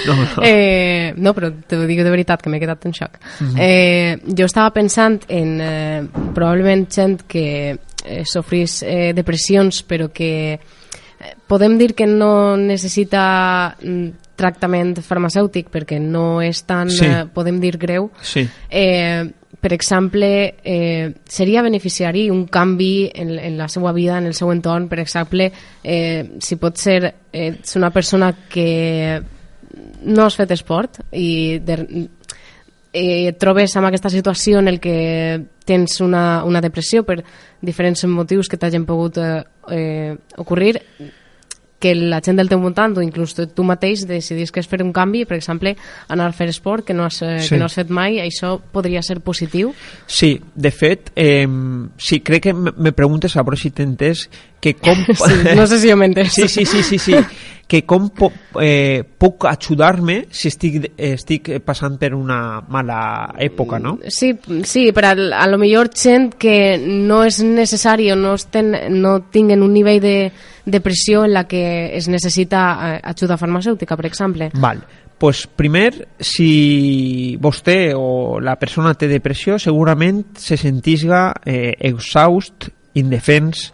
No, 0.07 0.15
no. 0.15 0.43
Eh, 0.45 1.13
no 1.17 1.33
però 1.35 1.49
t'ho 1.67 1.83
dic 1.87 2.01
de 2.03 2.11
veritat, 2.11 2.41
que 2.43 2.51
m'he 2.51 2.59
quedat 2.61 2.85
en 2.87 2.93
xoc. 2.95 3.17
eh, 3.59 4.17
jo 4.27 4.45
estava 4.45 4.71
pensant 4.75 5.23
en 5.27 5.53
eh, 5.61 6.03
probablement 6.35 6.85
gent 6.91 7.23
que 7.27 7.45
eh, 7.73 8.23
sofrís 8.25 8.81
eh, 8.83 9.11
depressions, 9.15 9.83
però 9.87 10.09
que 10.13 10.31
eh, 10.53 11.33
podem 11.47 11.77
dir 11.79 11.93
que 11.95 12.07
no 12.07 12.55
necessita 12.59 13.75
mm, 13.81 14.22
tractament 14.35 14.97
farmacèutic 15.05 15.69
perquè 15.69 15.99
no 16.01 16.41
és 16.41 16.63
tan, 16.65 16.89
Sí. 16.89 17.05
eh, 17.05 17.25
podem 17.31 17.59
dir, 17.61 17.77
greu. 17.77 18.11
Sí. 18.21 18.47
Eh, 18.69 19.23
per 19.61 19.71
exemple, 19.73 20.55
eh, 20.63 21.13
seria 21.25 21.61
beneficiari 21.61 22.29
un 22.29 22.47
canvi 22.47 23.09
en, 23.15 23.37
en 23.39 23.57
la 23.57 23.67
seva 23.69 23.93
vida, 23.93 24.17
en 24.17 24.25
el 24.25 24.33
seu 24.33 24.51
entorn, 24.51 24.89
per 24.89 24.99
exemple, 24.99 25.51
eh, 25.83 26.31
si 26.39 26.57
pot 26.57 26.75
ser 26.77 27.05
eh, 27.31 27.47
ets 27.53 27.75
una 27.77 27.89
persona 27.91 28.33
que 28.49 29.21
no 30.03 30.25
has 30.25 30.35
fet 30.35 30.51
esport 30.51 30.99
i 31.13 31.59
de, 31.63 31.77
eh, 32.91 33.29
et 33.29 33.39
trobes 33.39 33.73
amb 33.77 33.87
aquesta 33.87 34.09
situació 34.11 34.59
en 34.59 34.67
el 34.67 34.79
que 34.79 35.41
tens 35.65 35.99
una, 36.01 36.43
una 36.43 36.59
depressió 36.61 37.03
per 37.07 37.21
diferents 37.61 38.03
motius 38.11 38.49
que 38.51 38.57
t'hagin 38.59 38.85
pogut 38.85 39.17
eh, 39.17 39.43
eh, 39.71 40.15
ocorrir 40.37 40.81
que 41.83 41.91
la 41.99 42.21
gent 42.23 42.39
del 42.39 42.47
teu 42.47 42.61
voltant 42.63 42.95
o 42.95 43.03
inclús 43.03 43.35
tu, 43.35 43.45
tu 43.51 43.65
mateix 43.67 44.05
decidis 44.07 44.53
que 44.55 44.61
és 44.63 44.69
fer 44.71 44.79
un 44.85 44.93
canvi, 44.95 45.25
per 45.27 45.35
exemple, 45.35 45.75
anar 46.07 46.29
a 46.31 46.35
fer 46.35 46.47
esport 46.53 46.85
que 46.87 46.95
no 46.95 47.03
has, 47.03 47.19
eh, 47.21 47.41
Sí. 47.43 47.49
que 47.53 47.59
no 47.59 47.67
has 47.67 47.75
fet 47.75 47.91
mai, 47.91 48.21
això 48.23 48.55
podria 48.71 49.01
ser 49.03 49.19
positiu. 49.19 49.73
Sí, 50.07 50.37
de 50.55 50.71
fet, 50.71 51.11
eh, 51.15 51.45
sí, 51.97 52.21
crec 52.21 52.43
que 52.47 52.53
me 52.53 52.93
preguntes, 52.95 53.35
a 53.35 53.43
veure 53.43 53.57
si 53.59 53.71
t'he 53.71 53.83
entès, 53.83 54.29
que 54.63 54.75
com... 54.75 54.95
Sí, 55.13 55.55
no 55.55 55.67
sé 55.67 55.79
si 55.79 55.91
ho 55.91 55.97
m'entens. 55.99 56.31
Sí, 56.31 56.47
sí, 56.47 56.63
sí, 56.65 56.83
sí, 56.83 56.97
sí. 56.97 57.17
Que 57.67 57.81
com 57.87 58.09
po, 58.15 58.29
eh, 58.61 59.03
puc 59.03 59.45
ajudar-me 59.49 60.17
si 60.31 60.49
estic, 60.51 60.77
estic 60.95 61.49
passant 61.65 61.95
per 61.99 62.11
una 62.15 62.61
mala 62.71 63.33
època, 63.43 63.79
no? 63.79 63.97
Sí, 64.07 64.33
sí, 64.67 64.85
però 64.95 65.11
a, 65.11 65.29
a 65.43 65.47
lo 65.51 65.59
millor 65.59 65.89
gent 65.95 66.35
que 66.39 66.77
no 66.79 67.23
és 67.27 67.41
necessari 67.43 68.09
o 68.13 68.17
no, 68.19 68.35
esten, 68.39 68.75
no 68.95 69.15
tinguen 69.33 69.63
un 69.63 69.73
nivell 69.75 70.01
de 70.03 70.17
depressió 70.65 71.23
en 71.25 71.33
la 71.35 71.47
que 71.47 71.63
es 71.97 72.07
necessita 72.11 72.65
eh, 72.73 72.99
ajuda 73.15 73.39
farmacèutica, 73.39 73.97
per 73.99 74.07
exemple. 74.11 74.51
Val. 74.53 74.83
Pues 75.23 75.45
primer, 75.47 76.09
si 76.19 77.35
vostè 77.39 77.93
o 77.95 78.39
la 78.43 78.57
persona 78.59 78.91
té 78.99 79.07
depressió, 79.07 79.55
segurament 79.59 80.23
se 80.39 80.59
sentisga 80.59 81.29
eh, 81.47 81.73
exhaust, 81.79 82.67
indefens 82.99 83.71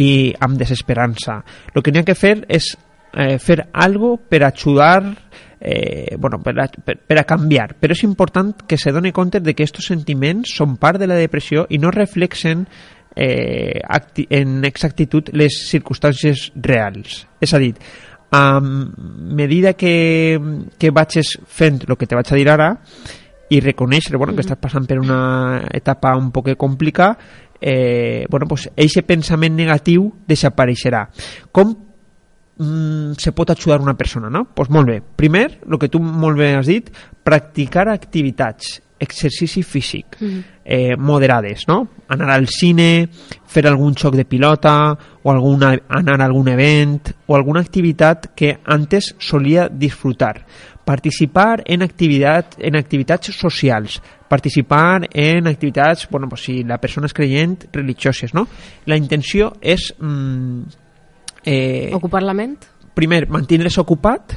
i 0.00 0.34
amb 0.40 0.58
desesperança. 0.58 1.40
El 1.74 1.82
que 1.82 1.92
n'hi 1.92 2.02
ha 2.02 2.08
que 2.08 2.18
fer 2.18 2.36
és 2.48 2.72
eh, 3.14 3.38
fer 3.38 3.60
algo 3.72 4.16
per 4.16 4.42
ajudar 4.44 5.02
eh, 5.60 6.16
bueno, 6.18 6.42
per, 6.42 6.58
a, 6.60 6.68
per, 6.68 6.98
per 7.06 7.18
a 7.18 7.26
canviar. 7.28 7.74
Però 7.80 7.94
és 7.94 8.04
important 8.04 8.66
que 8.68 8.78
se 8.78 8.92
doni 8.92 9.12
compte 9.12 9.40
de 9.40 9.54
que 9.54 9.64
aquests 9.64 9.88
sentiments 9.88 10.56
són 10.58 10.76
part 10.82 11.00
de 11.00 11.08
la 11.10 11.18
depressió 11.20 11.66
i 11.70 11.80
no 11.80 11.94
reflexen 11.94 12.66
eh, 13.16 13.80
en 14.28 14.64
exactitud 14.66 15.30
les 15.32 15.62
circumstàncies 15.70 16.50
reals. 16.56 17.24
És 17.40 17.54
a 17.54 17.62
dir, 17.62 17.74
a 18.34 18.60
medida 18.60 19.74
que, 19.78 20.40
que 20.78 20.90
vagis 20.90 21.36
fent 21.46 21.84
el 21.86 21.96
que 21.96 22.08
te 22.10 22.18
vaig 22.18 22.32
a 22.32 22.40
dir 22.40 22.48
ara 22.50 22.72
i 23.52 23.60
reconèixer 23.60 24.16
bueno, 24.18 24.34
que 24.34 24.42
estàs 24.42 24.58
passant 24.58 24.88
per 24.88 24.98
una 24.98 25.62
etapa 25.70 26.16
un 26.18 26.32
poc 26.34 26.50
complicada, 26.58 27.14
eh, 27.66 28.26
bueno, 28.28 28.46
pues, 28.46 28.68
eixe 28.76 29.00
pensament 29.08 29.54
negatiu 29.56 30.10
desapareixerà. 30.28 31.06
Com 31.48 31.70
mm, 31.72 33.16
se 33.16 33.32
pot 33.32 33.54
ajudar 33.54 33.80
una 33.80 33.96
persona, 33.96 34.28
no? 34.28 34.44
Pues 34.52 34.68
molt 34.68 34.90
bé. 34.90 34.98
Primer, 35.00 35.62
el 35.64 35.78
que 35.80 35.88
tu 35.88 36.02
molt 36.04 36.36
bé 36.36 36.52
has 36.58 36.68
dit, 36.68 36.90
practicar 37.24 37.88
activitats, 37.88 38.82
exercici 39.00 39.62
físic, 39.64 40.18
eh, 40.20 40.94
moderades, 40.96 41.64
no? 41.66 41.88
Anar 42.12 42.34
al 42.36 42.50
cine, 42.52 43.08
fer 43.48 43.64
algun 43.66 43.96
xoc 43.96 44.14
de 44.14 44.26
pilota, 44.28 44.92
o 45.22 45.32
alguna, 45.32 45.72
anar 45.88 46.20
a 46.20 46.28
algun 46.28 46.52
event, 46.52 47.14
o 47.26 47.34
alguna 47.36 47.64
activitat 47.64 48.34
que 48.36 48.58
antes 48.64 49.14
solia 49.18 49.70
disfrutar. 49.72 50.44
Participar 50.84 51.62
en, 51.64 51.82
activitat, 51.82 52.58
en 52.60 52.76
activitats 52.76 53.32
socials, 53.32 54.00
participar 54.28 55.08
en 55.12 55.46
activitats, 55.48 56.08
bueno, 56.10 56.28
pues 56.28 56.44
si 56.44 56.62
la 56.62 56.78
persona 56.78 57.08
és 57.08 57.16
creient, 57.16 57.68
religioses, 57.72 58.34
no? 58.36 58.46
La 58.86 58.98
intenció 59.00 59.54
és 59.60 59.92
mm, 59.98 60.60
eh, 61.44 61.90
Ocupar 61.96 62.22
la 62.22 62.36
ment? 62.36 62.58
primer, 62.94 63.24
mantenir-les 63.32 63.78
ocupat, 63.82 64.36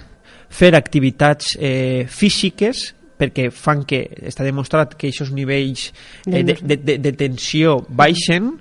fer 0.50 0.72
activitats 0.76 1.58
eh, 1.60 2.06
físiques 2.08 2.93
perquè 3.18 3.50
fan 3.52 3.82
que 3.89 4.04
està 4.30 4.45
demostrat 4.45 4.93
que 4.93 5.10
aquests 5.10 5.34
nivells 5.34 5.89
eh, 6.30 6.43
de, 6.45 6.56
de, 6.62 6.78
de, 6.78 6.98
de 7.02 7.14
tensió 7.18 7.80
baixen 7.89 8.52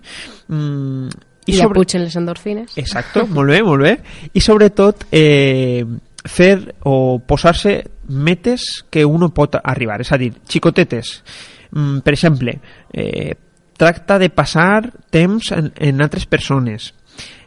mm, 0.49 1.27
I, 1.47 1.55
I 1.55 1.61
apugen 1.63 2.03
les 2.03 2.17
endorfines? 2.19 2.73
Exacto, 2.81 3.23
molt 3.31 3.53
bé, 3.53 3.61
molt 3.63 3.85
bé. 3.85 3.93
I 4.35 4.41
sobretot 4.43 5.05
eh, 5.15 5.85
fer 6.29 6.75
o 6.85 7.19
posar-se 7.25 7.79
metes 8.09 8.85
que 8.91 9.05
uno 9.05 9.31
pot 9.35 9.59
arribar. 9.63 10.01
És 10.01 10.13
a 10.13 10.19
dir, 10.21 10.33
xicotetes. 10.49 11.23
Mm, 11.73 12.05
per 12.05 12.15
exemple, 12.15 12.59
eh, 12.93 13.35
tracta 13.77 14.19
de 14.19 14.31
passar 14.31 14.93
temps 15.11 15.53
en, 15.53 15.73
en 15.77 16.03
altres 16.03 16.27
persones. 16.27 16.93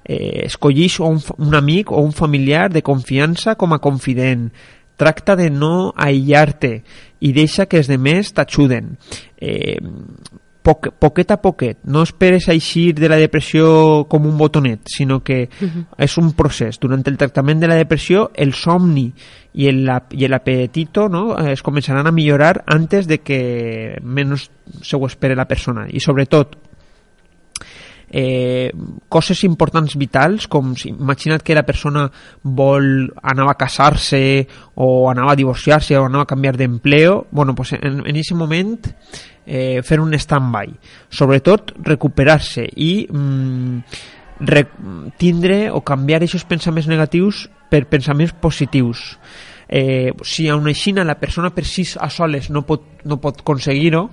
Eh, 0.04 0.46
escollix 0.46 1.00
un, 1.00 1.20
un 1.38 1.56
amic 1.56 1.92
o 1.92 2.02
un 2.02 2.14
familiar 2.14 2.70
de 2.74 2.82
confiança 2.82 3.56
com 3.56 3.74
a 3.74 3.80
confident. 3.80 4.50
Tracta 5.00 5.36
de 5.40 5.50
no 5.50 5.94
aïllar-te 5.96 6.74
i 7.24 7.32
deixa 7.34 7.68
que 7.70 7.80
els 7.80 7.88
demés 7.88 8.34
t'ajuden. 8.36 8.96
Eh, 9.40 9.80
poc, 10.70 10.92
poquet 11.02 11.32
a 11.34 11.40
poquet. 11.42 11.80
No 11.90 12.04
esperes 12.06 12.48
eixir 12.52 12.94
de 13.00 13.10
la 13.10 13.18
depressió 13.20 14.06
com 14.10 14.28
un 14.30 14.38
botonet, 14.38 14.86
sinó 14.92 15.20
que 15.26 15.42
és 15.50 16.18
un 16.22 16.32
procés. 16.38 16.80
Durant 16.82 17.04
el 17.10 17.18
tractament 17.18 17.62
de 17.62 17.70
la 17.72 17.80
depressió, 17.80 18.30
el 18.36 18.54
somni 18.54 19.10
i 19.60 19.68
el, 19.72 19.82
i 20.14 20.30
l'apetito 20.30 21.08
no, 21.10 21.34
es 21.50 21.64
començaran 21.66 22.08
a 22.08 22.14
millorar 22.14 22.60
antes 22.70 23.10
de 23.10 23.20
que 23.26 23.42
menys 24.04 24.50
se 24.82 24.98
ho 24.98 25.06
espere 25.08 25.38
la 25.38 25.48
persona. 25.50 25.88
I 25.90 26.02
sobretot, 26.04 26.56
eh, 28.12 28.72
coses 29.10 29.44
importants 29.46 29.96
vitals 29.98 30.48
com 30.48 30.74
imagina't 30.86 31.44
que 31.46 31.58
la 31.58 31.66
persona 31.66 32.08
vol 32.44 33.10
anava 33.22 33.54
a 33.54 33.60
casar-se 33.60 34.22
o 34.76 35.10
anava 35.10 35.34
a 35.34 35.40
divorciar-se 35.40 35.98
o 35.98 36.06
anava 36.06 36.26
a 36.26 36.32
canviar 36.32 36.58
d'empleo 36.58 37.28
bueno, 37.32 37.56
pues 37.56 37.74
en, 37.74 38.02
aquest 38.06 38.34
moment 38.34 38.80
eh, 39.46 39.82
fer 39.84 40.00
un 40.00 40.14
stand-by. 40.14 40.74
Sobretot 41.10 41.74
recuperar-se 41.86 42.68
i 42.78 43.08
mm, 43.10 43.80
re, 44.46 44.66
tindre 45.18 45.70
o 45.72 45.82
canviar 45.82 46.22
aquests 46.24 46.48
pensaments 46.50 46.90
negatius 46.90 47.48
per 47.70 47.86
pensaments 47.90 48.34
positius. 48.34 49.18
Eh, 49.70 50.14
si 50.26 50.48
a 50.50 50.56
una 50.58 50.72
aixina 50.74 51.06
la 51.06 51.20
persona 51.22 51.52
per 51.54 51.66
si 51.66 51.86
a 52.02 52.10
soles 52.10 52.50
no 52.50 52.64
pot, 52.66 53.04
no 53.06 53.20
pot 53.22 53.44
aconseguir-ho 53.44 54.08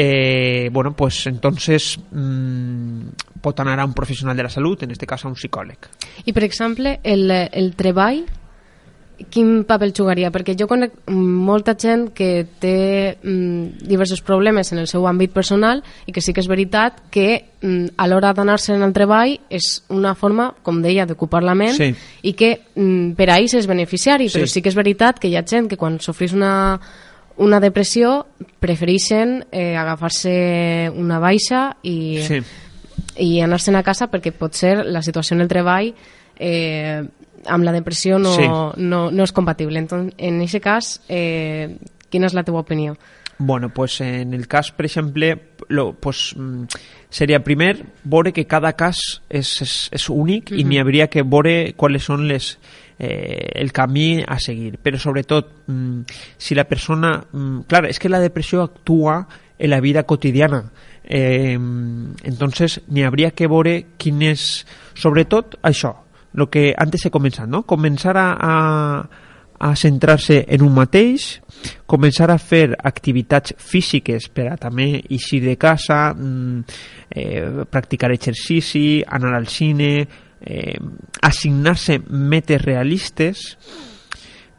eh, 0.00 0.70
bueno, 0.72 0.92
pues 0.94 1.26
entonces 1.26 1.98
mmm, 2.12 3.08
pot 3.42 3.58
anar 3.58 3.80
a 3.80 3.84
un 3.84 3.94
professional 3.94 4.36
de 4.36 4.44
la 4.44 4.48
salut, 4.48 4.84
en 4.84 4.92
este 4.92 5.06
cas 5.06 5.24
a 5.24 5.28
un 5.28 5.34
psicòleg. 5.34 5.88
I, 6.24 6.32
per 6.32 6.44
exemple, 6.44 7.00
el, 7.02 7.28
el 7.30 7.74
treball, 7.74 8.20
quin 9.34 9.64
paper 9.66 9.88
jugaria? 9.90 10.30
Perquè 10.30 10.54
jo 10.54 10.68
conec 10.70 10.92
molta 11.10 11.74
gent 11.74 12.12
que 12.14 12.44
té 12.62 13.16
mm, 13.18 13.82
diversos 13.90 14.22
problemes 14.22 14.70
en 14.70 14.78
el 14.78 14.86
seu 14.86 15.08
àmbit 15.10 15.32
personal 15.34 15.82
i 16.06 16.14
que 16.14 16.22
sí 16.22 16.30
que 16.32 16.44
és 16.44 16.50
veritat 16.50 17.00
que 17.10 17.26
mm, 17.60 17.96
a 17.98 18.06
l'hora 18.06 18.30
d'anar-se 18.38 18.76
en 18.76 18.86
el 18.86 18.94
treball 18.94 19.34
és 19.50 19.82
una 19.90 20.14
forma, 20.14 20.52
com 20.62 20.78
deia, 20.84 21.06
d'ocupar 21.10 21.42
la 21.42 21.56
ment 21.58 21.74
Sí. 21.74 21.90
i 22.22 22.36
que 22.38 22.52
mm, 22.76 23.18
per 23.18 23.30
a 23.32 23.40
ells 23.42 23.58
és 23.58 23.66
beneficiari, 23.66 24.28
Sí. 24.30 24.38
però 24.38 24.46
sí 24.46 24.62
que 24.62 24.70
és 24.70 24.78
veritat 24.78 25.18
que 25.18 25.26
hi 25.26 25.34
ha 25.34 25.42
gent 25.42 25.66
que 25.66 25.76
quan 25.76 25.98
sofrís 25.98 26.32
una, 26.38 26.78
una 27.38 27.60
depressió 27.60 28.26
prefereixen 28.60 29.44
eh, 29.52 29.76
agafar-se 29.78 30.90
una 30.94 31.18
baixa 31.22 31.76
i, 31.82 32.18
Sí. 32.26 32.40
i 33.16 33.40
anar-se'n 33.40 33.76
a 33.78 33.82
casa 33.86 34.10
perquè 34.10 34.32
potser 34.32 34.84
la 34.86 35.02
situació 35.02 35.36
en 35.36 35.42
el 35.42 35.48
treball 35.48 35.92
eh, 36.38 37.02
amb 37.46 37.64
la 37.64 37.72
depressió 37.72 38.18
no, 38.18 38.34
Sí. 38.34 38.46
no, 38.82 39.10
no 39.10 39.22
és 39.24 39.32
compatible. 39.32 39.78
Entonces, 39.78 40.14
en 40.18 40.40
aquest 40.42 40.62
cas, 40.64 41.02
eh, 41.08 41.78
quina 42.10 42.26
és 42.26 42.34
la 42.34 42.42
teva 42.44 42.60
opinió? 42.60 42.96
Bueno, 43.40 43.68
pues 43.70 44.00
en 44.00 44.34
el 44.34 44.48
cas, 44.48 44.72
per 44.72 44.86
exemple, 44.86 45.38
lo, 45.68 45.92
pues, 45.94 46.34
mm, 46.36 46.64
seria 47.08 47.44
primer 47.44 47.84
veure 48.02 48.32
que 48.32 48.46
cada 48.46 48.72
cas 48.74 49.22
és, 49.30 49.62
és, 49.62 49.88
és 49.92 50.08
únic 50.10 50.50
i 50.50 50.64
n'hi 50.64 50.80
hauria 50.80 51.06
que 51.06 51.22
veure 51.22 51.72
quals 51.76 52.02
són 52.02 52.26
les, 52.26 52.58
eh, 52.98 53.50
el 53.54 53.72
camí 53.72 54.22
a 54.26 54.38
seguir. 54.38 54.78
Però 54.82 54.98
sobretot, 54.98 55.64
mm, 55.66 56.00
si 56.36 56.54
la 56.54 56.64
persona... 56.64 57.24
Mm, 57.32 57.60
clar, 57.68 57.86
és 57.86 57.98
que 57.98 58.10
la 58.10 58.20
depressió 58.20 58.62
actua 58.62 59.26
en 59.58 59.70
la 59.70 59.80
vida 59.80 60.04
quotidiana. 60.04 60.72
Eh, 61.04 61.54
entonces, 61.54 62.82
n'hi 62.88 63.04
hauria 63.04 63.30
que 63.30 63.48
veure 63.48 63.94
quin 63.96 64.22
és... 64.22 64.66
Sobretot, 64.98 65.56
això, 65.62 65.94
lo 66.34 66.50
que 66.50 66.74
antes 66.76 67.06
he 67.06 67.10
començat, 67.14 67.48
no? 67.48 67.64
Començar 67.66 68.16
a, 68.18 68.28
a, 68.34 68.54
a 69.58 69.74
centrar-se 69.76 70.44
en 70.48 70.62
un 70.62 70.74
mateix, 70.74 71.38
començar 71.90 72.28
a 72.30 72.38
fer 72.38 72.76
activitats 72.76 73.54
físiques 73.58 74.28
per 74.30 74.48
a 74.52 74.56
també 74.60 74.90
eixir 75.10 75.40
de 75.44 75.56
casa, 75.58 76.14
mm, 76.14 76.78
eh, 77.10 77.64
practicar 77.70 78.12
exercici, 78.14 79.02
anar 79.06 79.34
al 79.34 79.48
cine, 79.48 80.06
eh, 80.40 80.78
assignar-se 81.22 82.00
metes 82.08 82.62
realistes, 82.62 83.58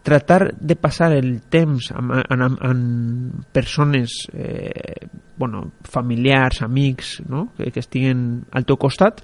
tratar 0.04 0.56
de 0.56 0.76
passar 0.80 1.12
el 1.14 1.42
temps 1.52 1.92
amb, 1.94 2.16
amb, 2.30 2.62
amb 2.66 3.52
persones 3.54 4.24
eh, 4.34 5.08
bueno, 5.38 5.72
familiars, 5.84 6.64
amics 6.64 7.20
no? 7.28 7.52
que, 7.58 7.72
que 7.72 7.84
estiguen 7.84 8.46
al 8.52 8.66
teu 8.66 8.80
costat 8.80 9.22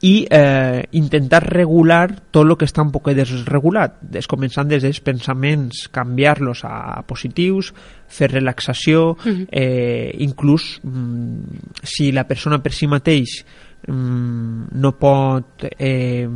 i 0.00 0.26
eh, 0.30 0.84
intentar 0.94 1.42
regular 1.42 2.12
tot 2.30 2.46
el 2.46 2.54
que 2.58 2.68
està 2.68 2.84
un 2.84 2.92
poc 2.94 3.10
desregulat, 3.16 3.96
des, 3.98 4.28
començant 4.30 4.68
des 4.70 4.84
dels 4.84 5.00
pensaments, 5.02 5.88
canviar-los 5.90 6.62
a 6.68 7.02
positius, 7.08 7.72
fer 8.06 8.30
relaxació, 8.30 9.16
eh, 9.26 10.14
inclús 10.22 10.76
mm, 10.84 11.82
si 11.82 12.12
la 12.14 12.28
persona 12.28 12.60
per 12.62 12.72
si 12.72 12.86
mateix 12.86 13.40
no 13.86 14.90
pot 14.98 15.64
eh, 15.78 16.28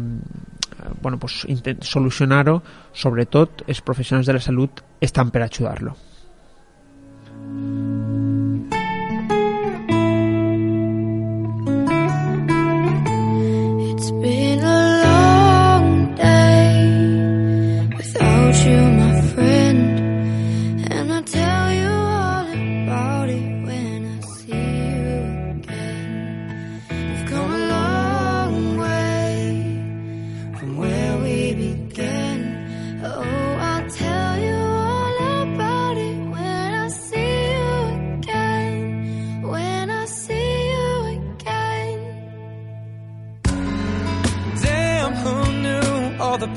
bueno, 1.01 1.19
pues, 1.19 1.47
solucionar-ho, 1.81 2.63
sobretot 2.93 3.65
els 3.67 3.83
professionals 3.83 4.27
de 4.27 4.39
la 4.39 4.41
salut 4.43 4.83
estan 5.01 5.31
per 5.31 5.43
ajudar-lo. 5.47 5.97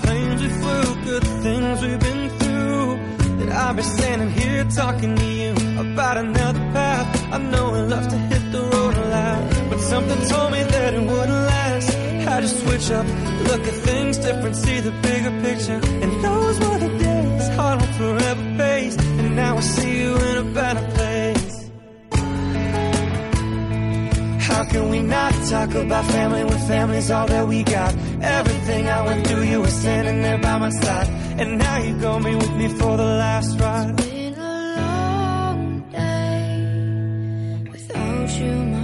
Planes 0.05 0.41
we 0.41 0.49
flew, 0.61 0.85
good 1.03 1.25
things 1.45 1.81
we've 1.81 1.99
been 1.99 2.29
through. 2.39 2.87
That 3.39 3.49
I'd 3.49 3.75
be 3.75 3.83
standing 3.83 4.31
here 4.31 4.63
talking 4.65 5.15
to 5.15 5.25
you 5.25 5.51
about 5.85 6.17
another 6.17 6.63
path. 6.77 7.07
I 7.33 7.37
know 7.37 7.65
I 7.73 7.81
love 7.93 8.07
to 8.07 8.17
hit 8.31 8.43
the 8.51 8.61
road 8.61 8.95
a 9.03 9.05
lot, 9.15 9.69
but 9.69 9.79
something 9.79 10.19
told 10.27 10.51
me 10.51 10.63
that 10.63 10.93
it 10.93 11.03
wouldn't 11.11 11.43
last. 11.53 11.89
Had 12.27 12.41
to 12.41 12.47
switch 12.47 12.89
up, 12.91 13.05
look 13.49 13.63
at 13.71 13.75
things 13.89 14.17
different, 14.17 14.55
see 14.55 14.79
the 14.79 14.93
bigger 15.07 15.33
picture. 15.47 15.79
And 16.03 16.11
those 16.23 16.59
were 16.59 16.79
the 16.85 16.91
days, 16.97 17.47
heart 17.57 17.81
on 17.81 17.93
forever 17.93 18.45
pace. 18.57 18.95
And 19.19 19.35
now 19.35 19.57
I 19.57 19.61
see 19.61 20.01
you 20.01 20.15
in 20.29 20.37
a 20.37 20.47
better 20.59 20.85
place. 20.95 21.69
How 24.47 24.63
can 24.71 24.89
we 24.89 25.01
not 25.01 25.34
talk 25.49 25.75
about 25.75 26.05
family 26.05 26.43
when 26.43 26.57
family's 26.67 27.11
all 27.11 27.27
that 27.27 27.47
we 27.47 27.63
got? 27.63 27.95
Everything 28.21 28.89
I 28.89 29.05
went 29.05 29.27
through, 29.27 29.43
you 29.43 29.61
were 29.61 29.69
standing 29.69 30.21
there 30.21 30.37
by 30.39 30.57
my 30.57 30.69
side. 30.69 31.07
And 31.39 31.59
now 31.59 31.77
you 31.77 31.99
gon' 31.99 32.23
be 32.23 32.35
with 32.35 32.55
me 32.55 32.67
for 32.69 32.97
the 32.97 33.03
last 33.03 33.59
ride. 33.59 33.99
It's 33.99 34.07
been 34.07 34.33
a 34.33 34.75
long 34.77 35.81
day 35.91 37.69
without 37.71 38.39
you, 38.39 38.74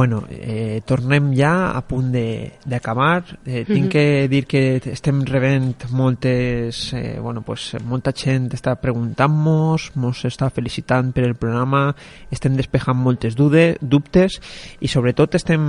Bueno, 0.00 0.24
eh, 0.30 0.80
tornem 0.86 1.34
ja 1.36 1.72
a 1.76 1.82
punt 1.84 2.06
de- 2.10 2.52
d'acabar. 2.64 3.36
Eh, 3.44 3.66
tinc 3.68 3.90
que 3.92 4.28
dir 4.32 4.46
que 4.48 4.80
estem 4.94 5.18
rebent 5.28 5.84
moltes... 5.90 6.94
Eh, 6.94 7.18
bueno, 7.20 7.42
pues, 7.42 7.74
molta 7.84 8.14
gent 8.16 8.46
està 8.56 8.78
preguntant-nos, 8.80 9.90
mos 10.00 10.22
està 10.24 10.48
felicitant 10.48 11.10
per 11.12 11.26
el 11.28 11.34
programa, 11.36 11.90
estem 12.32 12.56
despejant 12.56 12.96
moltes 12.96 13.36
dude, 13.36 13.76
dubtes 13.82 14.38
i 14.80 14.88
sobretot 14.88 15.36
estem 15.36 15.68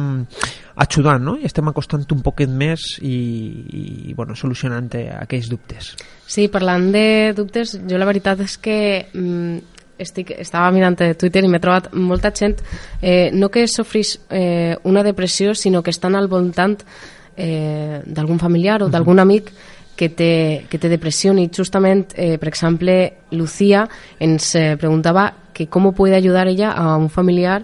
ajudant, 0.79 1.27
no? 1.27 1.35
I 1.35 1.51
estem 1.51 1.67
acostant 1.67 2.07
un 2.15 2.23
poquet 2.23 2.47
més 2.47 2.87
i, 3.03 3.17
i 4.07 4.13
bueno, 4.15 4.39
solucionant 4.39 4.87
aquells 5.19 5.51
dubtes. 5.51 5.91
Sí, 6.23 6.47
parlant 6.47 6.87
de 6.95 7.33
dubtes, 7.35 7.75
jo 7.83 7.99
la 7.99 8.07
veritat 8.07 8.39
és 8.47 8.55
que 8.63 8.79
mm, 9.11 9.80
estic, 10.01 10.33
estava 10.37 10.71
mirant 10.73 10.97
Twitter 11.17 11.43
i 11.45 11.49
m'he 11.49 11.61
trobat 11.61 11.91
molta 11.93 12.33
gent, 12.35 12.61
eh, 13.01 13.29
no 13.33 13.49
que 13.49 13.67
sofrís 13.67 14.17
eh, 14.29 14.75
una 14.83 15.03
depressió, 15.03 15.55
sinó 15.55 15.83
que 15.83 15.91
estan 15.91 16.15
al 16.15 16.27
voltant 16.27 16.81
eh, 17.37 18.01
d'algun 18.05 18.39
familiar 18.39 18.81
o 18.83 18.89
d'algun 18.89 19.19
amic 19.19 19.51
que 19.95 20.09
té, 20.09 20.65
que 20.69 20.79
té 20.81 20.89
depressió 20.89 21.33
i 21.37 21.49
justament, 21.53 22.13
eh, 22.15 22.37
per 22.41 22.49
exemple, 22.49 23.13
Lucía 23.31 23.87
ens 24.19 24.55
eh, 24.55 24.75
preguntava 24.77 25.33
que 25.53 25.67
com 25.67 25.91
puede 25.93 26.15
ayudar 26.15 26.47
ella 26.47 26.71
a 26.71 26.97
un 26.97 27.09
familiar 27.09 27.63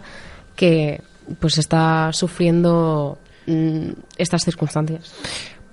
que 0.56 1.02
pues 1.40 1.58
está 1.58 2.12
sufriendo 2.14 3.18
mm, 3.48 3.90
estas 4.18 4.44
circunstancias. 4.44 5.14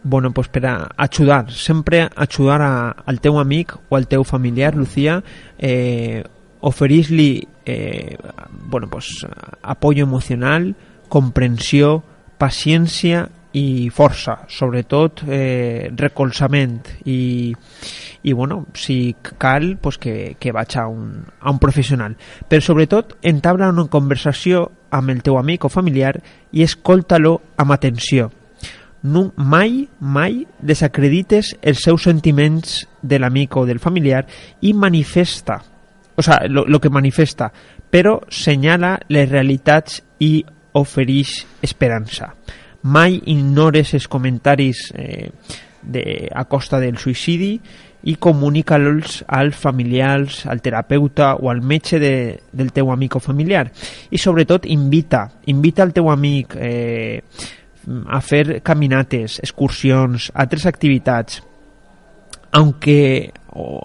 Bueno, 0.03 0.33
pues 0.33 0.49
per 0.49 0.67
a 0.67 0.91
ajudar, 0.99 1.51
sempre 1.51 2.11
ajudar 2.15 2.61
a, 2.61 2.91
al 2.91 3.21
teu 3.21 3.39
amic 3.39 3.75
o 3.89 3.97
al 3.97 4.07
teu 4.07 4.23
familiar, 4.23 4.75
Lucía, 4.75 5.25
eh, 5.59 6.25
oferir-li 6.65 7.47
eh, 7.67 8.17
bueno, 8.51 8.89
pues, 8.89 9.27
apoyo 9.63 10.05
emocional, 10.05 10.75
comprensió, 11.09 12.03
paciència 12.41 13.29
i 13.55 13.91
força, 13.95 14.41
sobretot 14.51 15.23
eh, 15.29 15.91
recolzament. 15.95 16.89
I, 17.05 17.53
i 18.25 18.33
bueno, 18.33 18.65
si 18.75 19.15
cal 19.39 19.77
pues 19.77 19.99
que, 20.01 20.37
que 20.41 20.53
vaig 20.57 20.79
a 20.81 20.87
un, 20.89 21.27
a 21.41 21.53
un 21.53 21.61
professional. 21.61 22.17
Però 22.49 22.65
sobretot 22.65 23.19
entabla 23.23 23.69
una 23.71 23.87
conversació 23.93 24.71
amb 24.91 25.13
el 25.13 25.21
teu 25.23 25.37
amic 25.39 25.69
o 25.69 25.71
familiar 25.71 26.17
i 26.51 26.65
escolta-lo 26.65 27.37
amb 27.61 27.77
atenció. 27.77 28.31
No, 29.05 29.29
mai, 29.37 29.85
mai 30.01 30.47
desacredites 30.65 31.53
els 31.61 31.85
seus 31.85 32.09
sentiments 32.09 32.87
de 33.05 33.21
l'amic 33.21 33.61
o 33.61 33.67
del 33.69 33.79
familiar 33.79 34.25
i 34.65 34.73
manifesta, 34.73 35.61
o 36.17 36.23
sea, 36.23 36.45
lo, 36.49 36.65
lo 36.67 36.81
que 36.81 36.91
manifesta, 36.91 37.51
però 37.91 38.21
senyala 38.29 38.99
les 39.09 39.29
realitats 39.29 40.03
i 40.23 40.45
ofereix 40.75 41.45
esperança. 41.63 42.33
Mai 42.85 43.21
ignores 43.33 43.95
els 43.97 44.09
comentaris 44.11 44.91
eh, 44.95 45.31
de, 45.83 46.05
a 46.33 46.45
costa 46.45 46.81
del 46.83 46.99
suïcidi 47.01 47.55
i 48.05 48.17
comunica-los 48.21 49.23
als 49.33 49.57
familiars, 49.57 50.45
al 50.47 50.61
terapeuta 50.61 51.35
o 51.37 51.49
al 51.51 51.63
metge 51.63 51.99
de, 51.99 52.15
del 52.53 52.73
teu 52.73 52.93
amic 52.93 53.17
o 53.17 53.23
familiar. 53.23 53.71
I 54.11 54.21
sobretot 54.21 54.69
invita, 54.69 55.25
invita 55.49 55.83
al 55.83 55.95
teu 55.97 56.11
amic 56.13 56.59
eh, 56.61 57.23
a 58.07 58.21
fer 58.21 58.61
caminates, 58.65 59.39
excursions, 59.41 60.31
altres 60.35 60.67
activitats, 60.67 61.41
aunque 62.53 63.33
o, 63.55 63.81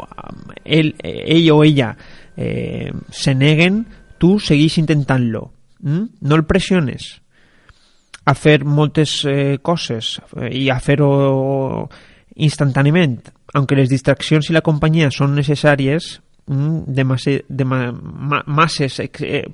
él, 0.65 0.95
ell 1.03 1.51
o 1.51 1.63
ella 1.63 1.95
eh, 2.37 2.91
se 3.09 3.35
neguen, 3.35 3.85
tu 4.17 4.37
seguís 4.39 4.77
intentant-lo. 4.77 5.51
Mm? 5.81 6.05
No 6.21 6.35
el 6.35 6.45
pressiones 6.45 7.21
a 8.29 8.35
fer 8.35 8.63
moltes 8.65 9.23
eh, 9.25 9.57
coses 9.61 10.19
eh, 10.37 10.49
i 10.53 10.67
a 10.69 10.77
fer-ho 10.83 11.87
instantàniament, 12.39 13.31
aunque 13.57 13.77
les 13.77 13.89
distraccions 13.89 14.49
i 14.49 14.55
la 14.55 14.63
companyia 14.65 15.09
són 15.11 15.33
necessàries, 15.37 16.19
mm, 16.45 16.83
de, 16.93 17.05
massa, 17.07 17.37
de 17.49 17.65
ma, 17.65 17.81
ma, 17.91 18.43
masses, 18.45 18.99
eh, 19.01 19.45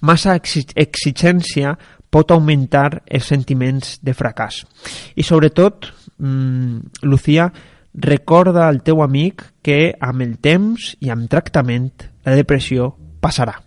massa 0.00 0.38
exigència 0.38 1.74
pot 2.14 2.30
augmentar 2.30 3.02
els 3.04 3.28
sentiments 3.28 3.98
de 4.02 4.14
fracàs. 4.14 4.62
I 5.18 5.26
sobretot, 5.26 5.90
mmm, 6.18 7.04
Lucía, 7.10 7.50
recorda 7.94 8.66
al 8.68 8.82
teu 8.82 9.02
amic 9.02 9.44
que 9.62 9.94
amb 10.00 10.24
el 10.24 10.36
temps 10.42 10.92
i 11.00 11.12
amb 11.14 11.30
tractament 11.30 11.92
la 12.26 12.34
depressió 12.34 12.90
passarà. 13.22 13.60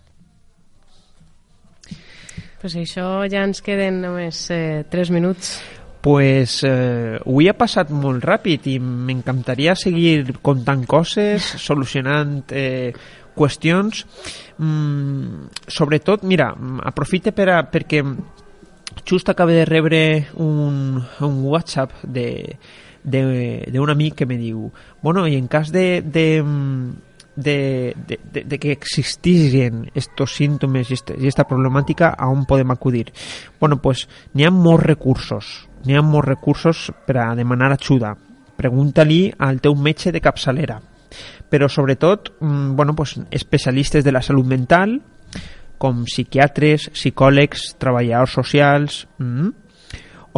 Pues 2.58 2.74
això 2.74 3.22
ja 3.30 3.44
ens 3.46 3.62
queden 3.62 4.00
només 4.02 4.48
eh, 4.50 4.84
3 4.90 5.12
minuts. 5.14 5.58
Pues 6.02 6.60
eh, 6.66 7.18
avui 7.18 7.48
ha 7.50 7.54
passat 7.58 7.90
molt 7.90 8.22
ràpid 8.26 8.66
i 8.70 8.78
m'encantaria 8.82 9.74
seguir 9.78 10.38
contant 10.42 10.84
coses, 10.86 11.54
solucionant 11.68 12.42
eh, 12.50 12.92
qüestions. 13.38 14.04
Mm, 14.58 15.48
sobretot, 15.70 16.26
mira, 16.26 16.50
aprofite 16.90 17.32
per 17.34 17.48
a, 17.54 17.62
perquè 17.70 18.02
just 19.06 19.28
acabo 19.30 19.54
de 19.54 19.64
rebre 19.64 20.02
un, 20.42 20.98
un 21.20 21.40
WhatsApp 21.46 22.02
de 22.02 22.58
d'un 23.08 23.90
amic 23.90 24.20
que 24.20 24.26
me 24.26 24.38
diu 24.38 24.68
bueno, 25.02 25.26
i 25.26 25.36
en 25.36 25.48
cas 25.48 25.72
de, 25.72 26.02
de, 26.02 26.42
de, 27.38 27.94
de, 28.06 28.20
de, 28.32 28.44
de 28.44 28.58
que 28.58 28.72
existissin 28.72 29.90
estos 29.94 30.40
este, 30.40 31.14
i 31.18 31.28
esta 31.28 31.46
problemàtica, 31.46 32.10
a 32.18 32.28
on 32.28 32.44
podem 32.46 32.70
acudir? 32.70 33.12
Bueno, 33.60 33.78
pues 33.80 34.08
n'hi 34.34 34.44
ha 34.44 34.50
molts 34.50 34.84
recursos, 34.84 35.68
n'hi 35.86 35.94
ha 35.94 36.02
molts 36.02 36.28
recursos 36.28 36.90
per 37.06 37.18
a 37.22 37.34
demanar 37.38 37.72
ajuda. 37.72 38.16
Pregunta-li 38.58 39.32
al 39.38 39.60
teu 39.62 39.76
metge 39.78 40.10
de 40.10 40.20
capçalera. 40.20 40.80
Però 41.48 41.68
sobretot, 41.68 42.34
mm, 42.40 42.74
bueno, 42.74 42.94
pues, 42.94 43.20
especialistes 43.30 44.04
de 44.04 44.12
la 44.12 44.20
salut 44.20 44.44
mental, 44.44 45.00
com 45.78 46.04
psiquiatres, 46.04 46.90
psicòlegs, 46.90 47.76
treballadors 47.78 48.32
socials, 48.32 49.06
mm, 49.18 49.67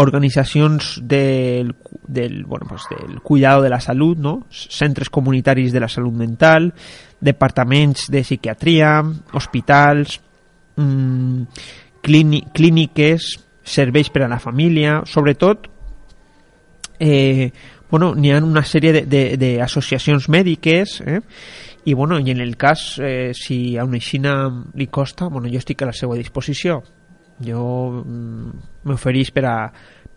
organitzacions 0.00 0.98
del, 1.02 1.74
del, 2.06 2.44
bueno, 2.44 2.66
pues 2.68 2.82
del 2.90 3.20
cuidado 3.20 3.62
de 3.62 3.68
la 3.68 3.80
salut, 3.80 4.18
no? 4.18 4.46
centres 4.50 5.10
comunitaris 5.10 5.72
de 5.72 5.80
la 5.80 5.88
salut 5.88 6.14
mental, 6.14 6.72
departaments 7.20 8.10
de 8.10 8.24
psiquiatria, 8.24 9.02
hospitals, 9.32 10.20
mmm, 10.76 11.42
clíniques, 12.00 13.36
serveis 13.62 14.08
per 14.10 14.24
a 14.24 14.28
la 14.28 14.40
família, 14.40 15.02
sobretot 15.06 15.68
eh, 16.98 17.52
bueno, 17.90 18.14
n'hi 18.14 18.30
ha 18.30 18.38
una 18.44 18.62
sèrie 18.62 19.04
d'associacions 19.04 20.28
mèdiques 20.30 21.00
eh, 21.04 21.20
i, 21.84 21.94
bueno, 21.94 22.20
i 22.20 22.30
en 22.30 22.40
el 22.40 22.56
cas 22.56 22.94
eh, 23.02 23.32
si 23.34 23.76
a 23.76 23.84
una 23.84 23.98
aixina 23.98 24.34
li 24.74 24.86
costa 24.86 25.28
bueno, 25.28 25.50
jo 25.50 25.58
estic 25.58 25.82
a 25.82 25.90
la 25.90 25.96
seva 25.96 26.16
disposició 26.16 26.80
jo 27.44 27.62
mm, 28.04 28.68
m'oferís 28.84 29.32
per 29.34 29.46
a 29.48 29.56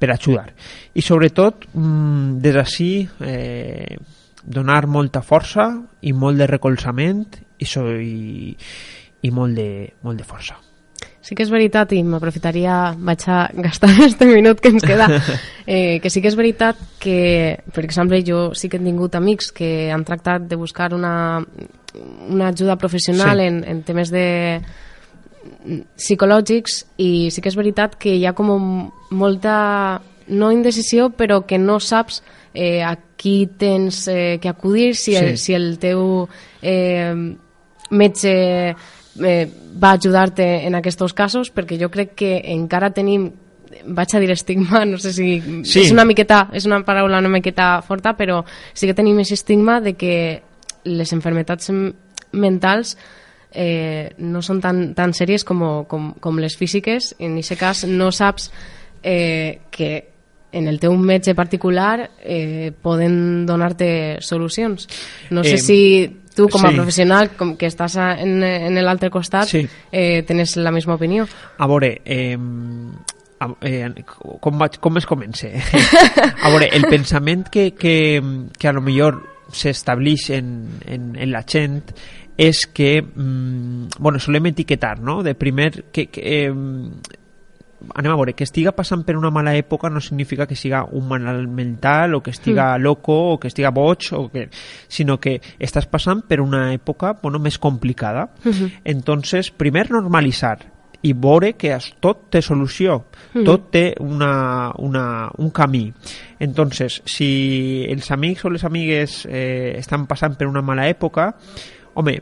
per 0.04 0.12
ajudar 0.12 0.50
i 0.94 1.02
sobretot 1.02 1.70
mm, 1.72 2.42
des 2.44 2.58
d'ací 2.58 2.92
eh, 3.24 3.96
donar 4.44 4.84
molta 4.92 5.22
força 5.24 5.70
i 6.02 6.12
molt 6.12 6.42
de 6.42 6.48
recolzament 6.50 7.40
i, 7.58 7.66
so, 7.66 7.86
i, 7.88 8.52
i 9.24 9.32
molt, 9.32 9.56
de, 9.56 9.94
molt 10.04 10.20
de 10.20 10.28
força 10.28 10.60
sí 11.24 11.38
que 11.38 11.46
és 11.46 11.52
veritat 11.52 11.94
i 11.96 12.02
m'aprofitaria, 12.04 12.94
vaig 13.00 13.24
a 13.32 13.46
gastar 13.56 13.94
este 14.10 14.28
minut 14.28 14.60
que 14.60 14.74
ens 14.74 14.84
queda, 14.84 15.08
eh, 15.66 16.00
que 16.04 16.12
sí 16.12 16.22
que 16.22 16.28
és 16.28 16.36
veritat 16.36 16.80
que, 17.00 17.64
per 17.72 17.86
exemple, 17.88 18.20
jo 18.28 18.50
sí 18.58 18.68
que 18.68 18.82
he 18.82 18.84
tingut 18.84 19.16
amics 19.16 19.54
que 19.56 19.90
han 19.92 20.04
tractat 20.04 20.50
de 20.50 20.60
buscar 20.60 20.92
una, 20.94 21.40
una 22.28 22.50
ajuda 22.52 22.76
professional 22.76 23.40
sí. 23.40 23.48
en, 23.48 23.64
en 23.64 23.84
temes 23.88 24.12
de 24.12 24.28
psicològics 25.96 26.84
i 27.02 27.30
sí 27.32 27.42
que 27.42 27.52
és 27.52 27.58
veritat 27.60 27.98
que 28.00 28.16
hi 28.16 28.26
ha 28.26 28.34
com 28.38 28.52
molta 29.12 29.56
no 30.28 30.52
indecisió 30.52 31.10
però 31.12 31.44
que 31.48 31.60
no 31.60 31.80
saps 31.84 32.22
eh, 32.54 32.82
a 32.84 32.96
qui 33.18 33.48
tens 33.60 34.08
eh, 34.08 34.40
que 34.42 34.50
acudir 34.50 34.96
si, 34.96 35.12
sí. 35.12 35.16
el, 35.16 35.38
si 35.38 35.54
el 35.54 35.78
teu 35.80 36.28
eh, 36.62 37.14
metge 37.92 38.34
eh, 38.74 39.46
va 39.84 39.94
ajudar-te 39.94 40.66
en 40.68 40.76
aquests 40.80 41.14
casos 41.14 41.52
perquè 41.52 41.80
jo 41.82 41.90
crec 41.92 42.16
que 42.16 42.36
encara 42.56 42.94
tenim 42.94 43.32
vaig 43.86 44.16
a 44.16 44.20
dir 44.22 44.32
estigma, 44.32 44.84
no 44.86 45.00
sé 45.02 45.14
si 45.14 45.28
sí. 45.66 45.82
és 45.82 45.92
una 45.92 46.06
miqueta, 46.06 46.48
és 46.54 46.68
una 46.70 46.84
paraula 46.86 47.20
una 47.20 47.32
miqueta 47.34 47.82
forta, 47.82 48.14
però 48.18 48.44
sí 48.74 48.88
que 48.88 48.94
tenim 48.94 49.18
aquest 49.18 49.40
estigma 49.40 49.80
de 49.82 49.96
que 49.98 50.16
les 50.84 51.14
enfermetats 51.16 51.72
mentals 52.34 52.98
eh, 53.54 54.14
no 54.18 54.42
són 54.42 54.62
tan, 54.62 54.94
tan 54.98 55.14
sèries 55.14 55.46
com, 55.48 55.86
com, 55.90 56.12
com 56.20 56.42
les 56.42 56.58
físiques, 56.58 57.14
en 57.20 57.38
aquest 57.38 57.60
cas 57.60 57.86
no 57.90 58.12
saps 58.12 58.50
eh, 59.04 59.62
que 59.72 59.94
en 60.54 60.68
el 60.70 60.80
teu 60.80 60.94
metge 60.98 61.34
particular 61.36 62.12
eh, 62.22 62.72
poden 62.82 63.46
donar-te 63.46 64.22
solucions. 64.22 64.86
No 65.34 65.44
sé 65.44 65.56
eh, 65.56 65.64
si 65.64 65.80
tu 66.34 66.48
com 66.50 66.66
a 66.66 66.70
sí. 66.70 66.78
professional 66.78 67.32
com 67.38 67.56
que 67.58 67.70
estàs 67.70 67.98
en, 67.98 68.42
en 68.44 68.78
l'altre 68.86 69.10
costat 69.14 69.50
sí. 69.50 69.66
eh, 69.92 70.22
tens 70.26 70.56
la 70.58 70.72
mateixa 70.74 70.94
opinió. 70.94 71.28
A 71.58 71.70
veure, 71.70 71.96
eh, 72.06 72.38
eh, 73.62 73.90
com, 74.40 74.58
vaig, 74.62 74.80
com 74.82 74.98
es 75.02 75.10
comença? 75.10 75.52
a 76.46 76.54
veure, 76.54 76.70
el 76.70 76.88
pensament 76.90 77.50
que, 77.54 77.72
que, 77.78 78.22
que 78.58 78.70
a 78.70 78.74
lo 78.74 78.82
millor 78.86 79.22
s'estableix 79.54 80.30
en, 80.34 80.54
en, 80.90 81.14
en 81.18 81.32
la 81.34 81.44
gent 81.46 81.94
és 82.38 82.66
que, 82.68 83.02
mm, 83.02 84.00
bueno, 84.00 84.20
solem 84.20 84.48
etiquetar, 84.48 85.00
no?, 85.00 85.22
de 85.24 85.36
primer 85.36 85.86
que, 85.92 86.08
que 86.08 86.22
eh, 86.48 86.54
anem 87.96 88.14
a 88.14 88.16
veure, 88.16 88.32
que 88.34 88.46
estiga 88.48 88.72
passant 88.72 89.02
per 89.04 89.18
una 89.20 89.30
mala 89.30 89.52
època 89.60 89.90
no 89.92 90.00
significa 90.00 90.46
que 90.48 90.56
siga 90.56 90.86
un 90.86 91.04
malalt 91.10 91.50
mental 91.52 92.16
o 92.16 92.22
que 92.24 92.32
estiga 92.32 92.78
loco 92.80 93.34
o 93.34 93.40
que 93.40 93.50
estiga 93.52 93.72
boig 93.76 94.08
o 94.16 94.30
que, 94.32 94.46
sinó 94.88 95.20
que 95.20 95.42
estàs 95.60 95.86
passant 95.92 96.22
per 96.26 96.40
una 96.40 96.72
època 96.74 97.12
bueno, 97.22 97.40
més 97.44 97.58
complicada 97.60 98.30
entonces 98.86 99.52
primer 99.52 99.90
normalitzar 99.92 100.72
i 101.04 101.12
veure 101.12 101.58
que 101.60 101.74
es- 101.76 101.92
tot 102.00 102.30
té 102.32 102.40
solució, 102.42 103.04
tot 103.44 103.70
té 103.72 103.94
una, 104.00 104.72
una, 104.80 105.30
un 105.38 105.50
camí. 105.52 105.92
Entonces, 106.40 107.02
si 107.04 107.84
els 107.90 108.10
amics 108.12 108.46
o 108.46 108.50
les 108.50 108.64
amigues 108.64 109.26
eh, 109.30 109.76
estan 109.78 110.08
passant 110.08 110.38
per 110.40 110.48
una 110.48 110.62
mala 110.62 110.88
època, 110.88 111.34
home, 111.94 112.22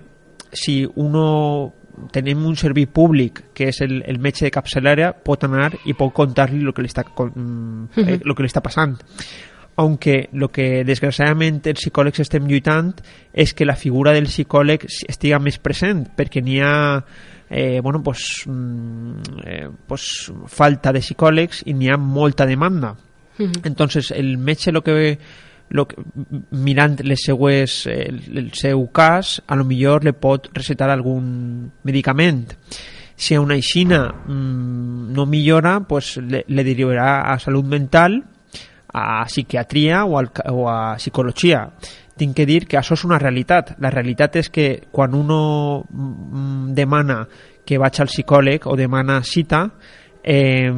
si 0.51 0.83
uno 0.95 1.73
tenim 2.11 2.45
un 2.47 2.55
servei 2.55 2.87
públic 2.87 3.43
que 3.55 3.69
és 3.69 3.81
el, 3.83 4.01
el 4.07 4.19
metge 4.23 4.45
de 4.47 4.53
capçalera 4.53 5.11
pot 5.13 5.43
anar 5.47 5.71
i 5.85 5.95
pot 5.97 6.13
contar-li 6.15 6.61
el 6.63 6.73
que 6.73 6.83
li 6.83 6.91
està, 6.91 7.05
mm, 7.05 8.03
eh, 8.03 8.19
lo 8.23 8.35
que 8.35 8.45
li 8.45 8.51
està 8.51 8.63
passant. 8.63 8.97
Aunque 9.81 10.29
lo 10.33 10.49
que 10.51 10.83
desgraciadament 10.85 11.61
els 11.71 11.79
psicòlegs 11.79 12.23
estem 12.23 12.47
lluitant 12.47 12.91
és 13.33 13.53
que 13.53 13.65
la 13.65 13.77
figura 13.79 14.13
del 14.13 14.27
psicòleg 14.27 14.83
estiga 15.07 15.39
més 15.39 15.57
present 15.63 16.03
perquè 16.17 16.43
n'hi 16.43 16.59
ha 16.61 16.73
eh, 17.51 17.79
bueno, 17.83 18.01
pues, 18.03 18.43
mm, 18.45 19.21
eh, 19.43 19.69
pues, 19.87 20.31
falta 20.47 20.93
de 20.93 21.01
psicòlegs 21.03 21.63
i 21.67 21.75
n'hi 21.75 21.91
ha 21.91 21.97
molta 21.97 22.45
demanda. 22.45 22.95
Entonces 23.63 24.11
el 24.11 24.37
metge 24.37 24.71
lo 24.71 24.83
que 24.83 25.17
lo 25.71 25.87
que, 25.87 26.03
mirant 26.51 26.99
les 27.07 27.23
seues, 27.25 27.85
el, 27.87 28.19
el 28.37 28.49
seu 28.57 28.83
cas 28.91 29.39
a 29.47 29.55
lo 29.55 29.65
millor 29.65 30.03
le 30.03 30.13
pot 30.13 30.49
recetar 30.53 30.89
algun 30.91 31.71
medicament. 31.87 32.51
Si 33.15 33.37
una 33.37 33.55
aixina 33.55 34.03
mm, 34.11 35.11
no 35.15 35.25
millora 35.29 35.79
pues 35.87 36.17
le, 36.17 36.43
le 36.47 36.65
derivarà 36.67 37.21
a 37.31 37.39
salut 37.39 37.65
mental 37.65 38.19
a 38.91 39.23
psiquiatria 39.25 40.03
o, 40.05 40.17
al, 40.19 40.31
o 40.51 40.67
a 40.69 40.97
psicologia. 40.97 41.69
Tinc 42.17 42.35
que 42.35 42.45
dir 42.45 42.65
que 42.67 42.77
això 42.77 42.97
és 42.97 43.05
una 43.07 43.21
realitat. 43.21 43.77
La 43.79 43.93
realitat 43.93 44.35
és 44.41 44.51
que 44.51 44.67
quan 44.91 45.15
uno 45.15 45.39
mm, 45.87 46.75
demana 46.75 47.23
que 47.65 47.79
vaig 47.79 48.01
al 48.01 48.11
psicòleg 48.11 48.67
o 48.67 48.75
demana 48.75 49.21
cita 49.23 49.69
eh, 50.23 50.71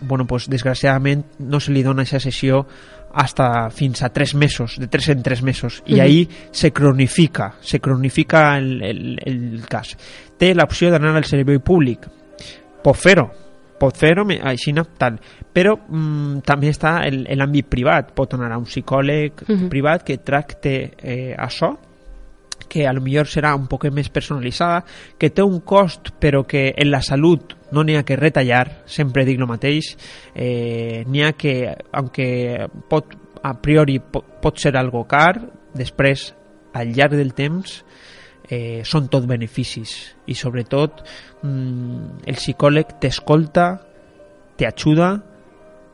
bueno, 0.00 0.26
pues, 0.26 0.48
desgraciadament 0.48 1.24
no 1.38 1.60
se 1.60 1.72
li 1.72 1.82
dona 1.82 2.02
aquesta 2.02 2.20
sessió 2.20 2.66
hasta 3.12 3.70
fins 3.70 4.02
a 4.02 4.10
tres 4.10 4.34
mesos, 4.34 4.76
de 4.78 4.86
tres 4.86 5.08
en 5.08 5.22
tres 5.22 5.42
mesos, 5.42 5.82
i 5.86 6.00
ahí 6.00 6.28
se 6.50 6.70
cronifica, 6.72 7.54
se 7.60 7.80
cronifica 7.80 8.56
el, 8.58 8.82
el, 8.82 9.18
el 9.24 9.66
cas. 9.68 9.96
Té 10.38 10.54
l'opció 10.54 10.90
d'anar 10.90 11.16
al 11.16 11.24
servei 11.24 11.58
públic, 11.58 12.06
pot 12.84 12.96
fer-ho, 12.96 13.26
pot 13.78 13.96
fer-ho 13.96 14.24
així 14.42 14.72
no, 14.72 14.84
tal, 14.98 15.18
però 15.52 15.76
mm, 15.88 16.40
també 16.46 16.70
està 16.70 17.00
l'àmbit 17.10 17.66
privat, 17.70 18.12
pot 18.14 18.34
anar 18.34 18.52
a 18.52 18.58
un 18.58 18.64
psicòleg 18.66 19.44
Mhm. 19.48 19.68
privat 19.68 20.04
que 20.04 20.18
tracte 20.18 20.92
eh, 20.98 21.34
això, 21.36 21.76
que 22.68 22.86
a 22.86 22.92
lo 22.92 23.00
millor 23.00 23.28
serà 23.30 23.54
un 23.56 23.66
poc 23.70 23.86
més 23.94 24.10
personalitzada, 24.12 24.82
que 25.18 25.30
té 25.30 25.44
un 25.44 25.60
cost 25.60 26.12
però 26.20 26.44
que 26.46 26.72
en 26.76 26.90
la 26.90 27.02
salut 27.02 27.54
no 27.72 27.84
n'hi 27.84 27.96
ha 27.96 28.04
que 28.04 28.16
retallar, 28.16 28.82
sempre 28.86 29.24
dic 29.28 29.40
el 29.40 29.48
mateix, 29.48 29.94
eh, 30.34 31.04
n'hi 31.06 31.24
ha 31.24 31.32
que, 31.38 31.54
aunque 31.92 32.68
pot, 32.88 33.14
a 33.42 33.54
priori 33.62 33.98
pot, 34.00 34.26
pot 34.42 34.58
ser 34.58 34.76
algo 34.76 35.04
car, 35.08 35.38
després, 35.74 36.32
al 36.74 36.92
llarg 36.96 37.16
del 37.16 37.34
temps, 37.36 37.82
eh, 38.48 38.82
són 38.84 39.08
tot 39.12 39.26
beneficis. 39.28 39.94
I 40.26 40.34
sobretot 40.38 41.04
mm, 41.42 42.24
el 42.26 42.38
psicòleg 42.40 42.96
t'escolta, 43.02 43.68
t'ajuda 44.58 45.12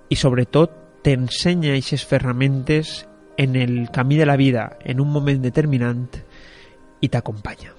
i 0.09 0.17
sobretot 0.17 1.03
t'ensenya 1.05 1.75
aquestes 1.75 2.07
ferramentes 2.09 3.03
en 3.37 3.57
el 3.57 3.91
camí 3.93 4.17
de 4.17 4.27
la 4.27 4.37
vida 4.37 4.79
en 4.85 5.01
un 5.03 5.11
moment 5.13 5.43
determinant 5.43 6.07
i 7.01 7.09
t'acompanya. 7.09 7.73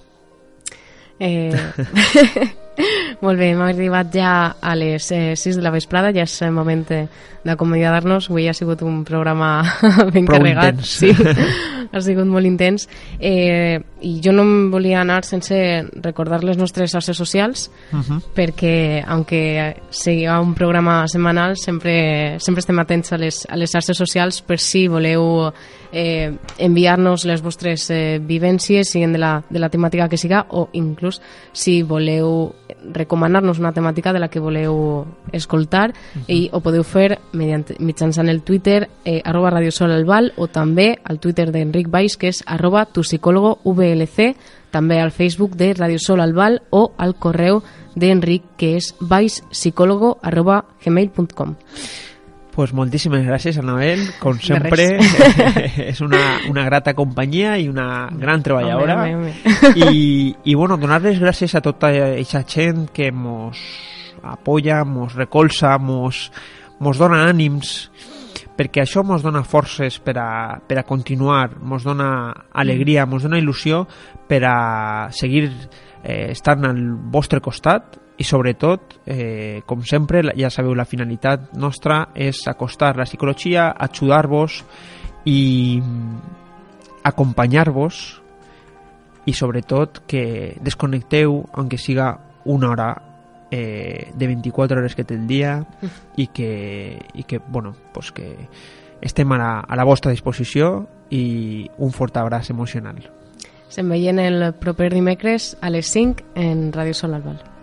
Eh, 1.18 1.52
molt 3.24 3.38
bé, 3.38 3.50
hem 3.54 3.62
arribat 3.64 4.12
ja 4.14 4.56
a 4.60 4.74
les 4.76 5.10
eh, 5.12 5.34
6 5.36 5.56
de 5.56 5.62
la 5.62 5.70
vesprada, 5.74 6.12
ja 6.12 6.22
és 6.26 6.42
el 6.42 6.52
moment 6.52 6.84
eh, 6.90 7.06
d'acomiadar-nos. 7.46 8.28
Avui 8.30 8.48
ha 8.48 8.54
sigut 8.54 8.82
un 8.82 9.04
programa 9.06 9.62
ben 10.12 10.26
Prou 10.26 10.40
carregat. 10.42 10.74
intens. 10.74 10.88
Sí, 10.98 11.12
ha 11.92 12.00
sigut 12.02 12.26
molt 12.26 12.46
intens. 12.46 12.88
Eh, 13.20 13.78
I 14.02 14.20
jo 14.22 14.32
no 14.34 14.42
em 14.44 14.70
volia 14.70 15.00
anar 15.00 15.22
sense 15.24 15.56
recordar 16.04 16.42
les 16.44 16.58
nostres 16.58 16.90
xarxes 16.92 17.16
socials, 17.16 17.70
Uh 17.92 17.98
-huh. 18.02 18.20
perquè, 18.34 19.02
aunque 19.06 19.76
sigui 19.90 20.26
un 20.28 20.54
programa 20.54 21.06
setmanal, 21.08 21.56
sempre, 21.56 22.38
sempre 22.40 22.60
estem 22.60 22.78
atents 22.78 23.12
a 23.12 23.16
les, 23.16 23.46
a 23.48 23.56
les 23.56 23.70
xarxes 23.70 23.96
socials 23.96 24.42
per 24.42 24.58
si 24.58 24.88
voleu 24.88 25.52
eh, 25.92 26.32
enviar-nos 26.58 27.24
les 27.24 27.40
vostres 27.42 27.90
eh, 27.90 28.18
vivències, 28.20 28.90
siguin 28.90 29.12
de 29.12 29.18
la, 29.18 29.42
de 29.48 29.58
la 29.58 29.68
temàtica 29.70 30.08
que 30.08 30.16
siga, 30.18 30.46
o 30.50 30.68
inclús 30.72 31.20
si 31.52 31.82
voleu 31.82 32.54
recomanar-nos 32.92 33.58
una 33.58 33.72
temàtica 33.72 34.12
de 34.12 34.20
la 34.20 34.28
que 34.28 34.40
voleu 34.40 35.06
escoltar, 35.32 35.92
i 36.26 36.48
ho 36.52 36.60
podeu 36.64 36.84
fer 36.84 37.18
mediante, 37.32 37.76
mitjançant 37.78 38.30
el 38.32 38.42
Twitter 38.42 38.88
eh, 39.04 39.20
arroba 39.24 39.50
Radio 39.50 39.72
Sol 39.72 39.92
al 39.92 40.04
Val 40.04 40.32
o 40.36 40.48
també 40.48 40.96
al 41.04 41.20
Twitter 41.20 41.50
d'Enric 41.52 41.90
Baix, 41.90 42.16
que 42.16 42.30
és 42.32 42.42
arroba 42.46 42.86
tu 42.86 43.02
psicólogo 43.06 43.58
VLC, 43.64 44.34
també 44.70 45.00
al 45.00 45.12
Facebook 45.12 45.56
de 45.56 45.72
Radio 45.74 45.98
Sol 45.98 46.20
al 46.20 46.34
Val 46.34 46.62
o 46.70 46.92
al 46.96 47.14
correu 47.16 47.62
d'Enric, 47.96 48.44
que 48.60 48.74
és 48.76 48.92
baixpsicólogo 49.00 50.18
arroba 50.22 50.64
gmail.com. 50.84 51.56
Pues 52.56 52.72
moltíssimes 52.72 53.20
gràcies, 53.20 53.58
Anabel. 53.60 54.00
Com 54.16 54.38
sempre, 54.40 54.86
és 55.90 55.98
una, 56.00 56.20
una 56.48 56.62
grata 56.64 56.94
companyia 56.96 57.58
i 57.60 57.66
una 57.68 58.06
gran 58.16 58.40
treballadora. 58.40 58.94
Home, 59.02 59.16
home, 59.18 59.32
home. 59.44 59.72
I, 59.92 59.98
I, 60.40 60.54
bueno, 60.56 60.78
donar 60.80 61.02
les 61.04 61.20
gràcies 61.20 61.52
a 61.52 61.60
tota 61.60 61.90
aquesta 61.92 62.40
gent 62.48 62.86
que 62.96 63.10
mos 63.12 63.60
apoya, 64.24 64.78
mos 64.88 65.12
recolza, 65.20 65.74
mos, 65.76 66.30
mos 66.80 66.96
dona 66.96 67.26
ànims, 67.28 67.74
perquè 68.56 68.86
això 68.86 69.04
mos 69.04 69.20
dona 69.20 69.44
forces 69.44 70.00
per 70.00 70.16
a, 70.16 70.30
per 70.56 70.80
a 70.80 70.86
continuar, 70.88 71.58
mos 71.60 71.84
dona 71.84 72.08
alegria, 72.56 73.04
mos 73.04 73.28
dona 73.28 73.36
il·lusió 73.36 73.84
per 74.32 74.40
a 74.48 74.56
seguir 75.12 75.44
eh, 75.52 76.32
estant 76.32 76.64
al 76.64 76.80
vostre 77.12 77.44
costat 77.44 78.00
i 78.16 78.24
sobretot, 78.24 79.00
eh, 79.04 79.62
com 79.66 79.82
sempre, 79.84 80.22
ja 80.36 80.50
sabeu, 80.50 80.74
la 80.74 80.88
finalitat 80.88 81.52
nostra 81.54 82.08
és 82.14 82.46
acostar 82.48 82.96
la 82.96 83.04
psicologia, 83.04 83.68
ajudar-vos 83.76 84.62
i 85.28 85.80
mm, 85.82 86.20
acompanyar-vos 87.04 88.22
i 89.26 89.34
sobretot 89.34 90.04
que 90.06 90.56
desconnecteu, 90.62 91.44
aunque 91.52 91.78
siga 91.78 92.16
una 92.44 92.70
hora 92.70 92.90
eh, 93.50 94.12
de 94.14 94.26
24 94.26 94.78
hores 94.78 94.94
que 94.94 95.04
té 95.04 95.14
el 95.14 95.26
dia 95.26 95.58
i 96.16 96.28
que, 96.28 96.98
i 97.14 97.24
que, 97.24 97.38
bueno, 97.38 97.74
pues 97.92 98.12
que 98.12 98.48
estem 99.00 99.32
a 99.32 99.38
la, 99.38 99.50
a 99.60 99.76
la 99.76 99.84
vostra 99.84 100.14
disposició 100.14 100.86
i 101.10 101.68
un 101.78 101.92
fort 101.92 102.16
abraç 102.16 102.50
emocional. 102.50 103.02
Se'n 103.68 103.90
veien 103.90 104.22
el 104.22 104.54
proper 104.54 104.92
dimecres 104.94 105.56
a 105.60 105.70
les 105.74 105.90
5 105.90 106.32
en 106.38 106.72
Radio 106.72 106.94
Sol 106.94 107.14
al 107.14 107.26
Val. 107.26 107.55